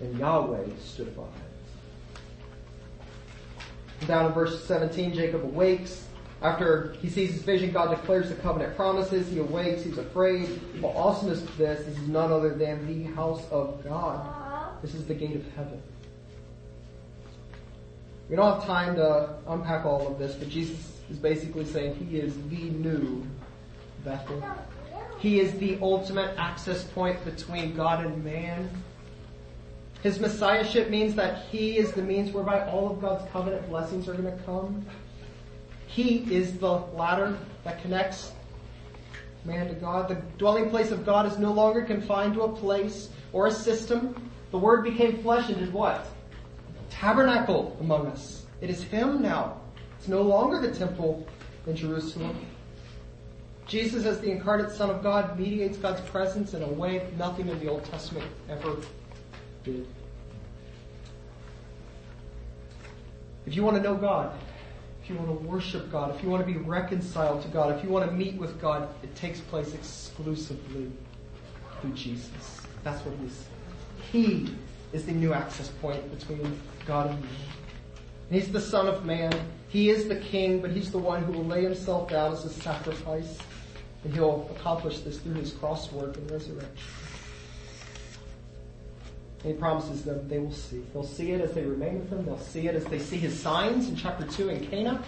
And 0.00 0.18
Yahweh 0.18 0.64
stood 0.82 1.16
by. 1.16 1.22
It. 1.22 1.28
Down 4.08 4.26
in 4.26 4.32
verse 4.32 4.64
17, 4.64 5.14
Jacob 5.14 5.44
awakes. 5.44 6.06
After 6.42 6.94
he 7.00 7.08
sees 7.08 7.32
his 7.32 7.42
vision, 7.42 7.72
God 7.72 7.90
declares 7.90 8.28
the 8.28 8.34
covenant 8.34 8.76
promises. 8.76 9.28
He 9.28 9.38
awakes. 9.38 9.82
He's 9.82 9.96
afraid. 9.96 10.60
Well, 10.80 10.92
awesomeness 10.96 11.42
to 11.42 11.52
this, 11.56 11.86
this 11.86 11.96
is 11.96 12.08
none 12.08 12.32
other 12.32 12.54
than 12.54 12.86
the 12.86 13.04
house 13.14 13.48
of 13.50 13.82
God. 13.84 14.43
This 14.84 14.94
is 14.94 15.06
the 15.06 15.14
gate 15.14 15.34
of 15.34 15.50
heaven. 15.54 15.80
We 18.28 18.36
don't 18.36 18.60
have 18.60 18.66
time 18.66 18.96
to 18.96 19.34
unpack 19.48 19.86
all 19.86 20.06
of 20.06 20.18
this, 20.18 20.34
but 20.34 20.50
Jesus 20.50 21.00
is 21.08 21.16
basically 21.16 21.64
saying 21.64 21.94
he 21.94 22.18
is 22.18 22.34
the 22.50 22.68
new 22.68 23.26
Bethel. 24.04 24.44
He 25.18 25.40
is 25.40 25.54
the 25.54 25.78
ultimate 25.80 26.34
access 26.36 26.84
point 26.84 27.24
between 27.24 27.74
God 27.74 28.04
and 28.04 28.22
man. 28.22 28.68
His 30.02 30.20
messiahship 30.20 30.90
means 30.90 31.14
that 31.14 31.46
he 31.46 31.78
is 31.78 31.92
the 31.92 32.02
means 32.02 32.32
whereby 32.32 32.68
all 32.68 32.90
of 32.90 33.00
God's 33.00 33.26
covenant 33.30 33.66
blessings 33.70 34.06
are 34.06 34.12
going 34.12 34.36
to 34.36 34.44
come. 34.44 34.84
He 35.86 36.30
is 36.30 36.58
the 36.58 36.72
ladder 36.72 37.38
that 37.64 37.80
connects 37.80 38.32
man 39.46 39.66
to 39.68 39.74
God. 39.76 40.08
The 40.08 40.20
dwelling 40.36 40.68
place 40.68 40.90
of 40.90 41.06
God 41.06 41.24
is 41.24 41.38
no 41.38 41.52
longer 41.52 41.80
confined 41.80 42.34
to 42.34 42.42
a 42.42 42.52
place 42.52 43.08
or 43.32 43.46
a 43.46 43.50
system. 43.50 44.14
The 44.54 44.60
Word 44.60 44.84
became 44.84 45.20
flesh 45.20 45.48
and 45.48 45.58
did 45.58 45.72
what? 45.72 46.06
Tabernacle 46.88 47.76
among 47.80 48.06
us. 48.06 48.46
It 48.60 48.70
is 48.70 48.84
Him 48.84 49.20
now. 49.20 49.60
It's 49.98 50.06
no 50.06 50.22
longer 50.22 50.60
the 50.60 50.72
temple 50.72 51.26
in 51.66 51.74
Jerusalem. 51.74 52.38
Jesus, 53.66 54.04
as 54.04 54.20
the 54.20 54.30
incarnate 54.30 54.70
Son 54.70 54.90
of 54.90 55.02
God, 55.02 55.36
mediates 55.40 55.76
God's 55.76 56.02
presence 56.02 56.54
in 56.54 56.62
a 56.62 56.68
way 56.68 57.04
nothing 57.18 57.48
in 57.48 57.58
the 57.58 57.68
Old 57.68 57.84
Testament 57.86 58.30
ever 58.48 58.76
did. 59.64 59.88
If 63.46 63.56
you 63.56 63.64
want 63.64 63.76
to 63.76 63.82
know 63.82 63.96
God, 63.96 64.38
if 65.02 65.10
you 65.10 65.16
want 65.16 65.30
to 65.30 65.48
worship 65.48 65.90
God, 65.90 66.14
if 66.14 66.22
you 66.22 66.28
want 66.28 66.46
to 66.46 66.52
be 66.52 66.60
reconciled 66.60 67.42
to 67.42 67.48
God, 67.48 67.76
if 67.76 67.82
you 67.82 67.90
want 67.90 68.08
to 68.08 68.12
meet 68.12 68.36
with 68.36 68.60
God, 68.60 68.88
it 69.02 69.12
takes 69.16 69.40
place 69.40 69.74
exclusively 69.74 70.92
through 71.80 71.92
Jesus. 71.94 72.60
That's 72.84 73.04
what 73.04 73.16
he's. 73.20 73.48
He 74.14 74.46
is 74.92 75.06
the 75.06 75.12
new 75.12 75.34
access 75.34 75.70
point 75.82 76.08
between 76.16 76.60
God 76.86 77.10
and 77.10 77.20
man. 77.20 77.32
He's 78.30 78.52
the 78.52 78.60
Son 78.60 78.86
of 78.86 79.04
Man. 79.04 79.32
He 79.68 79.90
is 79.90 80.06
the 80.06 80.14
King, 80.14 80.60
but 80.60 80.70
He's 80.70 80.92
the 80.92 80.98
one 80.98 81.24
who 81.24 81.32
will 81.32 81.44
lay 81.44 81.64
Himself 81.64 82.10
down 82.10 82.32
as 82.32 82.44
a 82.44 82.48
sacrifice. 82.48 83.36
And 84.04 84.14
He'll 84.14 84.48
accomplish 84.56 85.00
this 85.00 85.18
through 85.18 85.34
His 85.34 85.50
cross 85.50 85.90
work 85.90 86.16
and 86.16 86.30
resurrection. 86.30 86.88
And 89.42 89.52
he 89.52 89.58
promises 89.58 90.04
them 90.04 90.28
they 90.28 90.38
will 90.38 90.52
see. 90.52 90.84
They'll 90.92 91.02
see 91.02 91.32
it 91.32 91.40
as 91.40 91.52
they 91.52 91.64
remain 91.64 91.98
with 91.98 92.10
him. 92.10 92.24
They'll 92.24 92.38
see 92.38 92.68
it 92.68 92.76
as 92.76 92.84
they 92.84 93.00
see 93.00 93.16
his 93.16 93.38
signs 93.38 93.88
in 93.88 93.96
chapter 93.96 94.24
2 94.24 94.48
in 94.48 94.66
Cana. 94.68 95.02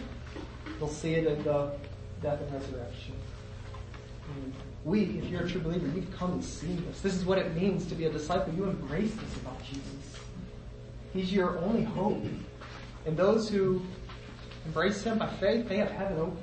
They'll 0.81 0.89
see 0.89 1.15
it 1.15 1.29
in 1.29 1.45
the 1.45 1.71
death 2.21 2.41
and 2.41 2.53
resurrection. 2.53 3.15
We, 4.87 5.19
if 5.19 5.25
you're 5.25 5.43
a 5.43 5.51
true 5.51 5.61
believer, 5.61 5.89
you've 5.89 6.17
come 6.17 6.35
and 6.35 6.45
seen 6.45 6.81
this. 6.87 7.01
This 7.01 7.17
is 7.17 7.25
what 7.25 7.39
it 7.39 7.57
means 7.57 7.87
to 7.87 7.97
be 7.97 8.05
a 8.05 8.11
disciple. 8.11 8.55
You 8.55 8.67
embrace 8.67 9.13
this 9.17 9.37
about 9.39 9.61
Jesus. 9.65 9.83
He's 11.13 11.33
your 11.33 11.59
only 11.59 11.83
hope. 11.83 12.23
And 13.05 13.17
those 13.17 13.49
who 13.49 13.83
embrace 14.65 15.03
him 15.03 15.19
by 15.19 15.27
faith, 15.27 15.69
they 15.69 15.79
have 15.79 15.91
heaven 15.91 16.21
open. 16.21 16.39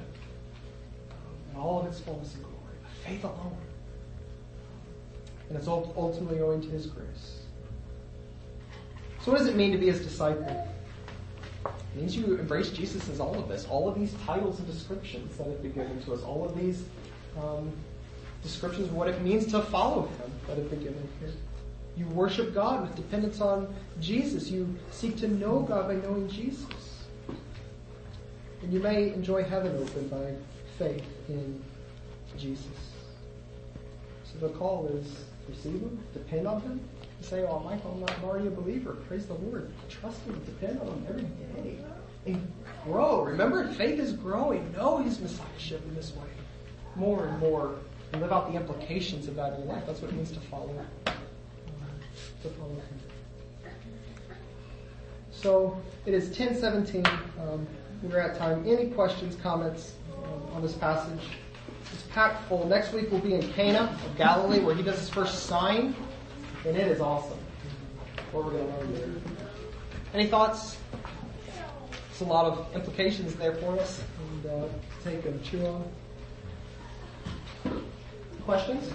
In 1.52 1.58
all 1.58 1.80
of 1.80 1.88
its 1.88 2.02
fullness 2.02 2.34
and 2.34 2.44
glory. 2.44 2.76
By 2.84 3.10
faith 3.10 3.24
alone. 3.24 3.58
And 5.48 5.58
it's 5.58 5.70
ultimately 5.70 6.42
owing 6.42 6.62
to 6.64 6.68
his 6.68 6.88
grace. 6.88 7.44
So 9.22 9.32
what 9.32 9.38
does 9.38 9.48
it 9.48 9.56
mean 9.56 9.72
to 9.72 9.78
be 9.78 9.86
his 9.86 10.02
disciple? 10.02 10.68
It 11.66 11.96
means 11.96 12.14
you 12.14 12.36
embrace 12.36 12.72
Jesus 12.72 13.08
as 13.08 13.22
all 13.22 13.40
of 13.40 13.48
this, 13.48 13.66
all 13.68 13.88
of 13.88 13.98
these 13.98 14.14
titles 14.26 14.60
and 14.60 14.68
descriptions 14.68 15.38
that 15.38 15.48
have 15.48 15.62
been 15.62 15.72
given 15.72 16.04
to 16.04 16.14
us, 16.14 16.24
all 16.24 16.44
of 16.44 16.58
these 16.58 16.84
um, 17.42 17.72
descriptions 18.44 18.90
of 18.90 18.94
what 18.94 19.08
it 19.08 19.22
means 19.22 19.48
to 19.48 19.62
follow 19.62 20.04
him 20.04 20.32
that 20.48 20.58
have 20.58 20.70
been 20.70 20.84
given 20.84 21.10
here. 21.20 21.30
You 21.98 22.08
worship 22.08 22.54
God 22.54 22.82
with 22.82 22.96
dependence 22.96 23.40
on 23.40 23.74
Jesus. 24.00 24.50
You 24.50 24.76
seek 24.92 25.18
to 25.18 25.28
know 25.28 25.62
God 25.62 25.88
by 25.88 25.96
knowing 25.96 26.28
Jesus. 26.28 27.06
And 28.62 28.74
you 28.74 28.80
may 28.80 29.14
enjoy 29.14 29.44
heaven 29.44 29.76
open 29.78 30.08
by 30.08 30.34
faith 30.78 31.06
in 31.30 31.62
Jesus. 32.38 32.66
So 34.26 34.48
the 34.48 34.54
call 34.54 34.88
is 34.88 35.26
receive 35.48 35.82
Him, 35.82 36.00
depend 36.14 36.48
on 36.48 36.62
Him, 36.62 36.80
say, 37.22 37.44
oh, 37.44 37.60
Michael, 37.60 38.04
I'm 38.08 38.24
already 38.24 38.48
a 38.48 38.52
believer. 38.52 38.94
Praise 39.08 39.26
the 39.26 39.34
Lord. 39.34 39.72
Trust 39.90 40.22
Him, 40.24 40.42
depend 40.46 40.80
on 40.82 40.88
Him 40.88 41.06
every 41.10 41.24
day. 41.64 41.78
And 42.26 42.52
grow. 42.86 43.24
Remember, 43.24 43.68
faith 43.74 44.00
is 44.00 44.14
growing. 44.14 44.72
Know 44.74 44.98
His 44.98 45.20
Messiahship 45.20 45.84
in 45.84 45.96
this 45.96 46.14
way. 46.16 46.28
More 46.96 47.28
and 47.28 47.40
more. 47.40 47.76
And 48.14 48.22
live 48.22 48.32
out 48.32 48.52
the 48.52 48.58
implications 48.58 49.28
of 49.28 49.36
that 49.36 49.54
in 49.54 49.66
your 49.66 49.74
life. 49.74 49.84
That's 49.88 50.00
what 50.02 50.12
it 50.12 50.16
means 50.16 50.32
to 50.32 50.40
follow. 50.40 50.74
To 51.06 52.50
follow 52.50 52.70
Him. 52.70 53.00
So, 55.32 55.82
it 56.06 56.14
is 56.14 56.26
1017. 56.28 57.06
Um, 57.42 57.68
we're 58.04 58.20
at 58.20 58.38
time. 58.38 58.64
Any 58.68 58.92
questions, 58.92 59.36
comments 59.42 59.94
um, 60.24 60.56
on 60.56 60.62
this 60.62 60.74
passage? 60.74 61.22
It's 61.92 62.04
packed 62.12 62.48
full. 62.48 62.68
Next 62.68 62.94
week 62.94 63.12
we'll 63.12 63.20
be 63.20 63.34
in 63.34 63.48
Cana 63.54 63.98
of 64.06 64.18
Galilee 64.18 64.60
where 64.60 64.76
he 64.76 64.84
does 64.84 65.00
his 65.00 65.10
first 65.10 65.48
sign. 65.48 65.96
And 66.66 66.78
it 66.78 66.88
is 66.88 67.02
awesome 67.02 67.40
what 68.32 68.46
we're 68.46 68.52
going 68.52 68.68
to 68.68 68.80
learn 68.80 68.94
there. 68.94 69.10
Any 70.14 70.28
thoughts? 70.28 70.78
It's 72.12 72.22
a 72.22 72.26
lot 72.26 72.46
of 72.46 72.76
implications 72.76 73.36
there 73.36 73.56
for 73.56 73.80
us. 73.80 74.04
And 74.32 74.46
uh, 74.46 74.68
take 75.04 75.24
them, 75.24 75.42
chew 75.44 75.66
on. 75.66 75.84
Questions? 78.46 78.92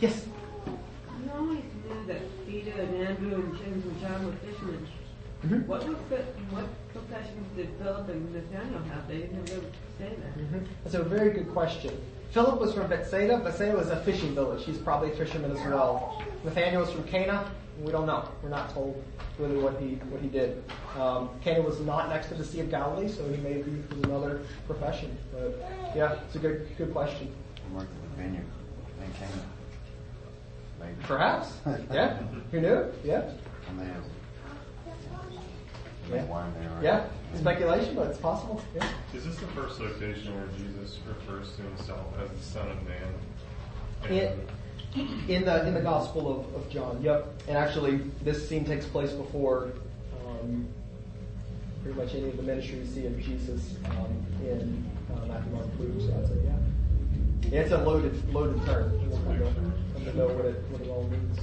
Yes? 0.00 0.24
You 0.66 1.30
always 1.36 1.58
knew 1.58 2.06
that 2.06 2.46
Peter 2.46 2.72
and 2.80 2.94
Andrew 3.02 3.34
and 3.34 3.58
James 3.58 3.84
and 3.84 4.00
John 4.00 4.26
were 4.26 4.32
fishermen. 4.32 4.86
Mm-hmm. 5.44 5.66
What 5.66 5.86
was 5.86 5.96
what 6.50 6.64
professions 6.94 7.46
did 7.54 7.68
Philip 7.78 8.08
and 8.08 8.32
Nathaniel 8.32 8.82
have? 8.84 9.06
They 9.06 9.18
didn't 9.18 9.50
really 9.50 9.66
say 9.98 10.08
that. 10.08 10.38
Mm-hmm. 10.38 10.58
That's 10.82 10.94
a 10.94 11.02
very 11.02 11.30
good 11.30 11.50
question. 11.52 12.00
Philip 12.30 12.58
was 12.58 12.72
from 12.72 12.88
Bethsaida. 12.88 13.36
Bethsaida 13.38 13.76
was 13.76 13.90
a 13.90 14.02
fishing 14.04 14.34
village. 14.34 14.64
He's 14.64 14.78
probably 14.78 15.12
a 15.12 15.16
fisherman 15.16 15.50
as 15.50 15.58
well. 15.58 16.22
Nathaniel 16.42 16.80
was 16.80 16.90
from 16.90 17.04
Cana. 17.04 17.50
We 17.82 17.90
don't 17.90 18.06
know. 18.06 18.28
We're 18.42 18.50
not 18.50 18.72
told 18.72 19.02
really 19.38 19.58
what 19.58 19.80
he 19.80 19.94
what 20.10 20.20
he 20.20 20.28
did. 20.28 20.62
Um, 20.98 21.30
Cana 21.42 21.60
was 21.62 21.80
not 21.80 22.08
next 22.08 22.28
to 22.28 22.34
the 22.34 22.44
Sea 22.44 22.60
of 22.60 22.70
Galilee, 22.70 23.08
so 23.08 23.28
he 23.28 23.36
may 23.38 23.54
be 23.54 23.82
from 23.88 24.04
another 24.04 24.42
profession. 24.66 25.16
But 25.32 25.58
yeah, 25.94 26.20
it's 26.26 26.36
a 26.36 26.38
good 26.38 26.68
good 26.78 26.92
question. 26.92 27.34
He 27.54 27.74
worked 27.74 27.90
at 27.90 28.16
the 28.16 28.22
vineyard 28.22 28.46
in 29.00 29.12
Cana. 29.14 29.42
Maybe. 30.80 30.94
Perhaps. 31.02 31.52
yeah. 31.92 32.18
Who 32.52 32.60
knew? 32.60 32.92
Yeah. 33.04 33.30
And 33.68 33.80
they 33.80 33.86
have 33.86 34.04
yeah. 36.12 36.24
wine 36.24 36.52
there. 36.60 36.70
Right? 36.70 36.82
Yeah. 36.82 37.06
Speculation, 37.36 37.94
but 37.96 38.08
it's 38.08 38.18
possible. 38.18 38.62
Yeah. 38.74 38.88
Is 39.14 39.24
this 39.24 39.36
the 39.36 39.46
first 39.48 39.80
location 39.80 40.34
where 40.34 40.46
Jesus 40.58 40.98
refers 41.08 41.56
to 41.56 41.62
himself 41.62 42.06
as 42.22 42.30
the 42.30 42.44
Son 42.44 42.68
of 42.68 42.78
Man? 42.84 43.14
In, 44.10 44.40
in 45.28 45.44
the 45.44 45.66
in 45.66 45.74
the 45.74 45.80
Gospel 45.80 46.30
of, 46.30 46.54
of 46.54 46.70
John, 46.70 47.02
yep. 47.02 47.26
And 47.48 47.56
actually, 47.56 47.96
this 48.22 48.48
scene 48.48 48.64
takes 48.64 48.86
place 48.86 49.12
before 49.12 49.72
um, 50.26 50.66
pretty 51.82 51.98
much 51.98 52.14
any 52.14 52.28
of 52.28 52.36
the 52.36 52.42
ministry 52.42 52.78
we 52.78 52.86
see 52.86 53.06
of 53.06 53.20
Jesus 53.20 53.76
um, 53.86 54.24
in 54.42 54.84
uh, 55.12 55.26
Matthew, 55.26 55.52
Mark, 55.52 55.66
Luke. 55.78 56.00
So 56.00 56.16
I'd 56.18 56.28
say, 56.28 56.34
yeah. 56.44 57.50
yeah 57.50 57.60
it's 57.62 57.72
a 57.72 57.78
loaded 57.78 58.32
loaded 58.32 58.64
term. 58.64 58.92
We'll 59.08 59.20
kind 59.22 59.42
of 59.42 60.14
know 60.16 60.28
what 60.28 60.44
it 60.44 60.64
what 60.70 60.80
it 60.80 60.88
all 60.88 61.04
means. 61.08 61.38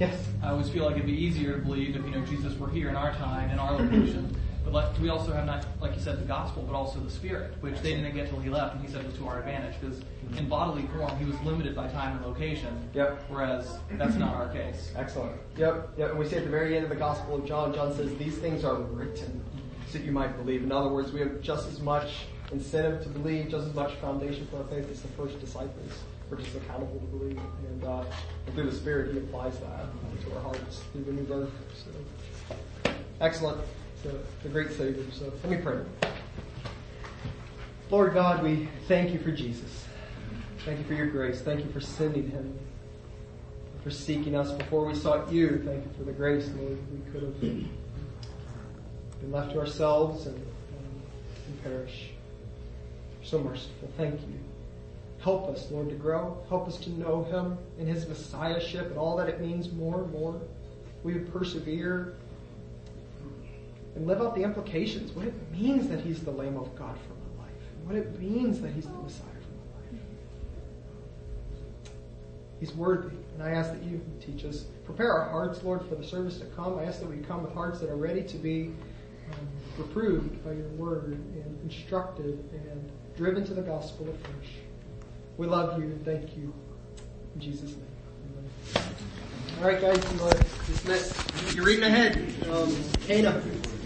Yes. 0.00 0.26
I 0.42 0.50
always 0.50 0.68
feel 0.68 0.84
like 0.84 0.96
it'd 0.96 1.06
be 1.06 1.12
easier 1.12 1.56
to 1.56 1.62
believe 1.62 1.94
if 1.94 2.04
you 2.04 2.10
know 2.10 2.24
Jesus 2.26 2.58
were 2.58 2.68
here 2.68 2.88
in 2.88 2.96
our 2.96 3.12
time, 3.14 3.50
in 3.50 3.58
our 3.60 3.72
location. 3.72 4.36
But 4.64 4.72
like, 4.72 4.98
we 4.98 5.10
also 5.10 5.32
have 5.32 5.44
not, 5.44 5.66
like 5.80 5.94
you 5.94 6.00
said, 6.00 6.18
the 6.18 6.24
gospel, 6.24 6.62
but 6.62 6.74
also 6.74 6.98
the 6.98 7.10
spirit, 7.10 7.54
which 7.60 7.78
they 7.80 7.94
didn't 7.94 8.14
get 8.14 8.30
till 8.30 8.40
he 8.40 8.48
left, 8.48 8.74
and 8.74 8.84
he 8.84 8.90
said 8.90 9.04
was 9.04 9.14
to 9.16 9.28
our 9.28 9.40
advantage 9.40 9.74
because 9.78 10.00
in 10.38 10.48
bodily 10.48 10.88
form 10.96 11.16
he 11.18 11.26
was 11.26 11.38
limited 11.42 11.76
by 11.76 11.86
time 11.88 12.16
and 12.16 12.26
location. 12.26 12.88
Yep. 12.94 13.24
Whereas 13.28 13.78
that's 13.92 14.14
not 14.14 14.34
our 14.34 14.48
case. 14.48 14.92
Excellent. 14.96 15.36
Yep. 15.58 15.90
Yep. 15.98 16.10
And 16.10 16.18
we 16.18 16.26
see 16.26 16.36
at 16.36 16.44
the 16.44 16.50
very 16.50 16.76
end 16.76 16.84
of 16.84 16.90
the 16.90 16.96
Gospel 16.96 17.36
of 17.36 17.46
John, 17.46 17.74
John 17.74 17.94
says 17.94 18.16
these 18.16 18.38
things 18.38 18.64
are 18.64 18.76
written 18.76 19.44
so 19.88 19.98
that 19.98 20.04
you 20.04 20.12
might 20.12 20.34
believe. 20.38 20.62
In 20.62 20.72
other 20.72 20.88
words, 20.88 21.12
we 21.12 21.20
have 21.20 21.42
just 21.42 21.68
as 21.68 21.80
much 21.80 22.24
incentive 22.50 23.02
to 23.02 23.08
believe, 23.10 23.50
just 23.50 23.66
as 23.66 23.74
much 23.74 23.92
foundation 23.96 24.46
for 24.46 24.58
our 24.58 24.64
faith 24.64 24.90
as 24.90 25.02
the 25.02 25.08
first 25.08 25.38
disciples. 25.40 25.92
We're 26.30 26.38
just 26.38 26.56
accountable 26.56 26.98
to 26.98 27.06
believe, 27.06 27.38
and, 27.68 27.84
uh, 27.84 28.04
and 28.46 28.54
through 28.54 28.70
the 28.70 28.76
Spirit, 28.76 29.12
He 29.12 29.18
applies 29.18 29.58
that 29.58 29.86
to 30.24 30.34
our 30.34 30.40
hearts 30.40 30.80
through 30.92 31.04
the 31.04 31.12
new 31.12 31.24
birth. 31.24 31.50
So, 31.76 32.90
excellent 33.20 33.60
the, 34.04 34.18
the 34.42 34.48
great 34.50 34.70
Savior. 34.70 35.04
So 35.12 35.32
let 35.42 35.50
me 35.50 35.56
pray. 35.56 35.80
Lord 37.90 38.14
God, 38.14 38.42
we 38.42 38.68
thank 38.86 39.12
you 39.12 39.18
for 39.18 39.32
Jesus. 39.32 39.86
Thank 40.64 40.78
you 40.78 40.84
for 40.84 40.94
your 40.94 41.06
grace. 41.06 41.40
Thank 41.40 41.64
you 41.64 41.70
for 41.70 41.80
sending 41.80 42.30
him, 42.30 42.58
for 43.82 43.90
seeking 43.90 44.36
us 44.36 44.52
before 44.52 44.86
we 44.86 44.94
sought 44.94 45.32
you. 45.32 45.62
Thank 45.64 45.84
you 45.84 45.90
for 45.96 46.04
the 46.04 46.12
grace, 46.12 46.50
Lord. 46.56 46.78
We 46.92 47.10
could 47.10 47.22
have 47.22 47.40
been 47.40 47.70
left 49.30 49.52
to 49.52 49.60
ourselves 49.60 50.26
and, 50.26 50.36
and 50.36 51.62
perish. 51.62 52.10
You're 53.20 53.28
so 53.28 53.38
merciful. 53.40 53.90
Thank 53.96 54.20
you. 54.20 54.40
Help 55.20 55.48
us, 55.48 55.70
Lord, 55.70 55.88
to 55.88 55.94
grow. 55.94 56.42
Help 56.50 56.68
us 56.68 56.76
to 56.78 56.90
know 56.90 57.24
him 57.24 57.56
and 57.78 57.88
his 57.88 58.06
messiahship 58.06 58.90
and 58.90 58.98
all 58.98 59.16
that 59.16 59.28
it 59.28 59.40
means 59.40 59.72
more 59.72 60.02
and 60.02 60.12
more. 60.12 60.38
We 61.02 61.14
would 61.14 61.32
persevere 61.32 62.16
and 63.94 64.06
live 64.06 64.20
out 64.20 64.34
the 64.34 64.42
implications, 64.42 65.12
what 65.12 65.26
it 65.26 65.34
means 65.52 65.88
that 65.88 66.00
he's 66.00 66.20
the 66.22 66.30
Lamb 66.30 66.56
of 66.56 66.74
God 66.76 66.96
for 67.06 67.14
my 67.14 67.44
life, 67.44 67.54
and 67.76 67.86
what 67.86 67.96
it 67.96 68.18
means 68.20 68.60
that 68.60 68.72
he's 68.72 68.86
the 68.86 68.92
Messiah 68.92 69.20
for 69.20 69.54
my 69.56 69.98
life. 69.98 70.00
He's 72.60 72.74
worthy, 72.74 73.16
and 73.34 73.42
I 73.42 73.50
ask 73.50 73.72
that 73.72 73.82
you 73.82 74.00
teach 74.20 74.44
us. 74.44 74.64
Prepare 74.84 75.12
our 75.12 75.30
hearts, 75.30 75.62
Lord, 75.62 75.86
for 75.88 75.94
the 75.94 76.04
service 76.04 76.38
to 76.38 76.46
come. 76.46 76.78
I 76.78 76.84
ask 76.84 77.00
that 77.00 77.08
we 77.08 77.18
come 77.18 77.42
with 77.42 77.52
hearts 77.52 77.80
that 77.80 77.88
are 77.88 77.96
ready 77.96 78.22
to 78.22 78.36
be 78.36 78.72
um, 79.32 79.48
reproved 79.78 80.44
by 80.44 80.52
your 80.52 80.68
word 80.70 81.12
and 81.14 81.58
instructed 81.62 82.38
and 82.52 82.90
driven 83.16 83.44
to 83.44 83.54
the 83.54 83.62
gospel 83.62 84.08
afresh. 84.08 84.50
We 85.36 85.46
love 85.46 85.78
you 85.78 85.84
and 85.84 86.04
thank 86.04 86.36
you. 86.36 86.52
In 87.34 87.40
Jesus' 87.40 87.70
name. 87.70 87.86
Amen. 88.76 88.94
All 89.58 89.64
right, 89.64 89.80
guys, 89.80 90.12
you 90.12 90.22
are 90.22 90.32
dismissed. 90.66 91.54
You're 91.54 91.64
reading 91.64 91.84
ahead. 91.84 92.16
Um, 92.50 92.74
Hannah, 93.08 93.42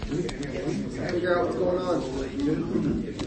figure 0.09 1.39
out 1.39 1.45
what's 1.45 1.57
going 1.57 1.77
on. 1.77 3.18